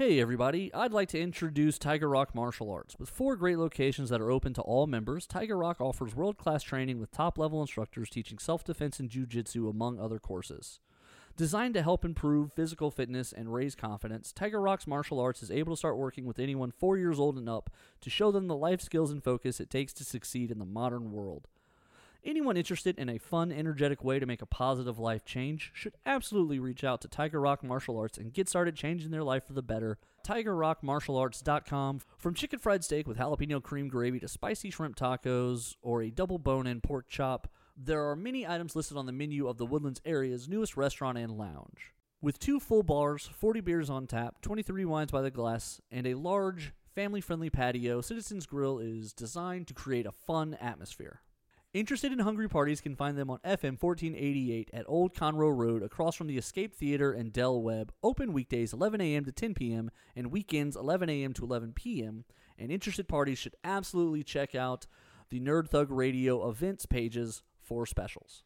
Hey 0.00 0.18
everybody, 0.18 0.72
I'd 0.72 0.94
like 0.94 1.10
to 1.10 1.20
introduce 1.20 1.78
Tiger 1.78 2.08
Rock 2.08 2.34
Martial 2.34 2.70
Arts. 2.70 2.96
With 2.98 3.10
four 3.10 3.36
great 3.36 3.58
locations 3.58 4.08
that 4.08 4.22
are 4.22 4.30
open 4.30 4.54
to 4.54 4.62
all 4.62 4.86
members, 4.86 5.26
Tiger 5.26 5.58
Rock 5.58 5.78
offers 5.78 6.16
world 6.16 6.38
class 6.38 6.62
training 6.62 6.98
with 6.98 7.10
top 7.10 7.36
level 7.36 7.60
instructors 7.60 8.08
teaching 8.08 8.38
self 8.38 8.64
defense 8.64 8.98
and 8.98 9.10
jiu-jitsu 9.10 9.68
among 9.68 10.00
other 10.00 10.18
courses. 10.18 10.80
Designed 11.36 11.74
to 11.74 11.82
help 11.82 12.02
improve 12.02 12.54
physical 12.54 12.90
fitness 12.90 13.30
and 13.30 13.52
raise 13.52 13.74
confidence, 13.74 14.32
Tiger 14.32 14.62
Rock's 14.62 14.86
martial 14.86 15.20
arts 15.20 15.42
is 15.42 15.50
able 15.50 15.74
to 15.74 15.78
start 15.78 15.98
working 15.98 16.24
with 16.24 16.38
anyone 16.38 16.70
four 16.70 16.96
years 16.96 17.20
old 17.20 17.36
and 17.36 17.46
up 17.46 17.68
to 18.00 18.08
show 18.08 18.32
them 18.32 18.46
the 18.46 18.56
life 18.56 18.80
skills 18.80 19.10
and 19.10 19.22
focus 19.22 19.60
it 19.60 19.68
takes 19.68 19.92
to 19.92 20.04
succeed 20.04 20.50
in 20.50 20.58
the 20.58 20.64
modern 20.64 21.12
world. 21.12 21.46
Anyone 22.22 22.58
interested 22.58 22.98
in 22.98 23.08
a 23.08 23.16
fun, 23.16 23.50
energetic 23.50 24.04
way 24.04 24.18
to 24.18 24.26
make 24.26 24.42
a 24.42 24.46
positive 24.46 24.98
life 24.98 25.24
change 25.24 25.70
should 25.72 25.94
absolutely 26.04 26.58
reach 26.58 26.84
out 26.84 27.00
to 27.00 27.08
Tiger 27.08 27.40
Rock 27.40 27.64
Martial 27.64 27.98
Arts 27.98 28.18
and 28.18 28.32
get 28.32 28.46
started 28.46 28.76
changing 28.76 29.10
their 29.10 29.24
life 29.24 29.46
for 29.46 29.54
the 29.54 29.62
better. 29.62 29.96
TigerRockMartialArts.com. 30.26 32.00
From 32.18 32.34
chicken 32.34 32.58
fried 32.58 32.84
steak 32.84 33.08
with 33.08 33.16
jalapeno 33.16 33.62
cream 33.62 33.88
gravy 33.88 34.20
to 34.20 34.28
spicy 34.28 34.68
shrimp 34.68 34.96
tacos 34.96 35.76
or 35.80 36.02
a 36.02 36.10
double 36.10 36.38
bone 36.38 36.66
in 36.66 36.82
pork 36.82 37.08
chop, 37.08 37.48
there 37.74 38.06
are 38.06 38.16
many 38.16 38.46
items 38.46 38.76
listed 38.76 38.98
on 38.98 39.06
the 39.06 39.12
menu 39.12 39.48
of 39.48 39.56
the 39.56 39.64
Woodlands 39.64 40.02
area's 40.04 40.46
newest 40.46 40.76
restaurant 40.76 41.16
and 41.16 41.38
lounge. 41.38 41.94
With 42.20 42.38
two 42.38 42.60
full 42.60 42.82
bars, 42.82 43.30
40 43.32 43.62
beers 43.62 43.88
on 43.88 44.06
tap, 44.06 44.42
23 44.42 44.84
wines 44.84 45.10
by 45.10 45.22
the 45.22 45.30
glass, 45.30 45.80
and 45.90 46.06
a 46.06 46.12
large, 46.12 46.74
family 46.94 47.22
friendly 47.22 47.48
patio, 47.48 48.02
Citizens 48.02 48.44
Grill 48.44 48.78
is 48.78 49.14
designed 49.14 49.68
to 49.68 49.74
create 49.74 50.04
a 50.04 50.12
fun 50.12 50.52
atmosphere. 50.60 51.22
Interested 51.72 52.10
in 52.10 52.18
hungry 52.18 52.48
parties 52.48 52.80
can 52.80 52.96
find 52.96 53.16
them 53.16 53.30
on 53.30 53.38
FM 53.44 53.80
1488 53.80 54.70
at 54.72 54.88
Old 54.88 55.14
Conroe 55.14 55.56
Road 55.56 55.84
across 55.84 56.16
from 56.16 56.26
the 56.26 56.36
Escape 56.36 56.74
Theater 56.74 57.12
and 57.12 57.32
Del 57.32 57.62
Webb. 57.62 57.92
Open 58.02 58.32
weekdays 58.32 58.72
11 58.72 59.00
a.m. 59.00 59.24
to 59.24 59.30
10 59.30 59.54
p.m. 59.54 59.92
and 60.16 60.32
weekends 60.32 60.74
11 60.74 61.08
a.m. 61.08 61.32
to 61.34 61.44
11 61.44 61.74
p.m. 61.74 62.24
And 62.58 62.72
interested 62.72 63.06
parties 63.06 63.38
should 63.38 63.54
absolutely 63.62 64.24
check 64.24 64.56
out 64.56 64.88
the 65.28 65.38
Nerd 65.38 65.68
Thug 65.68 65.92
Radio 65.92 66.48
events 66.48 66.86
pages 66.86 67.44
for 67.62 67.86
specials. 67.86 68.42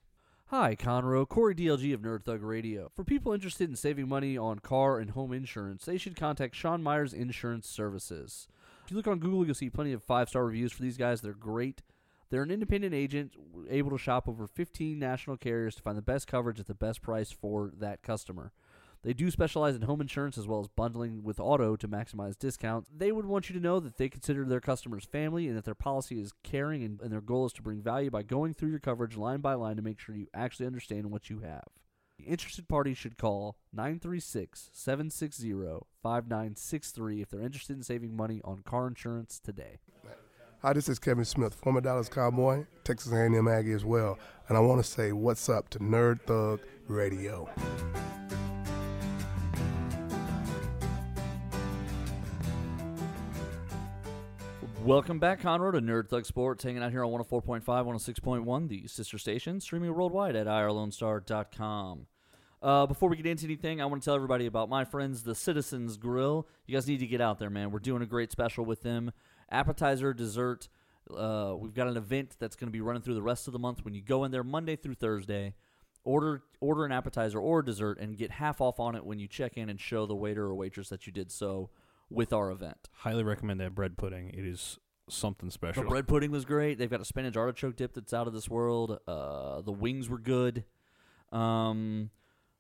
Hi, 0.49 0.77
Conroe. 0.77 1.27
Corey 1.27 1.55
DLG 1.55 1.95
of 1.95 2.03
Nerd 2.03 2.27
Thug 2.27 2.43
Radio. 2.43 2.91
For 2.95 3.05
people 3.05 3.33
interested 3.33 3.71
in 3.71 3.77
saving 3.77 4.07
money 4.07 4.37
on 4.37 4.59
car 4.59 4.99
and 4.99 5.13
home 5.13 5.33
insurance, 5.33 5.87
they 5.87 5.97
should 5.97 6.15
contact 6.15 6.55
Sean 6.55 6.83
Myers 6.83 7.15
Insurance 7.15 7.71
Services. 7.71 8.49
If 8.85 8.91
you 8.91 8.99
look 8.99 9.07
on 9.07 9.19
Google, 9.19 9.47
you'll 9.47 9.55
see 9.55 9.71
plenty 9.71 9.95
of 9.95 10.03
five 10.03 10.29
star 10.29 10.45
reviews 10.45 10.73
for 10.73 10.83
these 10.83 10.99
guys. 10.99 11.23
They're 11.23 11.33
great. 11.33 11.81
They're 12.31 12.43
an 12.43 12.51
independent 12.51 12.95
agent 12.95 13.33
able 13.69 13.91
to 13.91 13.99
shop 13.99 14.29
over 14.29 14.47
15 14.47 14.99
national 14.99 15.37
carriers 15.37 15.75
to 15.77 15.83
find 15.83 15.97
the 15.97 16.03
best 16.03 16.27
coverage 16.27 16.61
at 16.61 16.67
the 16.67 16.75
best 16.75 17.03
price 17.03 17.31
for 17.31 17.71
that 17.79 18.03
customer. 18.03 18.53
They 19.05 19.13
do 19.13 19.31
specialize 19.31 19.77
in 19.77 19.83
home 19.83 20.01
insurance 20.01 20.39
as 20.39 20.47
well 20.47 20.61
as 20.61 20.69
bundling 20.69 21.23
with 21.23 21.39
auto 21.39 21.77
to 21.77 21.87
maximize 21.87 22.39
discounts. 22.39 22.89
They 22.97 23.13
would 23.13 23.27
want 23.27 23.51
you 23.51 23.55
to 23.55 23.61
know 23.61 23.79
that 23.79 23.99
they 23.99 24.09
consider 24.09 24.47
their 24.47 24.61
customers 24.61 25.05
family 25.05 25.47
and 25.47 25.57
that 25.59 25.67
their 25.67 25.75
policy 25.75 26.19
is 26.19 26.33
caring 26.43 26.83
and, 26.83 26.99
and 27.03 27.13
their 27.13 27.21
goal 27.21 27.45
is 27.45 27.53
to 27.55 27.63
bring 27.63 27.83
value 27.83 28.11
by 28.11 28.23
going 28.23 28.55
through 28.55 28.71
your 28.71 28.79
coverage 28.79 29.19
line 29.19 29.41
by 29.41 29.53
line 29.53 29.77
to 29.77 29.83
make 29.83 30.01
sure 30.01 30.17
you 30.17 30.29
actually 30.33 30.67
understand 30.67 31.11
what 31.11 31.29
you 31.29 31.41
have. 31.41 31.65
The 32.19 32.25
Interested 32.25 32.67
parties 32.67 32.97
should 32.97 33.19
call 33.19 33.57
936 33.75 34.71
760 34.73 35.53
5963 36.03 37.21
if 37.21 37.29
they're 37.29 37.41
interested 37.41 37.77
in 37.77 37.83
saving 37.83 38.17
money 38.17 38.41
on 38.43 38.61
car 38.61 38.87
insurance 38.87 39.39
today. 39.39 39.81
Hi, 40.65 40.73
this 40.73 40.89
is 40.89 40.99
Kevin 40.99 41.27
Smith, 41.27 41.53
former 41.53 41.83
Dallas 41.83 42.09
Cowboy, 42.09 42.65
Texas 42.85 43.13
A&M 43.13 43.47
Aggie 43.47 43.73
as 43.73 43.85
well, 43.85 44.19
and 44.49 44.57
I 44.57 44.63
want 44.63 44.83
to 44.83 44.91
say 44.91 45.13
what's 45.13 45.51
up 45.51 45.69
to 45.69 45.79
Nerd 45.79 46.23
Thug 46.23 46.59
Radio. 46.89 47.51
Welcome 54.83 55.19
back, 55.19 55.43
Conroe, 55.43 55.73
to 55.73 55.83
Nerd 55.83 56.09
Thug 56.09 56.25
Sports, 56.25 56.65
hanging 56.65 56.83
out 56.83 56.93
here 56.93 57.05
on 57.05 57.13
104.5, 57.13 57.63
106.1, 57.63 58.69
the 58.71 58.87
sister 58.87 59.19
station, 59.19 59.61
streaming 59.61 59.95
worldwide 59.95 60.35
at 60.35 60.47
irlonestar.com. 60.47 62.07
Uh, 62.63 62.87
before 62.87 63.11
we 63.11 63.17
get 63.19 63.27
into 63.27 63.45
anything, 63.45 63.83
I 63.83 63.85
want 63.85 64.03
to 64.03 64.05
tell 64.07 64.15
everybody 64.15 64.47
about 64.47 64.71
my 64.71 64.87
friends, 64.87 65.25
the 65.25 65.35
Citizens 65.35 65.99
Grill. 65.99 66.49
You 66.67 66.75
guys 66.75 66.89
need 66.89 67.01
to 67.01 67.07
get 67.07 67.21
out 67.21 67.39
there, 67.39 67.51
man. 67.51 67.71
We're 67.71 67.81
doing 67.81 68.01
a 68.01 68.07
great 68.07 68.33
special 68.33 68.65
with 68.65 68.81
them. 68.81 69.13
Appetizer, 69.51 70.13
dessert. 70.15 70.69
Uh, 71.15 71.55
we've 71.59 71.75
got 71.75 71.87
an 71.87 71.97
event 71.97 72.37
that's 72.39 72.57
going 72.57 72.69
to 72.69 72.73
be 72.73 72.81
running 72.81 73.03
through 73.03 73.15
the 73.15 73.23
rest 73.23 73.47
of 73.47 73.53
the 73.53 73.59
month. 73.59 73.85
When 73.85 73.95
you 73.95 74.03
go 74.03 74.25
in 74.25 74.31
there 74.31 74.45
Monday 74.45 74.77
through 74.77 74.95
Thursday, 74.95 75.55
order 76.05 76.43
order 76.61 76.85
an 76.85 76.93
appetizer 76.93 77.39
or 77.39 77.61
a 77.61 77.65
dessert 77.65 77.99
and 77.99 78.17
get 78.17 78.31
half 78.31 78.61
off 78.61 78.81
on 78.81 78.95
it 78.95 79.05
when 79.05 79.19
you 79.19 79.29
check 79.29 79.57
in 79.57 79.69
and 79.69 79.81
show 79.81 80.07
the 80.07 80.15
waiter 80.15 80.45
or 80.45 80.55
waitress 80.55 80.89
that 80.89 81.07
you 81.07 81.13
did 81.13 81.31
so 81.31 81.71
with 82.11 82.33
our 82.33 82.51
event. 82.51 82.89
Highly 82.93 83.23
recommend 83.23 83.61
that 83.61 83.75
bread 83.75 83.97
pudding. 83.97 84.31
It 84.31 84.47
is 84.47 84.79
something 85.09 85.51
special. 85.51 85.83
The 85.83 85.89
bread 85.89 86.09
pudding 86.09 86.31
was 86.31 86.45
great. 86.45 86.79
They've 86.79 86.91
got 86.91 87.01
a 87.01 87.05
spinach 87.05 87.37
artichoke 87.37 87.77
dip 87.77 87.93
that's 87.95 88.15
out 88.15 88.27
of 88.27 88.33
this 88.33 88.49
world. 88.49 88.99
Uh, 89.07 89.61
the 89.61 89.73
wings 89.73 90.09
were 90.09 90.19
good. 90.19 90.65
Um, 91.33 92.11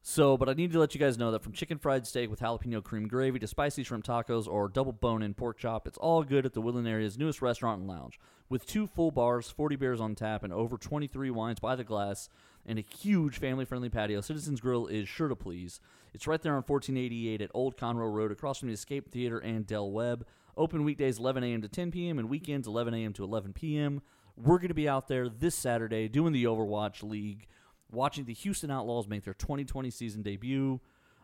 so, 0.07 0.37
but 0.37 0.51
I 0.51 0.53
need 0.53 0.71
to 0.73 0.79
let 0.79 0.95
you 0.95 1.01
guys 1.01 1.17
know 1.17 1.31
that 1.31 1.43
from 1.43 1.55
chicken 1.55 1.79
fried 1.79 2.07
steak 2.07 2.29
with 2.29 2.41
jalapeno 2.41 2.85
cream 2.85 3.09
gravy 3.09 3.39
to 3.39 3.47
spicy 3.47 3.83
shrimp 3.83 4.05
tacos 4.05 4.47
or 4.47 4.69
double 4.69 4.93
bone 4.93 5.23
in 5.23 5.33
pork 5.33 5.57
chop, 5.57 5.89
it's 5.89 5.97
all 5.97 6.23
good 6.23 6.45
at 6.45 6.53
the 6.53 6.61
Woodland 6.61 6.87
area's 6.87 7.17
newest 7.17 7.41
restaurant 7.41 7.81
and 7.81 7.89
lounge. 7.89 8.21
With 8.51 8.67
two 8.67 8.87
full 8.87 9.11
bars, 9.11 9.51
40 9.51 9.77
beers 9.77 10.03
on 10.03 10.15
tap, 10.15 10.45
and 10.45 10.53
over 10.53 10.77
23 10.77 11.31
wines 11.31 11.59
by 11.59 11.75
the 11.75 11.85
glass, 11.85 12.29
and 12.67 12.79
a 12.79 12.83
huge 12.83 13.39
family 13.39 13.65
friendly 13.65 13.89
patio, 13.89 14.21
Citizens 14.21 14.61
Grill 14.61 14.87
is 14.87 15.09
sure 15.09 15.29
to 15.29 15.35
please. 15.35 15.81
It's 16.13 16.27
right 16.27 16.41
there 16.41 16.53
on 16.53 16.63
1488 16.63 17.41
at 17.41 17.51
Old 17.55 17.77
Conroe 17.79 18.13
Road 18.13 18.31
across 18.31 18.59
from 18.59 18.69
the 18.69 18.75
Escape 18.75 19.11
Theater 19.11 19.39
and 19.39 19.67
Del 19.67 19.91
Webb. 19.91 20.27
Open 20.57 20.85
weekdays 20.85 21.19
11 21.19 21.43
a.m. 21.43 21.63
to 21.63 21.69
10 21.69 21.91
p.m. 21.91 22.19
and 22.19 22.29
weekends 22.29 22.69
11 22.69 22.95
a.m. 22.95 23.13
to 23.15 23.25
11 23.25 23.55
p.m. 23.55 24.03
We're 24.37 24.59
going 24.59 24.69
to 24.69 24.75
be 24.75 24.89
out 24.89 25.09
there 25.09 25.29
this 25.29 25.55
Saturday 25.55 26.09
doing 26.09 26.33
the 26.33 26.45
Overwatch 26.45 27.03
League, 27.03 27.47
watching 27.95 28.24
the 28.24 28.34
Houston 28.34 28.70
Outlaws 28.70 29.09
make 29.09 29.24
their 29.24 29.34
2020 29.34 29.90
season 29.90 30.22
debut. 30.22 30.80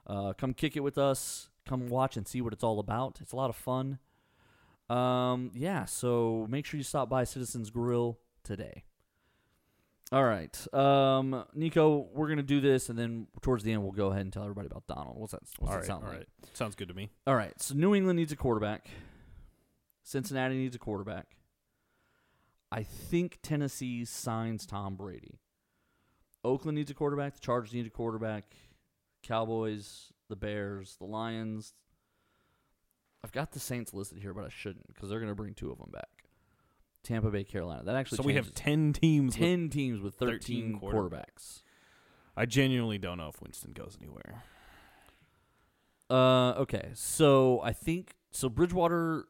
Uh, 0.07 0.33
come 0.33 0.55
kick 0.55 0.77
it 0.77 0.81
with 0.81 0.99
us. 0.99 1.49
Come 1.67 1.89
watch 1.89 2.17
and 2.17 2.27
see 2.27 2.41
what 2.41 2.53
it's 2.53 2.65
all 2.65 2.79
about. 2.81 3.19
It's 3.21 3.33
a 3.33 3.37
lot 3.37 3.51
of 3.51 3.57
fun. 3.57 3.99
Um, 4.89 5.53
yeah, 5.55 5.85
so 5.85 6.47
make 6.51 6.67
sure 6.67 6.79
you 6.79 6.85
stop 6.85 7.09
by 7.09 7.25
Citizens 7.25 7.71
Grill 7.71 8.19
today. 8.43 8.85
All 10.13 10.25
right, 10.25 10.75
um, 10.75 11.45
Nico, 11.55 12.09
we're 12.13 12.29
gonna 12.29 12.43
do 12.43 12.61
this, 12.61 12.89
and 12.89 12.99
then 12.99 13.29
towards 13.43 13.63
the 13.63 13.71
end, 13.73 13.85
we'll 13.85 13.93
go 13.93 14.09
ahead 14.09 14.23
and 14.23 14.33
tell 14.33 14.43
everybody 14.43 14.67
about 14.67 14.85
Donald. 14.89 15.17
What's 15.17 15.31
that? 15.31 15.43
What's 15.43 15.59
all 15.61 15.67
that 15.69 15.77
right, 15.77 15.87
sound 15.87 16.03
all 16.03 16.09
like? 16.11 16.19
right. 16.19 16.29
Sounds 16.55 16.75
good 16.75 16.89
to 16.89 16.95
me. 16.95 17.11
All 17.29 17.37
right. 17.37 17.53
So 17.63 17.75
New 17.77 17.95
England 17.95 18.19
needs 18.19 18.33
a 18.33 18.37
quarterback. 18.37 18.89
Cincinnati 20.03 20.57
needs 20.57 20.75
a 20.75 20.81
quarterback. 20.81 21.37
I 22.73 22.83
think 22.83 23.39
Tennessee 23.43 24.05
signs 24.05 24.67
Tom 24.67 24.97
Brady. 24.97 25.39
Oakland 26.45 26.77
needs 26.77 26.91
a 26.91 26.95
quarterback. 26.95 27.35
The 27.35 27.41
Chargers 27.41 27.73
need 27.75 27.87
a 27.87 27.91
quarterback. 27.91 28.55
Cowboys, 29.23 30.13
the 30.29 30.37
Bears, 30.37 30.97
the 30.99 31.05
Lions. 31.05 31.75
I've 33.23 33.33
got 33.33 33.53
the 33.53 33.61
Saints 33.61 33.93
listed 33.93 34.19
here, 34.19 34.33
but 34.33 34.45
I 34.45 34.49
shouldn't 34.49 34.87
because 34.89 35.11
they're 35.11 35.19
going 35.21 35.31
to 35.31 35.35
bring 35.35 35.53
two 35.55 35.71
of 35.71 35.79
them 35.79 35.91
back. 35.93 36.09
Tampa 37.03 37.31
Bay, 37.31 37.45
Carolina. 37.45 37.83
That 37.85 37.97
actually 37.97 38.17
So 38.17 38.23
we 38.23 38.35
have 38.35 38.53
ten 38.55 38.93
teams. 38.93 39.35
with- 39.35 39.39
ten 39.43 39.69
teams 39.69 40.01
with 40.01 40.15
13, 40.15 40.79
13 40.79 40.81
quarterbacks. 40.81 41.63
I 42.37 42.47
genuinely 42.47 42.99
don't 42.99 43.19
know 43.19 43.29
if 43.29 43.41
Winston 43.43 43.73
goes 43.73 43.97
anywhere. 44.01 44.45
Uh, 46.09 46.53
okay. 46.61 46.91
So 46.95 47.61
I 47.63 47.73
think 47.73 48.17
so. 48.31 48.49
Bridgewater 48.49 49.25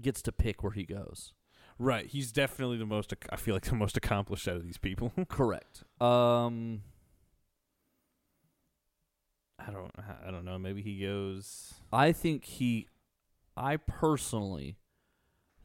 gets 0.00 0.22
to 0.22 0.32
pick 0.32 0.62
where 0.62 0.72
he 0.72 0.84
goes. 0.84 1.32
Right, 1.78 2.06
he's 2.06 2.32
definitely 2.32 2.76
the 2.76 2.86
most. 2.86 3.14
I 3.30 3.36
feel 3.36 3.54
like 3.54 3.64
the 3.64 3.76
most 3.76 3.96
accomplished 3.96 4.48
out 4.48 4.56
of 4.56 4.64
these 4.64 4.78
people. 4.78 5.12
Correct. 5.28 5.84
Um, 6.00 6.82
I 9.58 9.70
don't. 9.70 9.92
I 10.26 10.30
don't 10.30 10.44
know. 10.44 10.58
Maybe 10.58 10.82
he 10.82 11.00
goes. 11.00 11.74
I 11.92 12.12
think 12.12 12.44
he, 12.44 12.88
I 13.56 13.76
personally 13.76 14.76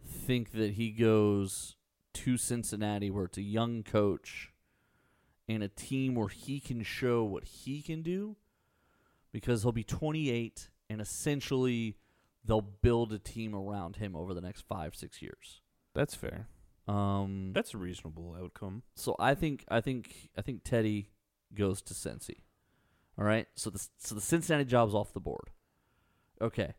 think 0.06 0.52
that 0.52 0.74
he 0.74 0.92
goes 0.92 1.76
to 2.14 2.38
Cincinnati 2.38 3.10
where 3.10 3.26
it's 3.26 3.38
a 3.38 3.44
young 3.44 3.82
coach 3.82 4.52
and 5.48 5.64
a 5.64 5.68
team 5.68 6.16
where 6.16 6.30
he 6.30 6.60
can 6.60 6.84
show 6.84 7.24
what 7.24 7.44
he 7.44 7.82
can 7.82 8.02
do 8.02 8.36
because 9.32 9.64
he'll 9.64 9.72
be 9.72 9.84
28 9.84 10.70
and 10.90 11.02
essentially 11.02 11.98
they'll 12.46 12.62
build 12.62 13.12
a 13.12 13.20
team 13.20 13.56
around 13.56 13.96
him 13.96 14.16
over 14.16 14.34
the 14.34 14.42
next 14.42 14.62
five, 14.62 14.96
six 14.96 15.22
years. 15.22 15.62
That's 15.96 16.16
fair. 16.16 16.48
Um, 16.88 17.52
That's 17.54 17.74
a 17.74 17.78
reasonable 17.78 18.36
outcome. 18.42 18.84
so 18.96 19.16
I 19.20 19.36
think 19.36 19.64
I 19.70 19.80
think 19.80 20.30
I 20.38 20.42
think 20.42 20.64
Teddy 20.64 21.10
goes 21.54 21.82
to 21.84 21.94
Cincy. 21.94 22.42
All 23.18 23.24
right. 23.26 23.48
So 23.56 23.70
the 23.70 23.86
so 24.00 24.16
the 24.16 24.22
Cincinnati 24.22 24.66
job's 24.66 24.94
off 24.94 25.14
the 25.14 25.20
board. 25.20 25.50
Okay. 26.42 26.74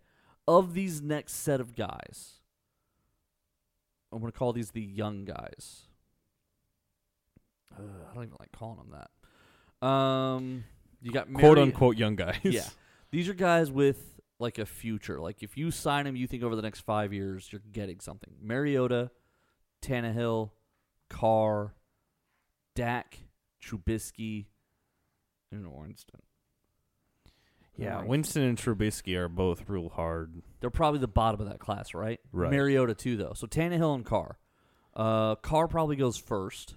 Of 0.46 0.74
these 0.74 1.00
next 1.00 1.34
set 1.34 1.58
of 1.60 1.74
guys, 1.74 2.40
I'm 4.12 4.20
gonna 4.20 4.32
call 4.32 4.52
these 4.52 4.72
the 4.72 4.82
young 4.82 5.24
guys. 5.24 5.84
Uh, 7.76 7.82
I 8.10 8.14
don't 8.14 8.24
even 8.24 8.36
like 8.38 8.52
calling 8.52 8.76
them 8.78 8.92
that. 9.80 9.86
Um, 9.86 10.64
you 11.00 11.12
got 11.12 11.32
Quote 11.32 11.58
unquote 11.58 11.96
young 11.96 12.14
guys. 12.16 12.38
Yeah. 12.42 12.68
These 13.10 13.28
are 13.28 13.34
guys 13.34 13.70
with 13.70 14.13
like 14.44 14.58
a 14.58 14.66
future. 14.66 15.20
Like 15.20 15.42
if 15.42 15.56
you 15.56 15.70
sign 15.70 16.06
him, 16.06 16.14
you 16.14 16.26
think 16.26 16.42
over 16.42 16.54
the 16.54 16.62
next 16.62 16.80
five 16.80 17.12
years 17.12 17.48
you're 17.50 17.62
getting 17.72 17.98
something. 18.00 18.30
Mariota, 18.40 19.10
Tannehill, 19.82 20.50
Carr, 21.10 21.74
Dak, 22.76 23.18
Trubisky, 23.62 24.46
and 25.50 25.72
Winston. 25.72 26.20
Yeah, 27.76 27.96
Right. 27.96 28.06
Winston 28.06 28.42
and 28.42 28.56
Trubisky 28.56 29.16
are 29.16 29.28
both 29.28 29.68
real 29.68 29.88
hard. 29.88 30.42
They're 30.60 30.70
probably 30.70 31.00
the 31.00 31.08
bottom 31.08 31.40
of 31.40 31.48
that 31.48 31.58
class, 31.58 31.92
right? 31.92 32.20
Right. 32.30 32.50
Mariota 32.50 32.94
too, 32.94 33.16
though. 33.16 33.32
So 33.34 33.46
Tannehill 33.48 33.96
and 33.96 34.04
Carr. 34.04 34.38
Uh, 34.94 35.34
Carr 35.36 35.66
probably 35.66 35.96
goes 35.96 36.16
first. 36.16 36.76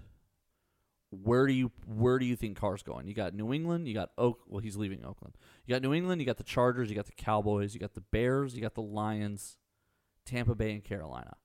Where 1.09 1.47
do 1.47 1.53
you 1.53 1.71
where 1.85 2.19
do 2.19 2.25
you 2.25 2.35
think 2.35 2.57
Carr's 2.57 2.83
going? 2.83 3.07
You 3.07 3.13
got 3.13 3.33
New 3.33 3.53
England. 3.53 3.87
You 3.87 3.93
got 3.93 4.11
Oak. 4.17 4.41
Well, 4.47 4.59
he's 4.59 4.75
leaving 4.75 5.05
Oakland. 5.05 5.35
You 5.65 5.73
got 5.73 5.81
New 5.81 5.93
England. 5.93 6.21
You 6.21 6.27
got 6.27 6.37
the 6.37 6.43
Chargers. 6.43 6.89
You 6.89 6.95
got 6.95 7.05
the 7.05 7.13
Cowboys. 7.13 7.73
You 7.73 7.79
got 7.79 7.93
the 7.93 8.01
Bears. 8.01 8.55
You 8.55 8.61
got 8.61 8.75
the 8.75 8.81
Lions, 8.81 9.57
Tampa 10.25 10.53
Bay, 10.53 10.71
and 10.71 10.83
Carolina. 10.83 11.37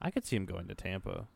I 0.00 0.10
could 0.10 0.24
see 0.24 0.36
him 0.36 0.46
going 0.46 0.68
to 0.68 0.74
Tampa. 0.74 1.26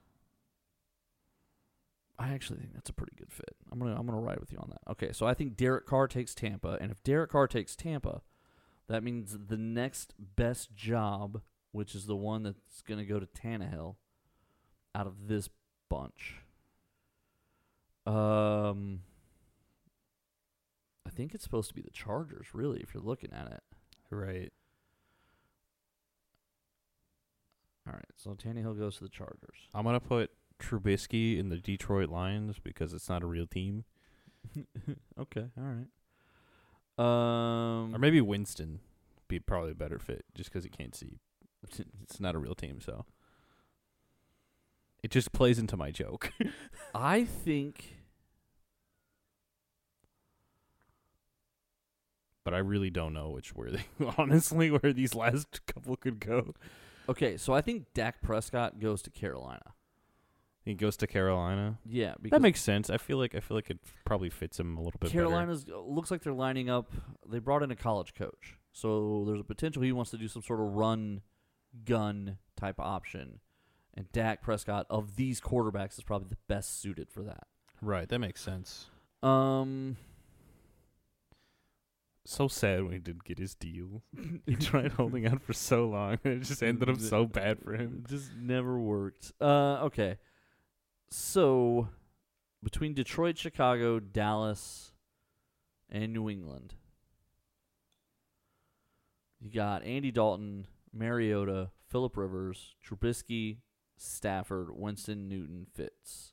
I 2.18 2.28
actually 2.28 2.61
think 2.61 2.74
that's 2.74 2.91
a 2.91 2.95
pretty 2.95 3.16
good 3.18 3.32
fit. 3.32 3.57
I'm 3.72 3.78
gonna 3.78 3.97
I'm 3.99 4.07
gonna 4.07 4.20
ride 4.20 4.39
with 4.39 4.53
you 4.53 4.59
on 4.59 4.70
that. 4.70 4.91
Okay, 4.93 5.12
so 5.12 5.26
I 5.26 5.35
think 5.35 5.57
Derek 5.57 5.87
Carr 5.87 6.07
takes 6.07 6.35
Tampa, 6.35 6.78
and 6.80 6.93
if 6.93 7.03
Derek 7.03 7.32
Carr 7.32 7.49
takes 7.49 7.74
Tampa, 7.74 8.22
that 8.89 9.03
means 9.03 9.37
the 9.49 9.57
next 9.57 10.14
best 10.18 10.74
job, 10.76 11.43
which 11.72 11.95
is 11.95 12.07
the 12.07 12.16
one 12.16 12.45
that's 12.45 12.82
gonna 12.82 13.05
go 13.05 13.18
to 13.18 13.26
Tannehill, 13.26 13.97
out 14.95 15.09
of 15.09 15.26
this 15.26 15.49
bunch. 15.91 16.43
Um, 18.07 19.01
I 21.07 21.11
think 21.11 21.35
it's 21.35 21.45
supposed 21.45 21.69
to 21.69 21.75
be 21.75 21.83
the 21.83 21.91
Chargers, 21.91 22.49
really, 22.53 22.81
if 22.81 22.93
you're 22.95 23.03
looking 23.03 23.33
at 23.33 23.47
it. 23.47 23.63
Right. 24.11 24.53
All 27.87 27.93
right, 27.93 28.05
so 28.17 28.31
Tannehill 28.31 28.79
goes 28.79 28.97
to 28.97 29.05
the 29.05 29.11
Chargers. 29.11 29.69
I'm 29.75 29.85
gonna 29.85 30.01
put 30.01 30.31
Trubisky 30.59 31.39
in 31.39 31.51
the 31.51 31.59
Detroit 31.59 32.09
Lions 32.09 32.57
because 32.63 32.95
it's 32.95 33.11
not 33.11 33.23
a 33.23 33.27
real 33.27 33.47
team, 33.47 33.85
okay, 35.19 35.47
all 35.59 35.65
right. 35.65 35.87
Um, 36.97 37.95
or 37.95 37.99
maybe 37.99 38.21
Winston 38.21 38.81
be 39.29 39.41
probably 39.41 39.73
a 39.73 39.75
better 39.75 39.99
fit 39.99 40.25
just 40.35 40.51
because 40.51 40.65
he 40.65 40.71
can't 40.71 40.95
see. 40.95 41.19
It's 42.03 42.21
not 42.21 42.35
a 42.35 42.39
real 42.39 42.55
team, 42.55 42.81
so 42.81 43.05
it 45.05 45.11
just 45.11 45.33
plays 45.33 45.59
into 45.59 45.77
my 45.77 45.91
joke. 45.91 46.33
I 46.95 47.25
think 47.25 47.99
but 52.43 52.55
I 52.55 52.59
really 52.59 52.89
don't 52.89 53.13
know 53.13 53.29
which 53.29 53.55
where 53.55 53.71
they 53.71 53.85
honestly 54.19 54.71
where 54.71 54.95
these 54.95 55.15
last 55.15 55.67
couple 55.67 55.97
could 55.97 56.21
go. 56.21 56.55
okay, 57.07 57.37
so 57.37 57.53
I 57.53 57.61
think 57.61 57.93
Dak 57.93 58.23
Prescott 58.23 58.81
goes 58.81 59.03
to 59.03 59.11
Carolina. 59.11 59.75
He 60.65 60.73
goes 60.73 60.97
to 60.97 61.07
Carolina. 61.07 61.79
Yeah, 61.85 62.15
because 62.23 62.37
That 62.37 62.41
makes 62.41 62.63
sense. 62.63 62.89
I 62.89 62.97
feel 62.97 63.19
like 63.19 63.35
I 63.35 63.41
feel 63.41 63.59
like 63.59 63.69
it 63.69 63.81
probably 64.07 64.31
fits 64.31 64.59
him 64.59 64.79
a 64.79 64.81
little 64.81 64.93
bit 64.93 65.13
better. 65.13 65.13
Carolina's 65.13 65.67
uh, 65.71 65.79
looks 65.81 66.11
like 66.11 66.23
they're 66.23 66.33
lining 66.33 66.71
up. 66.71 66.91
They 67.29 67.41
brought 67.41 67.63
in 67.63 67.71
a 67.71 67.77
college 67.77 68.15
coach, 68.15 68.57
so 68.73 69.25
there's 69.27 69.41
a 69.41 69.45
potential 69.45 69.83
he 69.83 69.93
wants 69.93 70.11
to 70.13 70.17
do 70.17 70.29
some 70.29 70.41
sort 70.41 70.61
of 70.61 70.69
run, 70.69 71.21
gun 71.85 72.39
type 72.57 72.77
option, 72.79 73.41
and 73.97 74.11
Dak 74.12 74.42
Prescott 74.42 74.86
of 74.90 75.16
these 75.16 75.40
quarterbacks 75.40 75.97
is 75.99 76.05
probably 76.05 76.28
the 76.28 76.36
best 76.49 76.80
suited 76.80 77.11
for 77.11 77.22
that. 77.22 77.47
Right, 77.80 78.09
that 78.09 78.18
makes 78.18 78.40
sense. 78.40 78.86
Um, 79.22 79.97
So 82.24 82.49
sad 82.49 82.82
when 82.82 82.92
he 82.92 82.99
didn't 82.99 83.24
get 83.24 83.38
his 83.38 83.55
deal. 83.55 84.03
he 84.47 84.57
tried 84.57 84.92
holding 84.92 85.26
out 85.26 85.42
for 85.42 85.53
so 85.53 85.86
long, 85.88 86.18
and 86.24 86.34
it 86.34 86.47
just 86.47 86.62
ended 86.62 86.88
up 86.88 86.99
so 86.99 87.26
bad 87.26 87.59
for 87.61 87.74
him. 87.74 88.03
It 88.05 88.11
just 88.11 88.34
never 88.34 88.78
worked. 88.78 89.32
Uh, 89.40 89.84
okay. 89.84 90.16
So, 91.11 91.88
between 92.62 92.95
Detroit, 92.95 93.38
Chicago, 93.38 94.01
Dallas, 94.01 94.92
and 95.90 96.12
New 96.12 96.28
England, 96.28 96.74
you 99.40 99.51
got 99.51 99.84
Andy 99.84 100.11
Dalton, 100.11 100.66
Mariota, 100.92 101.70
Philip 101.88 102.16
Rivers, 102.16 102.74
Trubisky, 102.84 103.59
Stafford, 103.97 104.68
Winston, 104.76 105.28
Newton, 105.28 105.66
Fitz. 105.72 106.32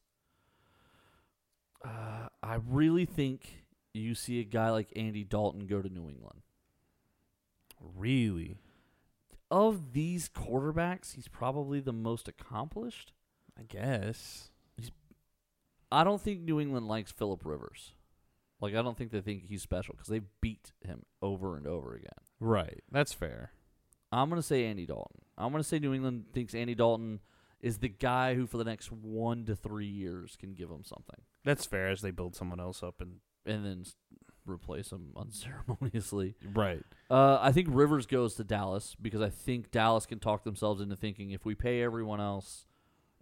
Uh, 1.84 2.28
I 2.43 2.55
really 2.68 3.05
think 3.05 3.64
you 3.93 4.14
see 4.16 4.39
a 4.39 4.43
guy 4.43 4.70
like 4.70 4.93
Andy 4.95 5.24
Dalton 5.24 5.68
go 5.68 5.82
to 5.82 5.89
New 5.89 6.09
England. 6.09 6.41
Really, 7.80 8.57
Of 9.49 9.93
these 9.93 10.30
quarterbacks, 10.30 11.16
he's 11.16 11.28
probably 11.28 11.80
the 11.80 11.91
most 11.93 12.28
accomplished. 12.28 13.12
I 13.59 13.64
guess. 13.64 14.49
I 15.91 16.03
don't 16.05 16.22
think 16.22 16.41
New 16.41 16.59
England 16.62 16.88
likes 16.88 17.12
Philip 17.12 17.45
Rivers. 17.45 17.93
Like 18.62 18.76
I 18.76 18.82
don't 18.82 18.97
think 18.97 19.12
they 19.12 19.20
think 19.22 19.45
he's 19.47 19.62
special 19.62 19.93
because 19.95 20.07
they 20.07 20.22
beat 20.39 20.72
him 20.86 21.03
over 21.22 21.57
and 21.57 21.66
over 21.68 21.95
again. 21.95 22.12
Right, 22.39 22.82
that's 22.91 23.12
fair. 23.12 23.51
I'm 24.12 24.30
gonna 24.30 24.41
say 24.43 24.66
Andy 24.66 24.86
Dalton. 24.86 25.22
I'm 25.38 25.51
gonna 25.51 25.64
say 25.64 25.80
New 25.80 25.93
England 25.93 26.26
thinks 26.34 26.53
Andy 26.53 26.76
Dalton 26.76 27.20
is 27.62 27.78
the 27.78 27.89
guy 27.89 28.34
who 28.36 28.47
for 28.47 28.57
the 28.57 28.64
next 28.64 28.91
one 28.91 29.45
to 29.45 29.55
three 29.55 29.86
years 29.88 30.36
can 30.39 30.53
give 30.53 30.70
them 30.70 30.84
something, 30.84 31.22
That's 31.45 31.66
fair 31.66 31.89
as 31.89 32.01
they 32.01 32.12
build 32.12 32.36
someone 32.36 32.59
else 32.59 32.82
up 32.84 32.99
and 33.01 33.18
and 33.45 33.66
then 33.66 33.82
s- 33.82 33.95
replace 34.45 34.91
him 34.91 35.14
unceremoniously. 35.16 36.36
right. 36.53 36.84
Uh, 37.09 37.38
I 37.41 37.51
think 37.51 37.68
Rivers 37.72 38.05
goes 38.05 38.36
to 38.36 38.43
Dallas 38.43 38.95
because 39.01 39.22
I 39.22 39.30
think 39.30 39.72
Dallas 39.72 40.05
can 40.05 40.20
talk 40.20 40.43
themselves 40.43 40.82
into 40.82 40.95
thinking 40.95 41.32
if 41.32 41.45
we 41.45 41.55
pay 41.55 41.82
everyone 41.82 42.20
else 42.22 42.66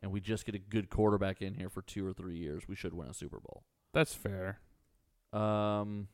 and 0.01 0.11
we 0.11 0.19
just 0.21 0.45
get 0.45 0.55
a 0.55 0.59
good 0.59 0.89
quarterback 0.89 1.41
in 1.41 1.53
here 1.55 1.69
for 1.69 1.81
two 1.81 2.05
or 2.05 2.13
three 2.13 2.37
years, 2.37 2.67
we 2.67 2.75
should 2.75 2.93
win 2.93 3.07
a 3.09 3.13
Super 3.13 3.39
Bowl. 3.39 3.63
That's 3.93 4.13
fair. 4.13 4.59
Um, 5.33 6.07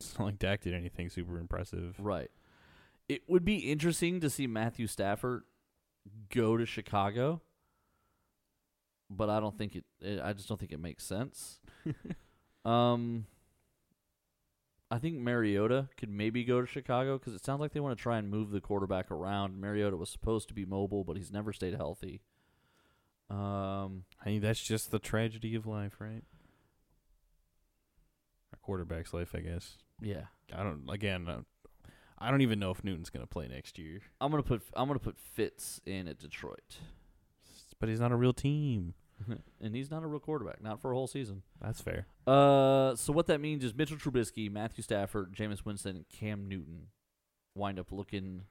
It's 0.00 0.18
not 0.18 0.24
like 0.26 0.38
Dak 0.38 0.62
did 0.62 0.74
anything 0.74 1.08
super 1.10 1.38
impressive. 1.38 1.96
Right. 1.98 2.30
It 3.08 3.22
would 3.28 3.44
be 3.44 3.70
interesting 3.70 4.20
to 4.20 4.28
see 4.30 4.46
Matthew 4.46 4.86
Stafford 4.86 5.44
go 6.34 6.56
to 6.56 6.66
Chicago, 6.66 7.40
but 9.10 9.30
I 9.30 9.40
don't 9.40 9.56
think 9.56 9.76
it. 9.76 9.84
it 10.00 10.20
I 10.22 10.32
just 10.32 10.48
don't 10.48 10.58
think 10.58 10.72
it 10.72 10.80
makes 10.80 11.04
sense. 11.04 11.60
um, 12.64 13.26
I 14.90 14.98
think 14.98 15.18
Mariota 15.18 15.88
could 15.96 16.10
maybe 16.10 16.44
go 16.44 16.60
to 16.60 16.66
Chicago 16.66 17.18
because 17.18 17.34
it 17.34 17.44
sounds 17.44 17.60
like 17.60 17.72
they 17.72 17.80
want 17.80 17.96
to 17.96 18.02
try 18.02 18.18
and 18.18 18.30
move 18.30 18.50
the 18.50 18.60
quarterback 18.60 19.10
around. 19.10 19.60
Mariota 19.60 19.96
was 19.96 20.08
supposed 20.08 20.48
to 20.48 20.54
be 20.54 20.64
mobile, 20.64 21.04
but 21.04 21.16
he's 21.16 21.30
never 21.30 21.52
stayed 21.52 21.74
healthy. 21.74 22.22
Um, 23.30 24.04
I 24.24 24.30
mean, 24.30 24.40
that's 24.40 24.62
just 24.62 24.90
the 24.90 24.98
tragedy 24.98 25.54
of 25.54 25.66
life, 25.66 25.96
right? 25.98 26.24
A 28.54 28.56
quarterback's 28.56 29.12
life, 29.12 29.34
I 29.34 29.40
guess. 29.40 29.76
yeah, 30.00 30.24
I 30.54 30.62
don't. 30.62 30.88
Again, 30.88 31.44
I 32.20 32.30
don't, 32.30 32.40
even 32.40 32.58
know 32.58 32.70
if 32.70 32.82
Newton's 32.84 33.10
gonna 33.10 33.26
play 33.26 33.48
next 33.48 33.78
year. 33.78 34.00
I'm 34.20 34.30
gonna 34.30 34.42
put 34.42 34.62
I'm 34.74 34.88
gonna 34.88 34.98
put 34.98 35.18
Fitz 35.18 35.80
in 35.86 36.08
at 36.08 36.18
Detroit, 36.18 36.78
But 37.78 37.88
he's 37.88 38.00
not 38.00 38.12
a 38.12 38.16
real 38.16 38.32
team. 38.32 38.94
and 39.60 39.74
he's 39.74 39.90
not 39.90 40.02
a 40.04 40.06
real 40.06 40.20
quarterback, 40.20 40.62
not 40.62 40.80
for 40.80 40.92
a 40.92 40.94
whole 40.94 41.06
season. 41.08 41.42
That's 41.60 41.80
fair. 41.80 42.06
Uh, 42.26 42.94
so 42.94 43.12
what 43.12 43.26
that 43.26 43.40
means 43.40 43.64
is 43.64 43.74
Mitchell 43.74 43.96
Trubisky, 43.96 44.50
Matthew 44.50 44.82
Stafford, 44.82 45.34
Jameis 45.34 45.64
Winston, 45.64 45.96
and 45.96 46.08
Cam 46.08 46.48
Newton 46.48 46.88
wind 47.54 47.78
up 47.78 47.90
looking. 47.92 48.42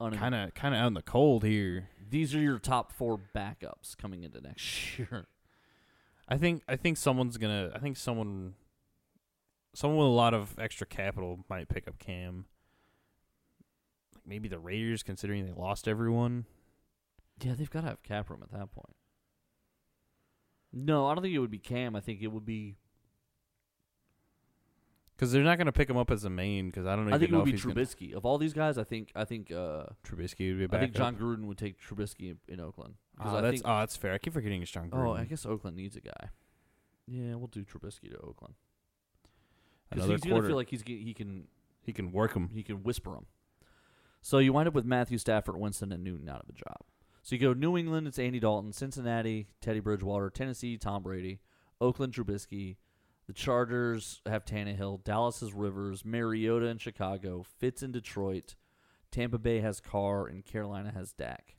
Un- 0.00 0.12
Kind 0.12 0.34
of, 0.34 0.54
kind 0.54 0.74
of 0.74 0.80
out 0.80 0.86
in 0.86 0.94
the 0.94 1.02
cold 1.02 1.42
here. 1.44 1.88
These 2.08 2.32
are 2.34 2.40
your 2.40 2.58
top 2.60 2.92
four 2.92 3.18
backups 3.34 3.96
coming 3.96 4.22
into 4.22 4.40
next 4.40 4.98
year. 4.98 5.26
I 6.28 6.36
think, 6.38 6.62
I 6.68 6.76
think 6.76 6.96
someone's 6.98 7.36
gonna. 7.36 7.70
I 7.74 7.78
think 7.78 7.96
someone, 7.96 8.54
someone 9.74 9.98
with 9.98 10.06
a 10.06 10.10
lot 10.10 10.34
of 10.34 10.54
extra 10.58 10.86
capital 10.86 11.44
might 11.48 11.68
pick 11.68 11.88
up 11.88 11.98
Cam. 11.98 12.44
Like 14.28 14.34
maybe 14.34 14.48
the 14.48 14.58
Raiders, 14.58 15.02
considering 15.02 15.46
they 15.46 15.52
lost 15.52 15.88
everyone. 15.88 16.44
Yeah, 17.42 17.54
they've 17.54 17.70
got 17.70 17.80
to 17.82 17.88
have 17.88 18.02
cap 18.02 18.28
room 18.30 18.42
at 18.42 18.50
that 18.52 18.70
point. 18.72 18.94
No, 20.72 21.06
I 21.06 21.14
don't 21.14 21.22
think 21.22 21.34
it 21.34 21.38
would 21.38 21.50
be 21.50 21.58
Cam. 21.58 21.96
I 21.96 22.00
think 22.00 22.20
it 22.20 22.26
would 22.28 22.44
be. 22.44 22.76
Because 25.16 25.32
they're 25.32 25.42
not 25.42 25.56
going 25.56 25.66
to 25.66 25.72
pick 25.72 25.88
him 25.90 25.96
up 25.96 26.10
as 26.10 26.24
a 26.24 26.30
main. 26.30 26.66
Because 26.66 26.86
I 26.86 26.94
don't 26.94 27.04
even 27.06 27.14
I 27.14 27.18
think 27.18 27.30
it 27.30 27.32
know 27.32 27.38
would 27.38 27.48
if 27.48 27.52
be 27.52 27.56
he's 27.56 27.64
gonna- 27.64 27.74
Trubisky. 27.80 28.14
Of 28.14 28.24
all 28.24 28.38
these 28.38 28.52
guys, 28.52 28.76
I 28.78 28.84
think 28.84 29.10
I 29.16 29.24
think 29.24 29.50
uh, 29.50 29.84
Trubisky 30.06 30.56
would 30.58 30.70
be 30.70 30.76
I 30.76 30.80
think 30.80 30.94
Jon 30.94 31.16
Gruden 31.16 31.46
would 31.46 31.58
take 31.58 31.80
Trubisky 31.80 32.30
in, 32.30 32.38
in 32.48 32.60
Oakland. 32.60 32.94
'Cause 33.18 33.32
Oh, 33.32 33.36
I 33.38 33.40
that's 33.40 33.52
think, 33.54 33.62
oh, 33.64 33.78
that's 33.80 33.96
fair. 33.96 34.12
I 34.12 34.18
keep 34.18 34.32
forgetting 34.32 34.62
it's 34.62 34.70
Jon 34.70 34.90
Gruden. 34.90 35.06
oh, 35.08 35.12
I 35.14 35.24
guess 35.24 35.44
Oakland 35.46 35.76
needs 35.76 35.96
a 35.96 36.00
guy. 36.00 36.30
Yeah, 37.06 37.34
we'll 37.36 37.46
do 37.48 37.64
Trubisky 37.64 38.10
to 38.10 38.18
Oakland 38.18 38.54
because 39.88 40.04
Another 40.04 40.12
he's 40.14 40.20
gonna 40.22 40.34
quarter. 40.34 40.48
feel 40.48 40.56
like 40.56 40.68
he's 40.70 40.82
he 40.82 41.14
can 41.14 41.48
he 41.82 41.92
can 41.92 42.12
work 42.12 42.34
him. 42.34 42.50
he 42.52 42.62
can 42.62 42.82
whisper 42.82 43.10
them. 43.12 43.26
So 44.20 44.38
you 44.38 44.52
wind 44.52 44.68
up 44.68 44.74
with 44.74 44.84
Matthew 44.84 45.18
Stafford, 45.18 45.56
Winston, 45.56 45.92
and 45.92 46.04
Newton 46.04 46.28
out 46.28 46.42
of 46.42 46.48
a 46.48 46.52
job. 46.52 46.82
So 47.22 47.34
you 47.34 47.40
go 47.40 47.52
New 47.52 47.76
England, 47.76 48.06
it's 48.06 48.18
Andy 48.18 48.40
Dalton, 48.40 48.72
Cincinnati, 48.72 49.48
Teddy 49.60 49.80
Bridgewater, 49.80 50.30
Tennessee, 50.30 50.76
Tom 50.76 51.02
Brady, 51.02 51.40
Oakland, 51.80 52.14
Trubisky. 52.14 52.76
The 53.26 53.34
Chargers 53.34 54.22
have 54.24 54.46
Tannehill, 54.46 55.04
Dallas 55.04 55.40
has 55.40 55.52
Rivers, 55.52 56.04
Mariota 56.04 56.66
in 56.66 56.78
Chicago, 56.78 57.44
Fitz 57.58 57.82
in 57.82 57.92
Detroit, 57.92 58.54
Tampa 59.10 59.38
Bay 59.38 59.60
has 59.60 59.80
Carr, 59.80 60.26
and 60.26 60.44
Carolina 60.44 60.90
has 60.94 61.12
Dak. 61.12 61.56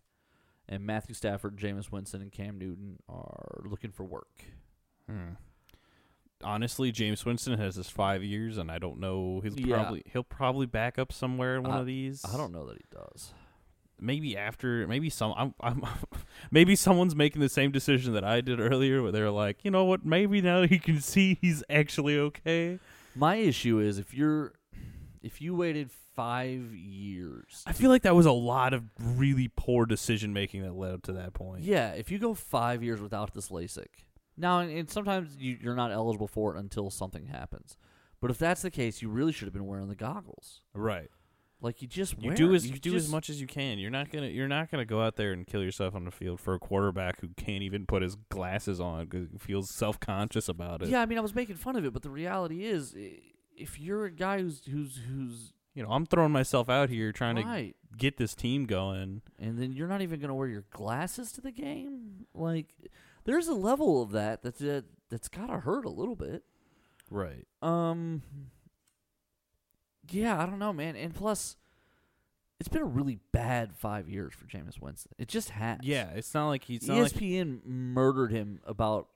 And 0.68 0.84
Matthew 0.84 1.14
Stafford, 1.14 1.58
Jameis 1.58 1.92
Winston, 1.92 2.22
and 2.22 2.32
Cam 2.32 2.58
Newton 2.58 2.98
are 3.08 3.62
looking 3.64 3.92
for 3.92 4.04
work. 4.04 4.46
Hmm. 5.08 5.34
Honestly, 6.44 6.92
Jameis 6.92 7.26
Winston 7.26 7.58
has 7.60 7.76
his 7.76 7.90
five 7.90 8.24
years, 8.24 8.58
and 8.58 8.72
I 8.72 8.80
don't 8.80 9.00
know. 9.00 9.42
He'll 9.42 9.60
Yeah. 9.60 9.76
probably 9.76 10.04
he'll 10.12 10.24
probably 10.24 10.66
back 10.66 10.98
up 10.98 11.12
somewhere 11.12 11.56
in 11.58 11.64
one 11.64 11.72
I- 11.74 11.80
of 11.80 11.86
these. 11.86 12.24
I 12.26 12.38
don't 12.38 12.52
know 12.52 12.66
that 12.68 12.78
he 12.78 12.86
does. 12.92 13.34
Maybe 14.02 14.38
after, 14.38 14.88
maybe 14.88 15.10
some. 15.10 15.34
I'm, 15.36 15.54
I'm 15.60 15.84
maybe 16.52 16.76
someone's 16.78 17.16
making 17.16 17.42
the 17.42 17.50
same 17.50 17.72
decision 17.72 18.14
that 18.14 18.24
I 18.24 18.40
did 18.40 18.60
earlier, 18.62 19.02
where 19.04 19.12
they're 19.12 19.30
like, 19.32 19.66
you 19.66 19.72
know 19.72 19.84
what? 19.84 20.06
Maybe 20.06 20.42
now 20.42 20.66
he 20.66 20.80
can 20.80 21.02
see 21.02 21.38
he's 21.42 21.64
actually 21.70 22.18
okay. 22.18 22.80
My 23.16 23.36
issue 23.36 23.80
is 23.80 23.98
if 24.00 24.14
you're 24.14 24.54
if 25.22 25.42
you 25.42 25.54
waited 25.54 25.92
five 26.16 26.74
years 26.74 27.64
I 27.66 27.72
feel 27.74 27.90
like 27.90 28.02
that 28.02 28.14
was 28.16 28.26
a 28.26 28.32
lot 28.32 28.74
of 28.74 28.84
really 29.00 29.50
poor 29.56 29.86
decision 29.86 30.34
making 30.34 30.64
that 30.64 30.74
led 30.76 30.94
up 30.94 31.02
to 31.04 31.14
that 31.14 31.34
point. 31.34 31.64
Yeah, 31.64 31.92
if 31.92 32.10
you 32.12 32.20
go 32.20 32.34
five 32.34 32.82
years 32.84 33.02
without 33.02 33.34
this 33.34 33.50
LASIK, 33.50 33.88
now 34.40 34.60
and, 34.60 34.90
sometimes 34.90 35.36
you, 35.38 35.58
you're 35.62 35.76
not 35.76 35.92
eligible 35.92 36.28
for 36.28 36.56
it 36.56 36.60
until 36.60 36.90
something 36.90 37.26
happens. 37.28 37.78
But 38.22 38.32
if 38.32 38.38
that's 38.38 38.62
the 38.62 38.72
case, 38.72 39.02
you 39.02 39.10
really 39.10 39.32
should 39.32 39.46
have 39.46 39.54
been 39.54 39.68
wearing 39.68 39.88
the 39.88 39.96
goggles. 39.96 40.62
Right. 40.74 41.10
Like 41.62 41.82
you 41.82 41.88
just 41.90 42.22
You 42.22 42.28
wear 42.30 42.36
do 42.38 42.54
it. 42.54 42.56
as 42.56 42.68
you, 42.70 42.78
do 42.80 42.96
as 42.96 43.04
just- 43.04 43.12
much 43.12 43.30
as 43.30 43.40
you 43.42 43.48
can. 43.48 43.80
You're 43.80 43.92
not 43.92 44.10
gonna 44.12 44.28
you're 44.28 44.48
not 44.48 44.72
gonna 44.72 44.86
go 44.86 45.02
out 45.02 45.18
there 45.18 45.34
and 45.34 45.46
kill 45.46 45.62
yourself 45.62 45.94
on 45.94 46.06
the 46.06 46.12
field 46.12 46.40
for 46.40 46.54
a 46.54 46.60
quarterback 46.60 47.20
who 47.20 47.30
can't 47.36 47.64
even 47.64 47.86
put 47.86 48.02
his 48.02 48.16
glasses 48.30 48.80
on 48.80 49.06
because 49.06 49.30
he 49.32 49.38
feels 49.38 49.70
self 49.70 50.00
conscious 50.00 50.48
about 50.48 50.82
it. 50.82 50.88
Yeah, 50.90 51.02
I 51.02 51.06
mean, 51.06 51.18
I 51.18 51.22
was 51.22 51.36
making 51.36 51.58
fun 51.58 51.76
of 51.76 51.84
it, 51.86 51.92
but 51.92 52.02
the 52.02 52.10
reality 52.10 52.64
is, 52.66 52.96
i- 52.98 53.20
if 53.58 53.78
you're 53.78 54.06
a 54.06 54.12
guy 54.12 54.42
who's 54.42 54.62
who's 54.66 54.98
who's 55.10 55.52
You 55.76 55.84
know, 55.84 55.90
I'm 55.90 56.06
throwing 56.06 56.32
myself 56.32 56.70
out 56.70 56.90
here 56.90 57.12
trying 57.12 57.36
to 57.36 57.74
get 57.98 58.16
this 58.18 58.36
team 58.36 58.66
going. 58.66 59.22
and 59.38 59.60
then 59.60 59.74
you're 59.74 59.88
not 59.90 60.02
even 60.02 60.20
gonna 60.22 60.36
wear 60.36 60.48
your 60.48 60.64
glasses 60.72 61.32
to 61.34 61.42
the 61.42 61.52
game, 61.52 62.26
like 62.34 62.74
there's 63.26 63.48
a 63.48 63.54
level 63.54 64.02
of 64.02 64.12
that 64.12 64.44
that's 64.44 64.62
uh, 64.62 64.82
that's 65.10 65.28
gotta 65.28 65.60
hurt 65.60 65.86
a 65.86 65.90
little 65.90 66.16
bit. 66.16 66.44
Right. 67.10 67.48
Um. 67.62 68.24
Yeah, 70.10 70.42
I 70.42 70.46
don't 70.46 70.60
know, 70.60 70.74
man. 70.74 70.96
And 70.96 71.14
plus, 71.14 71.56
it's 72.60 72.70
been 72.70 72.82
a 72.82 72.86
really 72.86 73.20
bad 73.32 73.76
five 73.76 74.10
years 74.10 74.34
for 74.34 74.46
Jameis 74.46 74.82
Winston. 74.82 75.12
It 75.18 75.28
just 75.28 75.52
has. 75.52 75.80
Yeah, 75.84 76.10
it's 76.16 76.34
not 76.34 76.48
like 76.48 76.64
he's 76.64 76.88
not 76.88 76.98
like 76.98 77.12
ESPN 77.14 77.66
murdered 77.66 78.32
him 78.32 78.60
about 78.66 79.08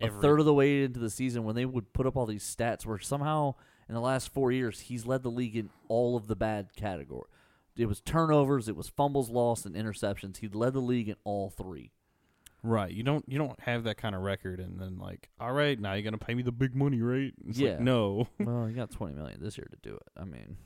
a 0.00 0.08
third 0.08 0.40
of 0.40 0.46
the 0.46 0.54
way 0.54 0.82
into 0.82 0.98
the 0.98 1.10
season 1.10 1.44
when 1.44 1.54
they 1.54 1.64
would 1.64 1.92
put 1.92 2.06
up 2.06 2.16
all 2.16 2.26
these 2.26 2.44
stats 2.44 2.84
where 2.84 2.98
somehow 2.98 3.54
in 3.88 3.94
the 3.94 4.00
last 4.00 4.32
four 4.32 4.50
years 4.50 4.80
he's 4.80 5.06
led 5.06 5.22
the 5.22 5.30
league 5.30 5.56
in 5.56 5.70
all 5.88 6.16
of 6.16 6.26
the 6.26 6.36
bad 6.36 6.74
category. 6.74 7.28
It 7.76 7.86
was 7.86 8.00
turnovers, 8.00 8.68
it 8.68 8.76
was 8.76 8.88
fumbles 8.88 9.30
lost, 9.30 9.64
and 9.64 9.74
interceptions. 9.74 10.38
He 10.38 10.48
led 10.48 10.74
the 10.74 10.80
league 10.80 11.08
in 11.08 11.16
all 11.24 11.50
three. 11.50 11.92
Right. 12.62 12.90
You 12.92 13.02
don't 13.02 13.24
you 13.28 13.38
don't 13.38 13.58
have 13.60 13.84
that 13.84 13.96
kind 13.96 14.14
of 14.14 14.22
record, 14.22 14.60
and 14.60 14.78
then 14.80 14.98
like, 14.98 15.28
all 15.40 15.52
right, 15.52 15.78
now 15.78 15.92
you're 15.94 16.02
gonna 16.02 16.18
pay 16.18 16.34
me 16.34 16.42
the 16.42 16.52
big 16.52 16.74
money, 16.74 17.00
right? 17.02 17.32
It's 17.48 17.58
Yeah. 17.58 17.70
like, 17.72 17.80
no. 17.80 18.28
well, 18.40 18.66
he 18.68 18.74
got 18.74 18.90
twenty 18.90 19.14
million 19.14 19.38
this 19.40 19.56
year 19.58 19.68
to 19.70 19.76
do 19.88 19.94
it. 19.94 20.02
I 20.16 20.24
mean, 20.24 20.56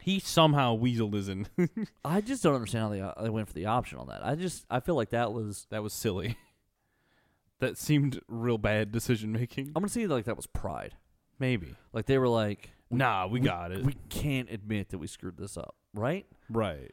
He 0.00 0.18
somehow 0.20 0.76
weaseled 0.76 1.14
his 1.14 1.28
in. 1.28 1.46
I 2.04 2.20
just 2.20 2.42
don't 2.42 2.54
understand 2.54 2.82
how 2.84 2.88
they 2.90 3.00
uh, 3.00 3.12
they 3.22 3.30
went 3.30 3.48
for 3.48 3.54
the 3.54 3.66
option 3.66 3.98
on 3.98 4.08
that. 4.08 4.24
I 4.24 4.34
just 4.34 4.64
I 4.70 4.80
feel 4.80 4.94
like 4.96 5.10
that 5.10 5.32
was 5.32 5.66
that 5.70 5.82
was 5.82 5.92
silly. 5.92 6.36
that 7.60 7.78
seemed 7.78 8.20
real 8.28 8.58
bad 8.58 8.92
decision 8.92 9.32
making. 9.32 9.68
I'm 9.68 9.74
gonna 9.82 9.88
say 9.88 10.06
like 10.06 10.24
that 10.26 10.36
was 10.36 10.46
pride. 10.46 10.94
Maybe. 11.38 11.74
Like 11.92 12.06
they 12.06 12.18
were 12.18 12.28
like, 12.28 12.70
Nah, 12.90 13.26
we, 13.26 13.40
got 13.40 13.72
it. 13.72 13.84
we 13.84 13.94
can't 14.08 14.48
admit 14.50 14.90
that 14.90 14.98
we 14.98 15.06
screwed 15.08 15.36
this 15.36 15.56
up, 15.56 15.74
right? 15.94 16.26
right. 16.48 16.92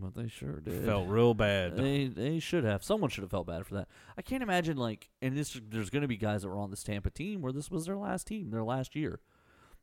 But 0.00 0.14
they 0.14 0.28
sure 0.28 0.60
did. 0.60 0.84
Felt 0.84 1.08
real 1.08 1.34
bad. 1.34 1.76
They 1.76 2.06
they 2.06 2.38
should 2.38 2.64
have. 2.64 2.84
Someone 2.84 3.10
should 3.10 3.22
have 3.22 3.30
felt 3.30 3.46
bad 3.46 3.66
for 3.66 3.74
that. 3.74 3.88
I 4.16 4.22
can't 4.22 4.42
imagine 4.42 4.76
like, 4.76 5.08
and 5.20 5.36
this 5.36 5.60
there's 5.68 5.90
going 5.90 6.02
to 6.02 6.08
be 6.08 6.16
guys 6.16 6.42
that 6.42 6.48
were 6.48 6.58
on 6.58 6.70
this 6.70 6.82
Tampa 6.82 7.10
team 7.10 7.40
where 7.40 7.52
this 7.52 7.70
was 7.70 7.86
their 7.86 7.96
last 7.96 8.26
team, 8.26 8.50
their 8.50 8.64
last 8.64 8.94
year, 8.94 9.20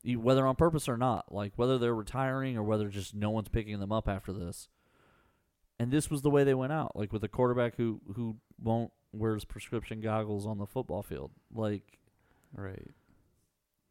whether 0.04 0.46
on 0.46 0.56
purpose 0.56 0.88
or 0.88 0.98
not. 0.98 1.34
Like 1.34 1.54
whether 1.56 1.78
they're 1.78 1.96
retiring 1.96 2.58
or 2.58 2.64
whether 2.64 2.88
just 2.88 3.14
no 3.14 3.30
one's 3.30 3.50
picking 3.50 3.80
them 3.80 3.92
up 3.92 4.08
after 4.08 4.32
this. 4.32 4.70
And 5.80 5.92
this 5.92 6.10
was 6.10 6.22
the 6.22 6.30
way 6.30 6.46
they 6.46 6.54
went 6.54 6.72
out, 6.72 6.96
like 6.96 7.12
with 7.12 7.24
a 7.24 7.28
quarterback 7.28 7.76
who 7.76 8.00
who 8.16 8.38
won't 8.62 8.92
wears 9.12 9.46
prescription 9.46 10.02
goggles 10.02 10.46
on 10.46 10.58
the 10.58 10.66
football 10.66 11.04
field. 11.04 11.32
Like 11.54 12.00
right. 12.56 12.92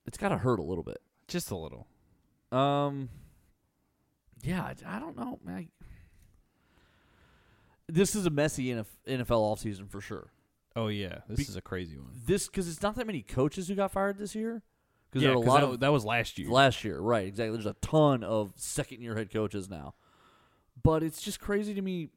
it's 0.06 0.18
got 0.18 0.30
to 0.30 0.38
hurt 0.38 0.58
a 0.58 0.62
little 0.62 0.84
bit. 0.84 1.00
Just 1.28 1.50
a 1.50 1.56
little. 1.56 1.86
Um, 2.52 3.08
yeah, 4.42 4.62
I, 4.62 4.96
I 4.96 4.98
don't 4.98 5.16
know, 5.16 5.38
man. 5.44 5.56
I- 5.56 5.83
this 7.88 8.14
is 8.14 8.26
a 8.26 8.30
messy 8.30 8.66
NFL 8.68 8.86
offseason 9.06 9.90
for 9.90 10.00
sure. 10.00 10.32
Oh 10.76 10.88
yeah, 10.88 11.18
this 11.28 11.38
Be- 11.38 11.42
is 11.44 11.56
a 11.56 11.62
crazy 11.62 11.98
one. 11.98 12.10
This 12.26 12.46
because 12.46 12.68
it's 12.68 12.82
not 12.82 12.96
that 12.96 13.06
many 13.06 13.22
coaches 13.22 13.68
who 13.68 13.74
got 13.74 13.92
fired 13.92 14.18
this 14.18 14.34
year. 14.34 14.62
Because 15.10 15.22
yeah, 15.22 15.28
there 15.28 15.38
are 15.38 15.42
a 15.42 15.46
lot 15.46 15.60
that, 15.60 15.66
of 15.68 15.80
that 15.80 15.92
was 15.92 16.04
last 16.04 16.38
year. 16.38 16.50
last 16.50 16.82
year, 16.82 16.98
right? 16.98 17.26
Exactly. 17.28 17.52
There's 17.52 17.66
a 17.66 17.76
ton 17.80 18.24
of 18.24 18.52
second 18.56 19.00
year 19.00 19.14
head 19.14 19.32
coaches 19.32 19.70
now, 19.70 19.94
but 20.82 21.04
it's 21.04 21.22
just 21.22 21.38
crazy 21.38 21.74
to 21.74 21.82
me. 21.82 22.08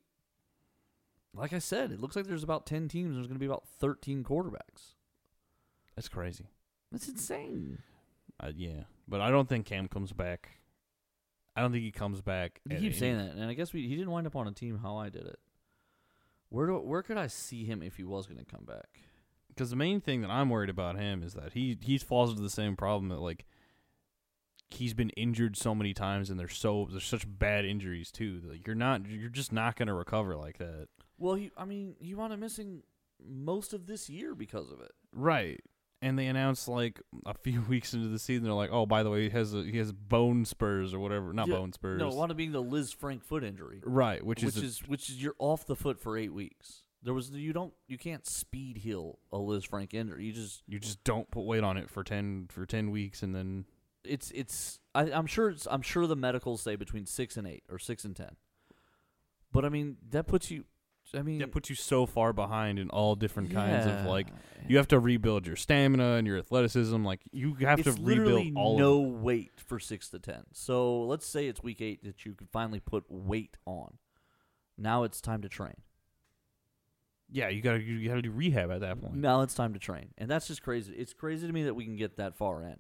Like 1.36 1.54
I 1.54 1.60
said, 1.60 1.92
it 1.92 2.00
looks 2.00 2.16
like 2.16 2.26
there's 2.26 2.44
about 2.44 2.66
ten 2.66 2.88
teams. 2.88 3.14
There's 3.14 3.28
going 3.28 3.36
to 3.36 3.40
be 3.40 3.46
about 3.46 3.68
thirteen 3.80 4.24
quarterbacks. 4.24 4.96
That's 5.96 6.10
crazy. 6.10 6.46
That's 6.92 7.08
insane. 7.08 7.80
Uh, 8.40 8.52
yeah, 8.56 8.84
but 9.08 9.22
I 9.22 9.30
don't 9.30 9.48
think 9.48 9.68
Cam 9.68 9.88
comes 9.88 10.14
back. 10.14 10.50
I 11.56 11.62
don't 11.62 11.72
think 11.72 11.84
he 11.84 11.92
comes 11.92 12.22
back. 12.22 12.62
Keeps 12.70 12.82
any- 12.82 12.94
saying 12.94 13.18
that, 13.18 13.36
and 13.36 13.46
I 13.50 13.54
guess 13.54 13.74
we, 13.74 13.88
he 13.88 13.96
didn't 13.96 14.12
wind 14.12 14.26
up 14.26 14.36
on 14.36 14.48
a 14.48 14.52
team 14.52 14.80
how 14.82 14.98
I 14.98 15.10
did 15.10 15.26
it. 15.26 15.40
Where 16.50 16.68
do 16.68 16.74
where 16.80 17.04
could 17.04 17.18
I 17.18 17.28
see 17.28 17.66
him 17.66 17.82
if 17.84 17.98
he 17.98 18.04
was 18.04 18.28
going 18.28 18.40
to 18.40 18.46
come 18.46 18.66
back? 18.66 19.02
Because 19.50 19.70
the 19.70 19.76
main 19.76 20.00
thing 20.02 20.22
that 20.22 20.30
I'm 20.30 20.50
worried 20.50 20.70
about 20.70 20.98
him 20.98 21.24
is 21.24 21.34
that 21.34 21.54
he 21.54 21.78
he 21.82 21.98
falls 21.98 22.32
into 22.32 22.42
the 22.42 22.50
same 22.50 22.76
problem 22.76 23.10
that 23.10 23.20
like 23.20 23.46
he's 24.70 24.94
been 24.94 25.10
injured 25.12 25.58
so 25.58 25.74
many 25.74 25.94
times, 25.94 26.30
and 26.30 26.40
they're 26.40 26.48
so 26.48 26.88
there's 26.90 27.06
such 27.06 27.26
bad 27.28 27.66
injuries 27.66 28.12
too. 28.12 28.42
Like 28.46 28.66
you're 28.68 28.76
not, 28.76 29.08
you're 29.08 29.30
just 29.30 29.52
not 29.52 29.76
gonna 29.76 29.94
recover 29.94 30.36
like 30.36 30.58
that. 30.58 30.88
Well, 31.18 31.36
he, 31.36 31.52
I 31.58 31.66
mean, 31.66 31.96
he 32.00 32.14
wound 32.14 32.34
up 32.34 32.40
missing 32.40 32.84
most 33.26 33.74
of 33.74 33.88
this 33.88 34.10
year 34.10 34.36
because 34.36 34.72
of 34.72 34.80
it. 34.82 34.92
Right. 35.12 35.62
And 36.02 36.18
they 36.18 36.28
announced 36.28 36.68
like 36.68 37.02
a 37.26 37.34
few 37.34 37.62
weeks 37.70 37.94
into 37.94 38.08
the 38.08 38.20
season, 38.20 38.44
they're 38.44 38.54
like, 38.54 38.70
"Oh, 38.72 38.86
by 38.86 39.02
the 39.04 39.10
way, 39.10 39.24
he 39.24 39.30
has 39.32 39.54
a, 39.56 39.64
he 39.64 39.78
has 39.80 39.92
bone 39.92 40.46
spurs 40.46 40.94
or 40.94 41.00
whatever, 41.00 41.34
not 41.34 41.48
Yeah, 41.48 41.56
bone 41.56 41.74
spurs." 41.74 42.00
No, 42.00 42.10
it 42.10 42.16
wound 42.16 42.32
up 42.32 42.38
being 42.38 42.52
the 42.52 42.64
Lisfranc 42.64 43.24
foot 43.24 43.44
injury, 43.44 43.82
right, 43.84 44.24
which, 44.24 44.44
which, 44.44 44.58
is, 44.58 44.64
is, 44.64 44.82
a- 44.86 44.90
which 44.90 45.10
is 45.10 45.22
you're 45.22 45.36
off 45.40 45.66
the 45.66 45.76
foot 45.76 46.00
for 46.00 46.16
eight 46.18 46.34
weeks. 46.34 46.84
There 47.02 47.14
was 47.14 47.32
you 47.32 47.52
don't 47.54 47.74
you 47.88 47.98
can't 47.98 48.28
speed 48.28 48.78
heal 48.78 49.18
a 49.32 49.38
Lisfranc 49.38 49.94
injury. 49.94 50.26
You 50.26 50.34
just 50.34 50.62
you 50.68 50.78
just 50.80 51.04
don't 51.04 51.30
put 51.32 51.46
weight 51.46 51.64
on 51.64 51.78
it 51.78 51.90
for 51.90 52.04
ten 52.04 52.48
for 52.52 52.66
ten 52.66 52.92
weeks, 52.92 53.24
and 53.24 53.34
then 53.34 53.66
it's 54.04 54.30
it's 54.32 54.80
I, 54.94 55.12
I'm 55.12 55.26
sure 55.28 55.50
it's, 55.50 55.68
I'm 55.70 55.82
sure 55.82 56.06
the 56.06 56.16
medicals 56.16 56.62
say 56.62 56.76
between 56.76 57.06
six 57.08 57.38
and 57.38 57.48
eight 57.48 57.64
or 57.70 57.80
six 57.80 58.04
and 58.06 58.16
ten. 58.16 58.36
But 59.52 59.66
I 59.66 59.70
mean 59.70 59.98
that 60.10 60.28
puts 60.28 60.52
you. 60.52 60.66
I 61.14 61.22
mean 61.22 61.40
that 61.40 61.52
puts 61.52 61.70
you 61.70 61.76
so 61.76 62.06
far 62.06 62.34
behind 62.34 62.80
in 62.80 62.90
all 62.90 63.16
different 63.16 63.52
kinds 63.52 63.86
of 63.86 64.06
like 64.06 64.28
you 64.68 64.78
have 64.78 64.88
to 64.90 65.00
rebuild 65.00 65.48
your 65.48 65.56
stamina 65.56 66.16
and 66.16 66.28
your 66.28 66.38
athleticism. 66.38 67.04
Like 67.04 67.22
you 67.32 67.54
have 67.62 67.80
it's 67.80 67.96
to 67.96 68.02
rebuild 68.02 68.56
all 68.56 68.78
no 68.78 69.02
of 69.02 69.08
it. 69.08 69.20
weight 69.20 69.52
for 69.58 69.80
six 69.80 70.10
to 70.10 70.20
ten. 70.20 70.44
So 70.52 71.04
let's 71.04 71.26
say 71.26 71.48
it's 71.48 71.64
week 71.64 71.82
eight 71.82 72.04
that 72.04 72.26
you 72.26 72.34
can 72.34 72.48
finally 72.48 72.80
put 72.80 73.06
weight 73.10 73.58
on. 73.66 73.98
Now 74.78 75.04
it's 75.04 75.22
time 75.22 75.42
to 75.42 75.50
train. 75.50 75.76
Yeah, 77.30 77.50
you 77.50 77.62
gotta 77.62 77.82
you 77.82 78.08
gotta 78.08 78.22
do 78.22 78.32
rehab 78.32 78.72
at 78.72 78.82
that 78.82 79.02
point. 79.02 79.16
Now 79.16 79.42
it's 79.42 79.54
time 79.54 79.74
to 79.74 79.80
train, 79.80 80.10
and 80.18 80.30
that's 80.30 80.48
just 80.48 80.62
crazy. 80.62 80.94
It's 80.94 81.14
crazy 81.14 81.46
to 81.48 81.54
me 81.54 81.64
that 81.64 81.74
we 81.74 81.84
can 81.84 81.96
get 81.98 82.18
that 82.18 82.36
far 82.38 82.64
in, 82.64 82.78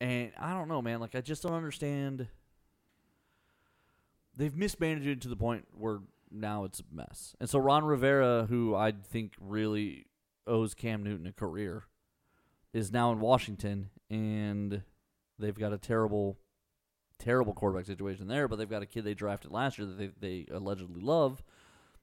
and 0.00 0.32
I 0.38 0.52
don't 0.52 0.68
know, 0.68 0.82
man. 0.82 1.00
Like 1.00 1.14
I 1.14 1.20
just 1.20 1.42
don't 1.42 1.54
understand. 1.54 2.28
They've 4.36 4.56
mismanaged 4.56 5.06
it 5.06 5.20
to 5.22 5.28
the 5.28 5.36
point 5.36 5.66
where 5.72 6.00
now 6.32 6.64
it's 6.64 6.80
a 6.80 6.84
mess. 6.94 7.34
And 7.40 7.48
so 7.48 7.58
Ron 7.58 7.84
Rivera, 7.84 8.46
who 8.48 8.74
I 8.74 8.92
think 8.92 9.32
really 9.40 10.06
owes 10.46 10.74
Cam 10.74 11.02
Newton 11.02 11.26
a 11.26 11.32
career, 11.32 11.84
is 12.72 12.90
now 12.92 13.12
in 13.12 13.20
Washington, 13.20 13.90
and 14.10 14.82
they've 15.38 15.58
got 15.58 15.72
a 15.72 15.78
terrible, 15.78 16.38
terrible 17.18 17.52
quarterback 17.54 17.86
situation 17.86 18.28
there. 18.28 18.48
But 18.48 18.56
they've 18.56 18.68
got 18.70 18.82
a 18.82 18.86
kid 18.86 19.04
they 19.04 19.14
drafted 19.14 19.50
last 19.52 19.78
year 19.78 19.86
that 19.86 19.98
they 19.98 20.10
they 20.20 20.46
allegedly 20.54 21.00
love, 21.02 21.42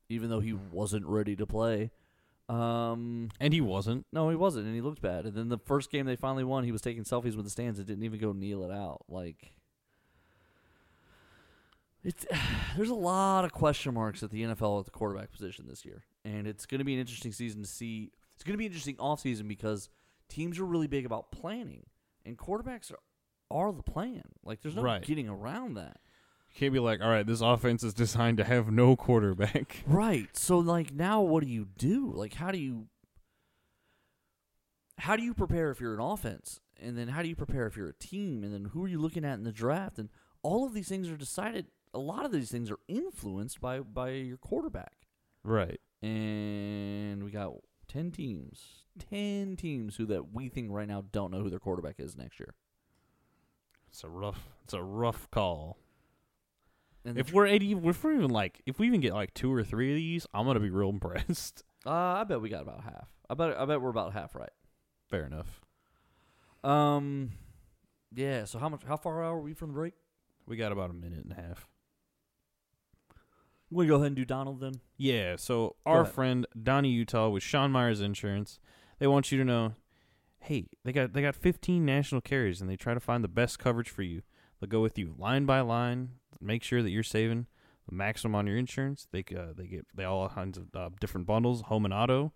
even 0.09 0.29
though 0.29 0.39
he 0.39 0.53
wasn't 0.53 1.05
ready 1.05 1.35
to 1.35 1.45
play. 1.45 1.91
Um, 2.47 3.29
And 3.39 3.53
he 3.53 3.61
wasn't. 3.61 4.07
no, 4.11 4.29
he 4.29 4.35
wasn't, 4.35 4.65
and 4.65 4.73
he 4.73 4.81
looked 4.81 5.01
bad. 5.01 5.25
And 5.25 5.35
then 5.35 5.49
the 5.49 5.59
first 5.59 5.91
game 5.91 6.07
they 6.07 6.15
finally 6.15 6.43
won, 6.43 6.63
he 6.63 6.71
was 6.71 6.81
taking 6.81 7.03
selfies 7.03 7.35
with 7.35 7.45
the 7.45 7.51
stands 7.51 7.77
and 7.77 7.87
didn't 7.87 8.03
even 8.03 8.19
go 8.19 8.31
kneel 8.31 8.63
it 8.63 8.71
out. 8.71 9.05
Like, 9.07 9.53
it's 12.09 12.25
there's 12.75 12.89
a 12.89 12.93
lot 12.95 13.45
of 13.45 13.51
question 13.53 13.93
marks 13.93 14.23
at 14.23 14.31
the 14.31 14.43
NFL 14.43 14.79
at 14.79 14.85
the 14.85 14.91
quarterback 14.91 15.31
position 15.31 15.65
this 15.67 15.85
year, 15.85 16.03
and 16.25 16.47
it's 16.47 16.65
going 16.65 16.79
to 16.79 16.85
be 16.85 16.93
an 16.93 16.99
interesting 16.99 17.31
season 17.31 17.61
to 17.61 17.67
see. 17.67 18.11
It's 18.35 18.43
going 18.43 18.53
to 18.53 18.57
be 18.57 18.65
an 18.65 18.71
interesting 18.71 18.95
offseason 18.95 19.47
because 19.47 19.89
teams 20.29 20.59
are 20.59 20.65
really 20.65 20.87
big 20.87 21.05
about 21.05 21.31
planning, 21.31 21.85
and 22.25 22.37
quarterbacks 22.37 22.91
are, 22.91 22.99
are 23.51 23.71
the 23.71 23.83
plan. 23.83 24.23
Like, 24.43 24.61
there's 24.61 24.75
no 24.75 24.81
Right. 24.81 25.03
getting 25.03 25.27
around 25.29 25.73
that. 25.75 25.97
You 26.51 26.59
can't 26.59 26.73
be 26.73 26.79
like, 26.79 26.99
all 27.01 27.09
right, 27.09 27.27
this 27.27 27.41
offense 27.41 27.83
is 27.83 27.93
designed 27.93 28.37
to 28.37 28.43
have 28.43 28.71
no 28.71 28.95
quarterback. 28.95 29.83
Right. 29.87 30.29
So 30.35 30.57
like 30.57 30.91
now 30.93 31.21
what 31.21 31.43
do 31.43 31.49
you 31.49 31.67
do? 31.77 32.11
Like 32.11 32.33
how 32.33 32.51
do 32.51 32.57
you 32.57 32.87
how 34.97 35.15
do 35.15 35.23
you 35.23 35.33
prepare 35.33 35.69
if 35.71 35.79
you're 35.79 35.93
an 35.93 35.99
offense? 35.99 36.59
And 36.81 36.97
then 36.97 37.09
how 37.09 37.21
do 37.21 37.27
you 37.29 37.35
prepare 37.35 37.67
if 37.67 37.77
you're 37.77 37.89
a 37.89 37.93
team? 37.93 38.43
And 38.43 38.53
then 38.53 38.65
who 38.73 38.83
are 38.83 38.87
you 38.87 38.99
looking 38.99 39.23
at 39.25 39.35
in 39.37 39.43
the 39.43 39.51
draft? 39.51 39.99
And 39.99 40.09
all 40.41 40.65
of 40.65 40.73
these 40.73 40.87
things 40.89 41.09
are 41.09 41.17
decided 41.17 41.67
a 41.93 41.99
lot 41.99 42.25
of 42.25 42.31
these 42.31 42.51
things 42.51 42.69
are 42.71 42.79
influenced 42.87 43.59
by 43.61 43.79
by 43.79 44.09
your 44.11 44.37
quarterback. 44.37 44.93
Right. 45.43 45.79
And 46.01 47.23
we 47.23 47.31
got 47.31 47.53
10 47.87 48.11
teams. 48.11 48.83
10 49.09 49.55
teams 49.57 49.95
who 49.95 50.05
that 50.07 50.33
we 50.33 50.49
think 50.49 50.69
right 50.71 50.87
now 50.87 51.03
don't 51.11 51.31
know 51.31 51.39
who 51.41 51.49
their 51.49 51.59
quarterback 51.59 51.95
is 51.99 52.15
next 52.17 52.39
year. 52.39 52.53
It's 53.89 54.03
a 54.03 54.09
rough. 54.09 54.49
It's 54.63 54.73
a 54.73 54.83
rough 54.83 55.29
call. 55.31 55.77
And 57.05 57.17
If 57.17 57.33
we're 57.33 57.47
eighty, 57.47 57.71
if 57.71 58.03
we're 58.03 58.13
even 58.13 58.29
like, 58.29 58.61
if 58.65 58.77
we 58.77 58.85
even 58.87 58.99
get 58.99 59.13
like 59.13 59.33
two 59.33 59.51
or 59.53 59.63
three 59.63 59.89
of 59.91 59.95
these, 59.95 60.27
I'm 60.33 60.45
gonna 60.45 60.59
be 60.59 60.69
real 60.69 60.89
impressed. 60.97 61.63
uh, 61.85 61.89
I 61.91 62.23
bet 62.25 62.41
we 62.41 62.49
got 62.49 62.61
about 62.61 62.83
half. 62.83 63.07
I 63.29 63.33
bet 63.35 63.57
I 63.57 63.65
bet 63.65 63.81
we're 63.81 63.89
about 63.89 64.13
half 64.13 64.35
right. 64.35 64.51
Fair 65.09 65.25
enough. 65.25 65.61
Um 66.63 67.31
yeah, 68.13 68.43
so 68.45 68.59
how 68.59 68.67
much 68.69 68.81
how 68.85 68.97
far 68.97 69.23
are 69.23 69.39
we 69.39 69.53
from 69.53 69.69
the 69.69 69.73
break? 69.75 69.93
We 70.45 70.57
got 70.57 70.71
about 70.71 70.89
a 70.89 70.93
minute 70.93 71.23
and 71.23 71.31
a 71.31 71.41
half. 71.41 71.67
We'll 73.71 73.87
go 73.87 73.95
ahead 73.95 74.07
and 74.07 74.15
do 74.15 74.25
Donald 74.25 74.61
then. 74.61 74.81
Yeah, 74.97 75.35
so 75.35 75.75
our 75.85 76.01
ahead. 76.01 76.13
friend 76.13 76.47
Donnie 76.61 76.89
Utah 76.89 77.29
with 77.29 77.43
Sean 77.43 77.71
Myers 77.71 78.01
Insurance, 78.01 78.59
they 78.97 79.07
want 79.07 79.31
you 79.31 79.37
to 79.37 79.45
know, 79.45 79.73
hey, 80.39 80.67
they 80.83 80.91
got 80.91 81.13
they 81.13 81.21
got 81.21 81.35
15 81.35 81.85
national 81.85 82.21
carriers 82.21 82.61
and 82.61 82.69
they 82.69 82.75
try 82.75 82.93
to 82.93 82.99
find 82.99 83.23
the 83.23 83.29
best 83.29 83.59
coverage 83.59 83.89
for 83.89 84.01
you. 84.01 84.21
They'll 84.59 84.69
go 84.69 84.81
with 84.81 84.97
you 84.97 85.13
line 85.17 85.45
by 85.45 85.61
line, 85.61 86.09
make 86.41 86.63
sure 86.63 86.81
that 86.81 86.89
you're 86.89 87.03
saving 87.03 87.47
the 87.87 87.95
maximum 87.95 88.35
on 88.35 88.47
your 88.47 88.57
insurance. 88.57 89.07
They 89.11 89.23
uh, 89.37 89.53
they 89.55 89.67
get 89.67 89.87
they 89.93 90.03
all 90.03 90.27
kinds 90.29 90.57
of 90.57 90.75
uh, 90.75 90.89
different 90.99 91.27
bundles, 91.27 91.61
home 91.63 91.85
and 91.85 91.93
auto. 91.93 92.33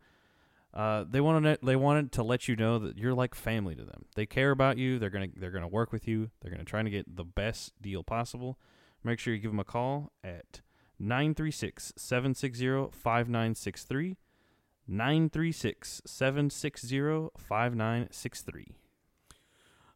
Uh, 0.73 1.05
they 1.07 1.21
want 1.21 1.43
to 1.43 1.59
they 1.63 1.75
wanted 1.75 2.11
to 2.13 2.23
let 2.23 2.47
you 2.47 2.55
know 2.55 2.79
that 2.79 2.97
you're 2.97 3.13
like 3.13 3.35
family 3.35 3.75
to 3.75 3.83
them. 3.83 4.05
They 4.15 4.25
care 4.25 4.51
about 4.51 4.77
you. 4.77 4.97
They're 4.97 5.11
gonna 5.11 5.27
they're 5.35 5.51
gonna 5.51 5.67
work 5.67 5.91
with 5.91 6.07
you. 6.07 6.31
They're 6.41 6.51
gonna 6.51 6.63
try 6.63 6.81
to 6.81 6.89
get 6.89 7.15
the 7.15 7.25
best 7.25 7.73
deal 7.81 8.03
possible. 8.03 8.57
Make 9.03 9.19
sure 9.19 9.33
you 9.33 9.39
give 9.39 9.51
them 9.51 9.59
a 9.59 9.65
call 9.65 10.11
at 10.23 10.61
936 10.99 11.93
760 11.95 12.89
5963. 12.91 14.17
936 14.87 16.01
760 16.05 17.29
5963. 17.37 18.67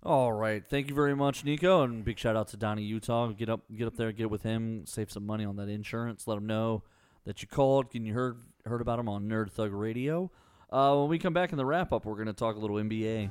All 0.03 0.31
right, 0.31 0.65
thank 0.65 0.87
you 0.87 0.95
very 0.95 1.15
much, 1.15 1.43
Nico, 1.43 1.81
and 1.81 2.05
big 2.05 2.17
shout 2.17 2.37
out 2.37 2.47
to 2.49 2.57
Donnie 2.57 2.83
Utah. 2.83 3.27
Get 3.29 3.49
up, 3.49 3.61
get 3.75 3.87
up 3.87 3.97
there, 3.97 4.11
get 4.11 4.29
with 4.29 4.43
him, 4.43 4.85
save 4.85 5.11
some 5.11 5.25
money 5.25 5.43
on 5.43 5.57
that 5.57 5.67
insurance. 5.67 6.27
Let 6.27 6.37
him 6.37 6.45
know 6.45 6.83
that 7.25 7.41
you 7.41 7.47
called 7.47 7.87
and 7.93 8.05
you 8.05 8.13
heard 8.13 8.37
heard 8.65 8.79
about 8.79 8.99
him 8.99 9.09
on 9.09 9.27
Nerd 9.27 9.51
Thug 9.51 9.73
Radio. 9.73 10.31
Uh, 10.71 10.95
when 10.95 11.09
we 11.09 11.19
come 11.19 11.33
back 11.33 11.51
in 11.51 11.57
the 11.57 11.65
wrap 11.65 11.91
up, 11.91 12.05
we're 12.05 12.15
going 12.15 12.27
to 12.27 12.33
talk 12.33 12.55
a 12.55 12.59
little 12.59 12.77
NBA. 12.77 13.29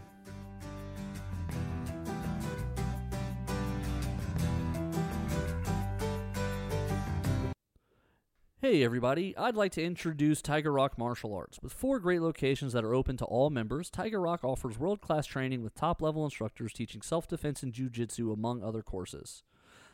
Hey 8.68 8.82
everybody, 8.82 9.32
I'd 9.36 9.54
like 9.54 9.70
to 9.74 9.84
introduce 9.84 10.42
Tiger 10.42 10.72
Rock 10.72 10.98
Martial 10.98 11.32
Arts. 11.32 11.60
With 11.62 11.72
four 11.72 12.00
great 12.00 12.20
locations 12.20 12.72
that 12.72 12.82
are 12.82 12.96
open 12.96 13.16
to 13.18 13.24
all 13.24 13.48
members, 13.48 13.88
Tiger 13.88 14.20
Rock 14.20 14.42
offers 14.42 14.76
world 14.76 15.00
class 15.00 15.24
training 15.24 15.62
with 15.62 15.76
top 15.76 16.02
level 16.02 16.24
instructors 16.24 16.72
teaching 16.72 17.00
self 17.00 17.28
defense 17.28 17.62
and 17.62 17.72
jiu-jitsu 17.72 18.32
among 18.32 18.64
other 18.64 18.82
courses. 18.82 19.44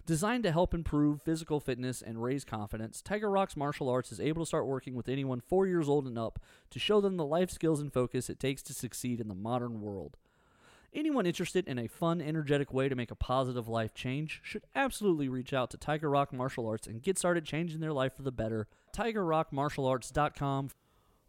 Designed 0.06 0.44
to 0.44 0.52
help 0.52 0.72
improve 0.72 1.20
physical 1.20 1.60
fitness 1.60 2.00
and 2.00 2.22
raise 2.22 2.46
confidence, 2.46 3.02
Tiger 3.02 3.30
Rock's 3.30 3.58
martial 3.58 3.90
arts 3.90 4.10
is 4.10 4.20
able 4.20 4.40
to 4.40 4.48
start 4.48 4.66
working 4.66 4.94
with 4.94 5.06
anyone 5.06 5.42
four 5.42 5.66
years 5.66 5.86
old 5.86 6.06
and 6.06 6.18
up 6.18 6.38
to 6.70 6.78
show 6.78 7.02
them 7.02 7.18
the 7.18 7.26
life 7.26 7.50
skills 7.50 7.78
and 7.78 7.92
focus 7.92 8.30
it 8.30 8.40
takes 8.40 8.62
to 8.62 8.72
succeed 8.72 9.20
in 9.20 9.28
the 9.28 9.34
modern 9.34 9.82
world. 9.82 10.16
Anyone 10.94 11.24
interested 11.24 11.66
in 11.66 11.78
a 11.78 11.88
fun, 11.88 12.20
energetic 12.20 12.70
way 12.70 12.90
to 12.90 12.94
make 12.94 13.10
a 13.10 13.14
positive 13.14 13.66
life 13.66 13.94
change 13.94 14.40
should 14.42 14.64
absolutely 14.74 15.26
reach 15.26 15.54
out 15.54 15.70
to 15.70 15.78
Tiger 15.78 16.10
Rock 16.10 16.34
Martial 16.34 16.66
Arts 16.66 16.86
and 16.86 17.02
get 17.02 17.16
started 17.18 17.46
changing 17.46 17.80
their 17.80 17.94
life 17.94 18.14
for 18.14 18.20
the 18.22 18.30
better. 18.30 18.68
TigerRockMartialArts.com. 18.94 20.68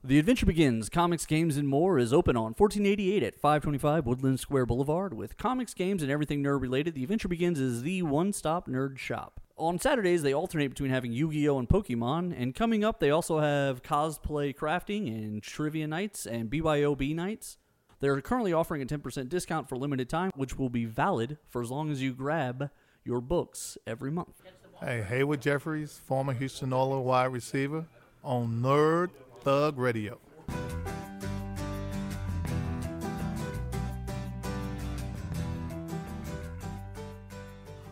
The 0.03 0.20
Adventure 0.20 0.45
Begins 0.45 0.89
Comics, 0.89 1.26
Games, 1.26 1.55
and 1.55 1.66
More 1.66 1.97
is 1.97 2.11
open 2.11 2.36
on 2.36 2.55
1488 2.57 3.24
at 3.24 3.36
525 3.39 4.05
Woodland 4.05 4.41
Square 4.41 4.66
Boulevard. 4.66 5.14
With 5.14 5.38
comics, 5.38 5.74
games, 5.74 6.03
and 6.03 6.11
everything 6.11 6.43
nerd 6.43 6.59
related, 6.59 6.93
The 6.93 7.03
Adventure 7.03 7.30
Begins 7.30 7.57
is 7.57 7.84
the 7.84 8.01
one 8.01 8.34
stop 8.34 8.68
nerd 8.68 8.97
shop. 8.97 9.39
On 9.55 9.80
Saturdays, 9.80 10.24
they 10.24 10.34
alternate 10.34 10.68
between 10.72 10.89
having 10.91 11.14
Yu 11.14 11.32
Gi 11.32 11.47
Oh! 11.47 11.57
and 11.57 11.70
Pokemon, 11.70 12.36
and 12.38 12.53
coming 12.53 12.84
up, 12.84 12.99
they 12.99 13.11
also 13.11 13.39
have 13.39 13.82
cosplay 13.82 14.53
crafting 14.53 15.07
and 15.07 15.41
trivia 15.41 15.88
nights 15.88 16.26
and 16.26 16.49
BYOB 16.49 17.16
nights. 17.16 17.57
They're 18.00 18.20
currently 18.22 18.54
offering 18.54 18.82
a 18.82 18.86
10% 18.86 19.30
discount 19.30 19.70
for 19.70 19.78
limited 19.78 20.10
time, 20.10 20.32
which 20.36 20.58
will 20.58 20.70
be 20.70 20.86
valid 20.86 21.38
for 21.50 21.62
as 21.62 21.72
long 21.72 21.91
as 21.91 22.02
you 22.02 22.14
grab 22.14 22.70
your 23.06 23.22
books 23.22 23.78
every 23.86 24.12
month. 24.12 24.41
Hey, 24.80 25.02
Haywood 25.02 25.41
Jeffries, 25.41 26.02
former 26.06 26.34
Houston 26.34 26.74
Oilers 26.74 27.06
wide 27.06 27.32
receiver, 27.32 27.86
on 28.24 28.62
Nerd 28.62 29.10
Thug 29.41 29.78
Radio. 29.78 30.20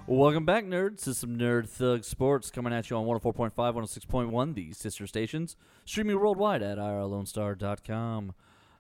Welcome 0.08 0.44
back, 0.44 0.66
nerds, 0.66 1.06
to 1.06 1.14
some 1.14 1.38
Nerd 1.38 1.70
Thug 1.70 2.04
Sports 2.04 2.52
coming 2.52 2.74
at 2.74 2.90
you 2.90 2.98
on 2.98 3.06
104.5, 3.06 3.54
106.1, 3.54 4.56
the 4.56 4.74
sister 4.74 5.08
stations, 5.08 5.56
streaming 5.86 6.20
worldwide 6.20 6.62
at 6.62 6.78
irlonestar.com. 6.78 8.34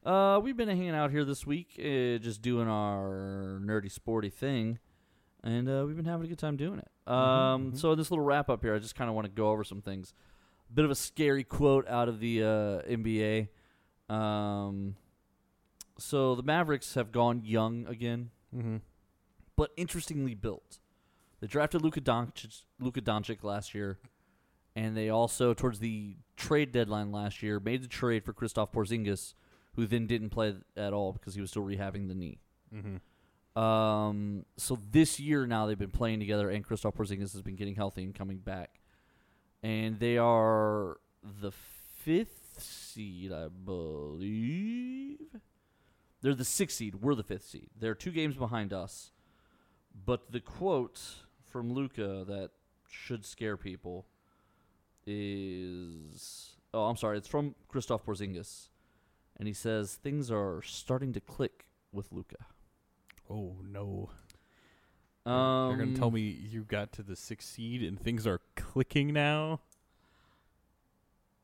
Uh, 0.05 0.39
we've 0.41 0.57
been 0.57 0.67
hanging 0.67 0.89
out 0.95 1.11
here 1.11 1.23
this 1.23 1.45
week, 1.45 1.75
uh, 1.79 2.17
just 2.17 2.41
doing 2.41 2.67
our 2.67 3.59
nerdy, 3.63 3.91
sporty 3.91 4.29
thing. 4.29 4.79
and 5.43 5.69
uh, 5.69 5.83
we've 5.85 5.95
been 5.95 6.05
having 6.05 6.25
a 6.25 6.29
good 6.29 6.39
time 6.39 6.55
doing 6.57 6.79
it. 6.79 6.87
Um, 7.11 7.71
mhm. 7.71 7.77
So 7.77 7.93
this 7.95 8.09
little 8.11 8.23
wrap 8.25 8.49
up 8.49 8.61
here, 8.63 8.75
I 8.75 8.79
just 8.79 8.95
kind 8.95 9.09
of 9.09 9.15
want 9.15 9.25
to 9.25 9.31
go 9.31 9.49
over 9.49 9.63
some 9.63 9.81
things. 9.81 10.13
A 10.69 10.73
Bit 10.73 10.85
of 10.85 10.91
a 10.91 10.95
scary 10.95 11.43
quote 11.43 11.87
out 11.87 12.07
of 12.09 12.19
the 12.19 12.43
uh, 12.43 12.47
NBA. 12.89 13.49
Um, 14.09 14.95
so 15.97 16.35
the 16.35 16.43
Mavericks 16.43 16.95
have 16.95 17.11
gone 17.11 17.41
young 17.43 17.85
again, 17.87 18.31
Mm-hmm. 18.55 18.77
but 19.55 19.71
interestingly 19.77 20.35
built. 20.35 20.79
They 21.39 21.47
drafted 21.47 21.81
Luka 21.81 22.01
Doncic, 22.01 22.63
Luka 22.81 22.99
Doncic 23.01 23.43
last 23.43 23.73
year, 23.73 23.97
and 24.75 24.95
they 24.97 25.09
also 25.09 25.53
towards 25.53 25.79
the 25.79 26.17
trade 26.35 26.71
deadline 26.73 27.11
last 27.13 27.41
year 27.41 27.59
made 27.61 27.81
the 27.83 27.87
trade 27.87 28.25
for 28.25 28.33
Christoph 28.33 28.71
Porzingis, 28.73 29.33
who 29.75 29.85
then 29.85 30.07
didn't 30.07 30.29
play 30.29 30.55
at 30.75 30.93
all 30.93 31.13
because 31.13 31.35
he 31.35 31.41
was 31.41 31.49
still 31.49 31.63
rehabbing 31.63 32.07
the 32.07 32.15
knee. 32.15 32.39
Mm-hmm. 32.73 33.59
Um, 33.61 34.45
so 34.57 34.77
this 34.91 35.19
year 35.19 35.45
now 35.45 35.65
they've 35.65 35.77
been 35.77 35.91
playing 35.91 36.19
together, 36.19 36.49
and 36.49 36.63
Christoph 36.63 36.95
Porzingis 36.95 37.33
has 37.33 37.41
been 37.41 37.55
getting 37.55 37.75
healthy 37.75 38.03
and 38.03 38.15
coming 38.15 38.37
back, 38.37 38.79
and 39.61 39.99
they 39.99 40.17
are 40.17 40.97
the 41.23 41.51
fifth 41.51 42.61
seed, 42.61 43.31
I 43.31 43.47
believe. 43.47 45.19
They're 46.21 46.35
the 46.35 46.45
sixth 46.45 46.77
seed. 46.77 46.95
We're 46.95 47.15
the 47.15 47.23
fifth 47.23 47.45
seed. 47.45 47.69
They're 47.77 47.95
two 47.95 48.11
games 48.11 48.35
behind 48.35 48.71
us, 48.71 49.11
but 50.05 50.31
the 50.31 50.39
quote 50.39 51.01
from 51.45 51.73
Luka 51.73 52.23
that 52.27 52.51
should 52.87 53.25
scare 53.25 53.57
people 53.57 54.05
is 55.05 56.55
oh, 56.73 56.85
I'm 56.85 56.95
sorry, 56.95 57.17
it's 57.17 57.27
from 57.27 57.55
Christoph 57.67 58.05
Porzingis, 58.05 58.69
and 59.37 59.47
he 59.47 59.53
says 59.53 59.95
things 59.95 60.31
are 60.31 60.61
starting 60.61 61.13
to 61.13 61.19
click 61.19 61.65
with 61.91 62.11
Luka. 62.11 62.37
Oh 63.29 63.55
no! 63.63 64.09
Um, 65.25 65.69
You're 65.69 65.85
gonna 65.85 65.97
tell 65.97 66.11
me 66.11 66.21
you 66.21 66.63
got 66.63 66.91
to 66.93 67.03
the 67.03 67.15
sixth 67.15 67.49
seed 67.49 67.83
and 67.83 67.99
things 67.99 68.25
are 68.25 68.41
clicking 68.55 69.13
now? 69.13 69.61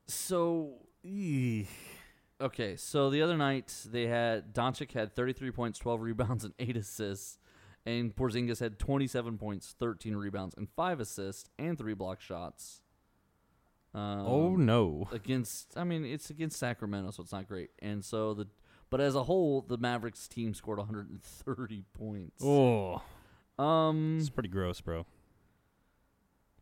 So, 0.08 0.76
eeh. 1.06 1.68
okay. 2.40 2.76
So 2.78 3.10
the 3.10 3.22
other 3.22 3.38
night 3.38 3.74
they 3.86 4.08
had 4.08 4.54
Doncic 4.54 4.94
had 4.94 5.16
33 5.16 5.52
points, 5.52 5.80
12 5.80 6.02
rebounds, 6.02 6.44
and 6.44 6.54
eight 6.60 6.78
assists, 6.78 7.38
and 7.86 8.16
Porzingis 8.16 8.60
had 8.60 8.80
27 8.80 9.38
points, 9.38 9.76
13 9.78 10.16
rebounds, 10.16 10.56
and 10.56 10.68
five 10.76 11.00
assists 11.00 11.50
and 11.60 11.78
three 11.78 11.94
block 11.94 12.22
shots. 12.22 12.82
Um, 13.98 14.26
oh 14.28 14.56
no! 14.56 15.08
Against, 15.12 15.76
I 15.76 15.84
mean, 15.84 16.06
it's 16.06 16.30
against 16.30 16.58
Sacramento, 16.60 17.12
so 17.12 17.24
it's 17.24 17.32
not 17.32 17.48
great. 17.48 17.72
And 17.80 18.06
so 18.06 18.34
the, 18.36 18.48
but 18.90 19.02
as 19.02 19.16
a 19.16 19.24
whole, 19.24 19.62
the 19.62 19.78
Mavericks 19.78 20.28
team 20.28 20.54
scored 20.54 20.78
130 20.78 21.84
points. 21.94 22.44
Oh, 22.44 23.02
Um, 23.58 24.18
it's 24.20 24.30
pretty 24.30 24.50
gross, 24.50 24.82
bro. 24.82 25.06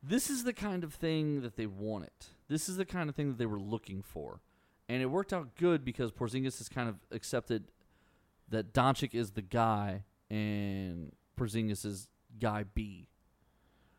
this 0.01 0.29
is 0.29 0.43
the 0.43 0.53
kind 0.53 0.83
of 0.83 0.93
thing 0.93 1.41
that 1.41 1.57
they 1.57 1.65
wanted. 1.65 2.11
This 2.47 2.69
is 2.69 2.77
the 2.77 2.85
kind 2.85 3.09
of 3.09 3.15
thing 3.15 3.27
that 3.29 3.37
they 3.37 3.45
were 3.47 3.59
looking 3.59 4.01
for. 4.01 4.39
And 4.87 5.01
it 5.01 5.07
worked 5.07 5.33
out 5.33 5.55
good 5.55 5.83
because 5.83 6.11
Porzingis 6.11 6.59
has 6.59 6.69
kind 6.69 6.87
of 6.87 6.95
accepted 7.11 7.65
that 8.49 8.71
Doncic 8.73 9.15
is 9.15 9.31
the 9.31 9.41
guy 9.41 10.03
and 10.29 11.11
Porzingis 11.37 11.85
is 11.85 12.07
guy 12.39 12.63
B. 12.63 13.07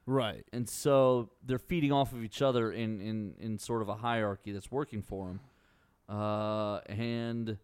Right. 0.07 0.45
And 0.53 0.69
so 0.69 1.31
they're 1.45 1.59
feeding 1.59 1.93
off 1.93 2.13
of 2.13 2.23
each 2.23 2.41
other 2.41 2.71
in, 2.71 3.01
in, 3.01 3.35
in 3.41 3.59
sort 3.59 3.83
of 3.83 3.89
a 3.89 3.97
hierarchy 3.97 4.53
that's 4.53 4.71
working 4.71 5.03
for 5.03 5.27
them. 5.27 5.41
Uh, 6.09 6.79
and 6.87 7.59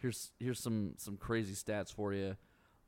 here's 0.00 0.32
here's 0.40 0.58
some, 0.58 0.94
some 0.96 1.18
crazy 1.18 1.52
stats 1.52 1.92
for 1.92 2.14
you. 2.14 2.36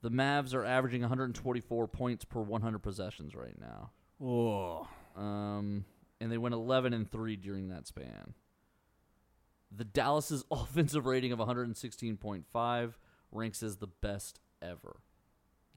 The 0.00 0.10
Mavs 0.10 0.54
are 0.54 0.64
averaging 0.64 1.02
124 1.02 1.88
points 1.88 2.24
per 2.24 2.40
100 2.40 2.78
possessions 2.78 3.34
right 3.34 3.58
now. 3.60 3.90
Oh. 4.22 4.88
Um, 5.14 5.84
and 6.20 6.32
they 6.32 6.38
went 6.38 6.54
11 6.54 6.94
and 6.94 7.10
3 7.10 7.36
during 7.36 7.68
that 7.68 7.86
span. 7.86 8.34
The 9.76 9.84
Dallas's 9.84 10.44
offensive 10.50 11.04
rating 11.04 11.32
of 11.32 11.38
116.5 11.38 12.92
ranks 13.32 13.62
as 13.62 13.76
the 13.76 13.88
best 13.88 14.40
ever. 14.62 14.96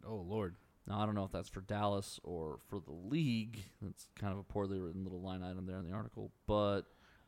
Oh 0.05 0.15
lord. 0.15 0.55
Now, 0.89 0.99
I 1.01 1.05
don't 1.05 1.13
know 1.15 1.23
if 1.23 1.31
that's 1.31 1.47
for 1.49 1.61
Dallas 1.61 2.19
or 2.23 2.57
for 2.67 2.79
the 2.79 2.91
league. 2.91 3.59
That's 3.81 4.07
kind 4.19 4.33
of 4.33 4.39
a 4.39 4.43
poorly 4.43 4.79
written 4.79 5.03
little 5.03 5.21
line 5.21 5.43
item 5.43 5.65
there 5.67 5.77
in 5.77 5.85
the 5.85 5.93
article, 5.93 6.31
but 6.47 6.81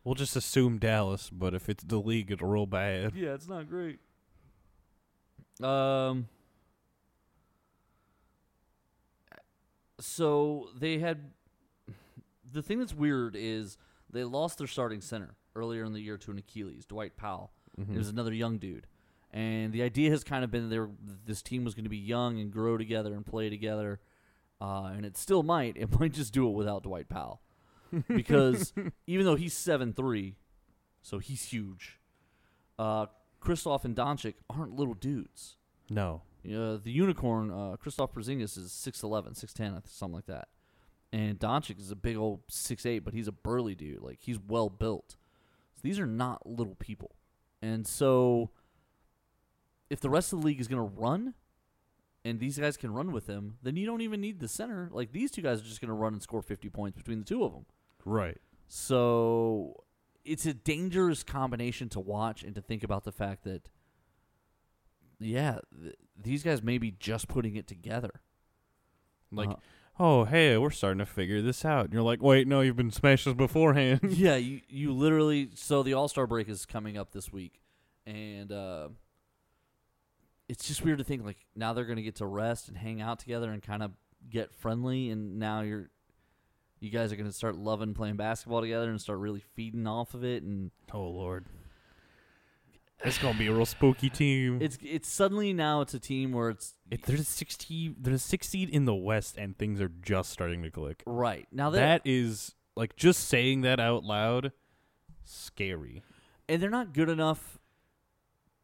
We'll 0.03 0.15
just 0.15 0.35
assume 0.35 0.79
Dallas, 0.79 1.29
but 1.29 1.53
if 1.53 1.69
it's 1.69 1.83
the 1.83 1.99
league, 1.99 2.31
it'll 2.31 2.47
roll 2.47 2.65
bad. 2.65 3.13
yeah, 3.15 3.35
it's 3.35 3.47
not 3.47 3.69
great. 3.69 3.99
Um 5.63 6.27
so 9.99 10.69
they 10.79 10.97
had 10.97 11.31
the 12.51 12.63
thing 12.63 12.79
that's 12.79 12.93
weird 12.95 13.35
is 13.37 13.77
they 14.09 14.23
lost 14.23 14.57
their 14.57 14.65
starting 14.67 15.01
center 15.01 15.35
earlier 15.55 15.83
in 15.83 15.93
the 15.93 16.01
year 16.01 16.17
to 16.17 16.31
an 16.31 16.39
Achilles, 16.39 16.85
Dwight 16.85 17.15
Powell. 17.15 17.51
Mhm. 17.79 17.93
It 17.93 17.97
was 17.97 18.09
another 18.09 18.33
young 18.33 18.57
dude. 18.57 18.87
And 19.31 19.71
the 19.71 19.81
idea 19.81 20.09
has 20.11 20.23
kind 20.23 20.43
of 20.43 20.51
been 20.51 20.69
there 20.69 20.89
this 21.25 21.41
team 21.41 21.63
was 21.63 21.73
going 21.73 21.85
to 21.85 21.89
be 21.89 21.97
young 21.97 22.39
and 22.39 22.51
grow 22.51 22.77
together 22.77 23.13
and 23.13 23.25
play 23.25 23.49
together. 23.49 24.01
Uh, 24.59 24.91
and 24.95 25.05
it 25.05 25.17
still 25.17 25.41
might. 25.41 25.77
It 25.77 25.89
might 25.99 26.13
just 26.13 26.33
do 26.33 26.47
it 26.47 26.51
without 26.51 26.83
Dwight 26.83 27.09
Powell. 27.09 27.41
Because 28.07 28.73
even 29.05 29.25
though 29.25 29.35
he's 29.35 29.53
seven 29.53 29.91
three, 29.91 30.37
so 31.01 31.19
he's 31.19 31.43
huge, 31.43 31.99
uh, 32.79 33.07
Kristoff 33.41 33.83
and 33.83 33.95
Doncic 33.95 34.35
aren't 34.49 34.73
little 34.73 34.93
dudes. 34.93 35.57
No. 35.89 36.21
Uh, 36.45 36.77
the 36.81 36.91
unicorn, 36.91 37.51
uh, 37.51 37.75
Christoph 37.75 38.13
Porzingis, 38.13 38.57
is 38.57 38.71
6'11", 38.71 39.37
6'10", 39.37 39.81
something 39.87 40.15
like 40.15 40.25
that. 40.27 40.47
And 41.11 41.37
Doncic 41.37 41.79
is 41.79 41.91
a 41.91 41.95
big 41.95 42.15
old 42.15 42.47
6'8", 42.47 43.03
but 43.03 43.13
he's 43.13 43.27
a 43.27 43.31
burly 43.31 43.75
dude. 43.75 44.01
Like, 44.01 44.19
he's 44.21 44.39
well 44.39 44.69
built. 44.69 45.17
So 45.75 45.81
these 45.83 45.99
are 45.99 46.07
not 46.07 46.47
little 46.47 46.75
people. 46.75 47.11
And 47.61 47.85
so, 47.85 48.51
if 49.91 49.99
the 49.99 50.09
rest 50.09 50.31
of 50.31 50.39
the 50.39 50.45
league 50.47 50.61
is 50.61 50.67
going 50.67 50.81
to 50.81 50.95
run, 51.01 51.33
and 52.23 52.39
these 52.39 52.57
guys 52.57 52.77
can 52.77 52.93
run 52.93 53.11
with 53.11 53.27
him, 53.27 53.57
then 53.61 53.75
you 53.75 53.85
don't 53.85 54.01
even 54.01 54.21
need 54.21 54.39
the 54.39 54.47
center. 54.47 54.89
Like, 54.91 55.11
these 55.11 55.31
two 55.31 55.41
guys 55.41 55.59
are 55.59 55.65
just 55.65 55.81
going 55.81 55.89
to 55.89 55.93
run 55.93 56.13
and 56.13 56.21
score 56.21 56.41
50 56.41 56.69
points 56.69 56.97
between 56.97 57.19
the 57.19 57.25
two 57.25 57.43
of 57.43 57.51
them. 57.51 57.65
Right. 58.05 58.37
So 58.67 59.83
it's 60.23 60.45
a 60.45 60.53
dangerous 60.53 61.23
combination 61.23 61.89
to 61.89 61.99
watch 61.99 62.43
and 62.43 62.55
to 62.55 62.61
think 62.61 62.83
about 62.83 63.03
the 63.03 63.11
fact 63.11 63.43
that, 63.43 63.69
yeah, 65.19 65.59
th- 65.81 65.95
these 66.21 66.41
guys 66.43 66.63
may 66.63 66.77
be 66.77 66.91
just 66.91 67.27
putting 67.27 67.55
it 67.55 67.67
together. 67.67 68.21
Like, 69.31 69.49
Uh, 69.49 69.55
oh 69.99 70.23
hey, 70.25 70.57
we're 70.57 70.69
starting 70.69 70.99
to 70.99 71.05
figure 71.05 71.41
this 71.41 71.65
out. 71.65 71.85
And 71.85 71.93
you're 71.93 72.01
like, 72.01 72.21
wait, 72.21 72.47
no, 72.47 72.61
you've 72.61 72.75
been 72.77 72.91
smashed 72.91 73.27
us 73.27 73.33
beforehand. 73.33 73.99
yeah, 74.09 74.35
you 74.35 74.61
you 74.69 74.93
literally. 74.93 75.49
So 75.55 75.83
the 75.83 75.93
All 75.93 76.07
Star 76.07 76.27
break 76.27 76.47
is 76.49 76.65
coming 76.65 76.97
up 76.97 77.11
this 77.11 77.31
week, 77.31 77.61
and 78.05 78.51
uh, 78.51 78.89
it's 80.51 80.67
just 80.67 80.83
weird 80.83 80.97
to 80.97 81.03
think 81.05 81.23
like 81.23 81.37
now 81.55 81.71
they're 81.71 81.85
gonna 81.85 82.01
get 82.01 82.15
to 82.17 82.25
rest 82.25 82.67
and 82.67 82.77
hang 82.77 83.01
out 83.01 83.19
together 83.19 83.51
and 83.51 83.63
kind 83.63 83.81
of 83.81 83.91
get 84.29 84.53
friendly, 84.53 85.09
and 85.09 85.39
now 85.39 85.61
you're. 85.61 85.89
You 86.81 86.89
guys 86.89 87.13
are 87.13 87.15
gonna 87.15 87.31
start 87.31 87.55
loving 87.55 87.93
playing 87.93 88.17
basketball 88.17 88.59
together 88.59 88.89
and 88.89 88.99
start 88.99 89.19
really 89.19 89.43
feeding 89.55 89.87
off 89.87 90.13
of 90.13 90.25
it, 90.25 90.43
and 90.43 90.71
oh 90.93 91.07
lord. 91.07 91.45
It's 93.03 93.17
gonna 93.17 93.37
be 93.37 93.47
a 93.47 93.53
real 93.53 93.65
spooky 93.65 94.09
team. 94.09 94.59
it's 94.61 94.77
it's 94.81 95.09
suddenly 95.09 95.53
now 95.53 95.81
it's 95.81 95.93
a 95.93 95.99
team 95.99 96.33
where 96.33 96.49
it's 96.49 96.73
It, 96.89 97.03
there's 97.03 97.21
a 97.21 97.23
sixty. 97.23 97.95
There's 97.97 98.17
a 98.17 98.19
six 98.19 98.49
seed 98.49 98.69
in 98.69 98.83
the 98.85 98.93
West, 98.93 99.37
and 99.37 99.57
things 99.57 99.79
are 99.79 99.91
just 100.01 100.31
starting 100.31 100.63
to 100.63 100.69
click. 100.69 101.01
right 101.05 101.47
now 101.51 101.69
that 101.69 101.79
that 101.79 102.01
is 102.03 102.55
like 102.75 102.97
just 102.97 103.27
saying 103.29 103.61
that 103.61 103.79
out 103.79 104.03
loud, 104.03 104.51
scary. 105.23 106.03
and 106.49 106.61
they're 106.61 106.69
not 106.69 106.93
good 106.93 107.09
enough 107.09 107.57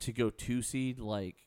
to 0.01 0.11
go 0.11 0.29
two 0.29 0.61
seed. 0.61 0.99
Like 0.99 1.46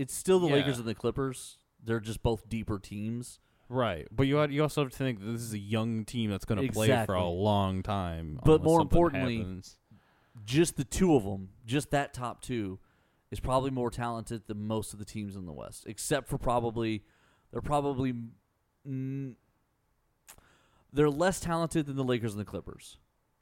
it's 0.00 0.14
still 0.14 0.38
the 0.40 0.48
Yeah. 0.48 0.54
Lakers 0.54 0.78
and 0.78 0.88
the 0.88 0.94
Clippers. 0.94 1.58
They're 1.82 2.00
just 2.00 2.22
both 2.22 2.48
deeper 2.48 2.78
teams. 2.78 3.38
Right, 3.68 4.08
but 4.10 4.26
you 4.26 4.42
you 4.48 4.62
also 4.62 4.82
have 4.82 4.90
to 4.90 4.98
think 4.98 5.20
that 5.20 5.26
this 5.26 5.42
is 5.42 5.52
a 5.52 5.58
young 5.58 6.04
team 6.04 6.30
that's 6.30 6.44
going 6.44 6.66
to 6.66 6.72
play 6.72 6.88
for 7.06 7.14
a 7.14 7.28
long 7.28 7.82
time. 7.84 8.40
But 8.44 8.64
more 8.64 8.80
importantly, 8.80 9.38
happens. 9.38 9.76
Just 10.44 10.76
the 10.76 10.84
two 10.84 11.14
of 11.14 11.22
them, 11.24 11.50
just 11.66 11.90
that 11.92 12.12
top 12.12 12.42
two, 12.42 12.80
is 13.30 13.38
probably 13.38 13.70
more 13.70 13.90
talented 13.90 14.48
than 14.48 14.66
most 14.66 14.92
of 14.92 14.98
the 14.98 15.04
teams 15.04 15.36
in 15.36 15.46
the 15.46 15.52
West, 15.52 15.84
except 15.86 16.28
for 16.28 16.36
probably 16.36 17.04
they're 17.52 17.60
probably 17.60 18.14
mm, 18.88 19.34
they're 20.92 21.10
less 21.10 21.38
talented 21.38 21.86
than 21.86 21.94
the 21.96 22.04
Lakers 22.04 22.32
and 22.32 22.40
the 22.40 22.44
Clippers, 22.44 22.96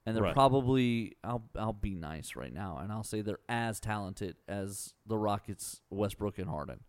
and 0.08 0.16
they're 0.16 0.24
Right. 0.24 0.34
probably 0.34 1.16
I'll 1.22 1.44
I'll 1.56 1.72
be 1.72 1.94
nice 1.94 2.34
right 2.34 2.52
now, 2.52 2.78
and 2.78 2.90
I'll 2.90 3.04
say 3.04 3.20
they're 3.20 3.38
as 3.48 3.78
talented 3.78 4.36
as 4.48 4.94
the 5.06 5.18
Rockets, 5.18 5.82
Westbrook, 5.90 6.38
and 6.38 6.48
Harden. 6.48 6.80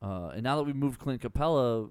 Uh, 0.00 0.28
and 0.34 0.42
now 0.42 0.56
that 0.56 0.64
we 0.64 0.72
moved 0.72 1.00
Clint 1.00 1.20
Capela, 1.22 1.90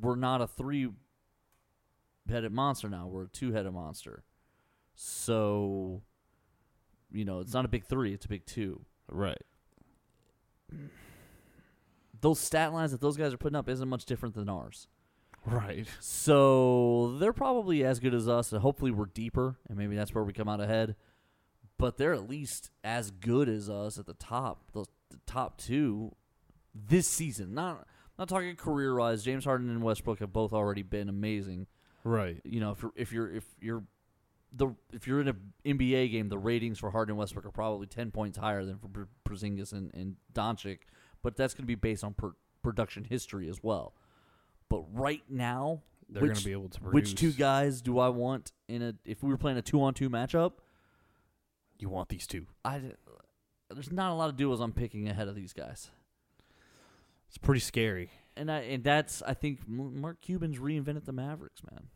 we're 0.00 0.16
not 0.16 0.42
a 0.42 0.46
three-headed 0.46 2.52
monster 2.52 2.88
now. 2.88 3.06
We're 3.06 3.24
a 3.24 3.28
two-headed 3.28 3.72
monster. 3.72 4.24
So, 4.94 6.02
you 7.10 7.24
know, 7.24 7.40
it's 7.40 7.54
not 7.54 7.64
a 7.64 7.68
big 7.68 7.86
three; 7.86 8.12
it's 8.12 8.26
a 8.26 8.28
big 8.28 8.44
two. 8.44 8.84
right. 9.08 9.40
those 12.20 12.38
stat 12.38 12.72
lines 12.72 12.92
that 12.92 13.00
those 13.00 13.16
guys 13.16 13.32
are 13.32 13.38
putting 13.38 13.56
up 13.56 13.68
isn't 13.68 13.88
much 13.88 14.04
different 14.04 14.34
than 14.34 14.48
ours. 14.48 14.86
Right. 15.46 15.86
So 16.00 17.16
they're 17.18 17.32
probably 17.32 17.84
as 17.84 17.98
good 17.98 18.14
as 18.14 18.28
us, 18.28 18.52
and 18.52 18.60
hopefully 18.60 18.90
we're 18.90 19.06
deeper, 19.06 19.56
and 19.68 19.78
maybe 19.78 19.96
that's 19.96 20.14
where 20.14 20.24
we 20.24 20.32
come 20.32 20.48
out 20.48 20.60
ahead. 20.60 20.96
But 21.78 21.96
they're 21.96 22.12
at 22.12 22.28
least 22.28 22.70
as 22.84 23.10
good 23.10 23.48
as 23.48 23.70
us 23.70 23.98
at 23.98 24.06
the 24.06 24.14
top, 24.14 24.70
the, 24.72 24.84
the 25.10 25.18
top 25.26 25.58
two 25.58 26.14
this 26.74 27.08
season. 27.08 27.54
Not 27.54 27.86
not 28.18 28.28
talking 28.28 28.54
career 28.54 28.94
wise. 28.94 29.24
James 29.24 29.46
Harden 29.46 29.70
and 29.70 29.82
Westbrook 29.82 30.18
have 30.18 30.32
both 30.32 30.52
already 30.52 30.82
been 30.82 31.08
amazing. 31.08 31.66
Right. 32.04 32.40
You 32.44 32.60
know, 32.60 32.72
if 32.72 32.82
you're 32.82 32.92
if 32.96 33.12
you're 33.12 33.30
if 33.34 33.44
you're 33.60 33.82
the 34.52 34.74
if 34.92 35.06
you're 35.06 35.20
in 35.20 35.28
an 35.28 35.52
NBA 35.64 36.10
game, 36.10 36.28
the 36.28 36.38
ratings 36.38 36.78
for 36.78 36.90
Harden 36.90 37.12
and 37.12 37.18
Westbrook 37.18 37.46
are 37.46 37.50
probably 37.50 37.86
ten 37.86 38.10
points 38.10 38.36
higher 38.36 38.64
than 38.64 38.78
for 38.78 39.08
Porzingis 39.26 39.72
and, 39.72 39.90
and 39.94 40.16
Doncic, 40.34 40.80
but 41.22 41.36
that's 41.36 41.54
going 41.54 41.62
to 41.62 41.66
be 41.66 41.74
based 41.76 42.04
on 42.04 42.14
per, 42.14 42.32
production 42.62 43.04
history 43.04 43.48
as 43.48 43.62
well. 43.62 43.94
But 44.70 44.84
right 44.94 45.22
now, 45.28 45.82
They're 46.08 46.22
which, 46.22 46.28
going 46.30 46.38
to 46.38 46.44
be 46.46 46.52
able 46.52 46.68
to 46.70 46.80
produce. 46.80 46.94
which 47.10 47.14
two 47.20 47.32
guys 47.32 47.82
do 47.82 47.98
I 47.98 48.08
want 48.08 48.52
in 48.68 48.80
a? 48.82 48.94
If 49.04 49.22
we 49.22 49.28
were 49.28 49.36
playing 49.36 49.58
a 49.58 49.62
two-on-two 49.62 50.08
matchup, 50.08 50.52
You 51.78 51.90
want 51.90 52.08
these 52.08 52.26
two. 52.26 52.46
I 52.64 52.80
there's 53.72 53.92
not 53.92 54.10
a 54.10 54.14
lot 54.14 54.28
of 54.30 54.36
duos 54.36 54.60
I'm 54.60 54.72
picking 54.72 55.08
ahead 55.08 55.28
of 55.28 55.34
these 55.36 55.52
guys, 55.52 55.90
It's 57.28 57.38
pretty 57.38 57.60
scary. 57.60 58.10
and 58.36 58.50
I 58.50 58.60
and 58.60 58.82
that's 58.82 59.22
I 59.22 59.34
think 59.34 59.60
Mark 59.68 60.20
Cuban's 60.22 60.58
reinvented 60.58 61.04
the 61.04 61.12
Mavericks, 61.12 61.60
man. 61.70 61.88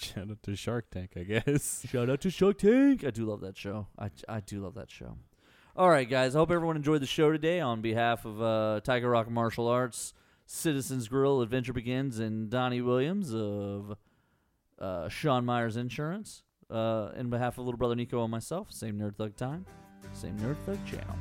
Shout 0.00 0.30
out 0.30 0.42
to 0.44 0.54
Shark 0.56 0.90
Tank, 0.90 1.12
I 1.16 1.24
guess. 1.24 1.84
Shout 1.90 2.08
out 2.08 2.20
to 2.20 2.30
Shark 2.30 2.58
Tank. 2.58 3.04
I 3.04 3.10
do 3.10 3.26
love 3.26 3.40
that 3.40 3.56
show. 3.58 3.88
I, 3.98 4.10
I 4.28 4.38
do 4.40 4.60
love 4.60 4.74
that 4.74 4.90
show. 4.90 5.16
All 5.76 5.90
right, 5.90 6.08
guys. 6.08 6.36
I 6.36 6.38
hope 6.38 6.50
everyone 6.52 6.76
enjoyed 6.76 7.02
the 7.02 7.06
show 7.06 7.32
today. 7.32 7.58
On 7.60 7.80
behalf 7.80 8.24
of 8.24 8.40
uh, 8.40 8.80
Tiger 8.84 9.10
Rock 9.10 9.28
Martial 9.30 9.66
Arts, 9.66 10.14
Citizens 10.52 11.08
Grill, 11.08 11.40
Adventure 11.40 11.72
Begins, 11.72 12.18
and 12.18 12.50
Donnie 12.50 12.82
Williams 12.82 13.34
of 13.34 13.96
uh, 14.78 15.08
Sean 15.08 15.46
Myers 15.46 15.78
Insurance, 15.78 16.44
uh, 16.70 17.08
in 17.16 17.30
behalf 17.30 17.56
of 17.56 17.64
little 17.64 17.78
brother 17.78 17.96
Nico 17.96 18.22
and 18.22 18.30
myself, 18.30 18.70
same 18.70 18.98
Nerd 18.98 19.16
Thug 19.16 19.34
time, 19.34 19.64
same 20.12 20.36
Nerd 20.38 20.58
Thug 20.66 20.78
channel. 20.84 21.16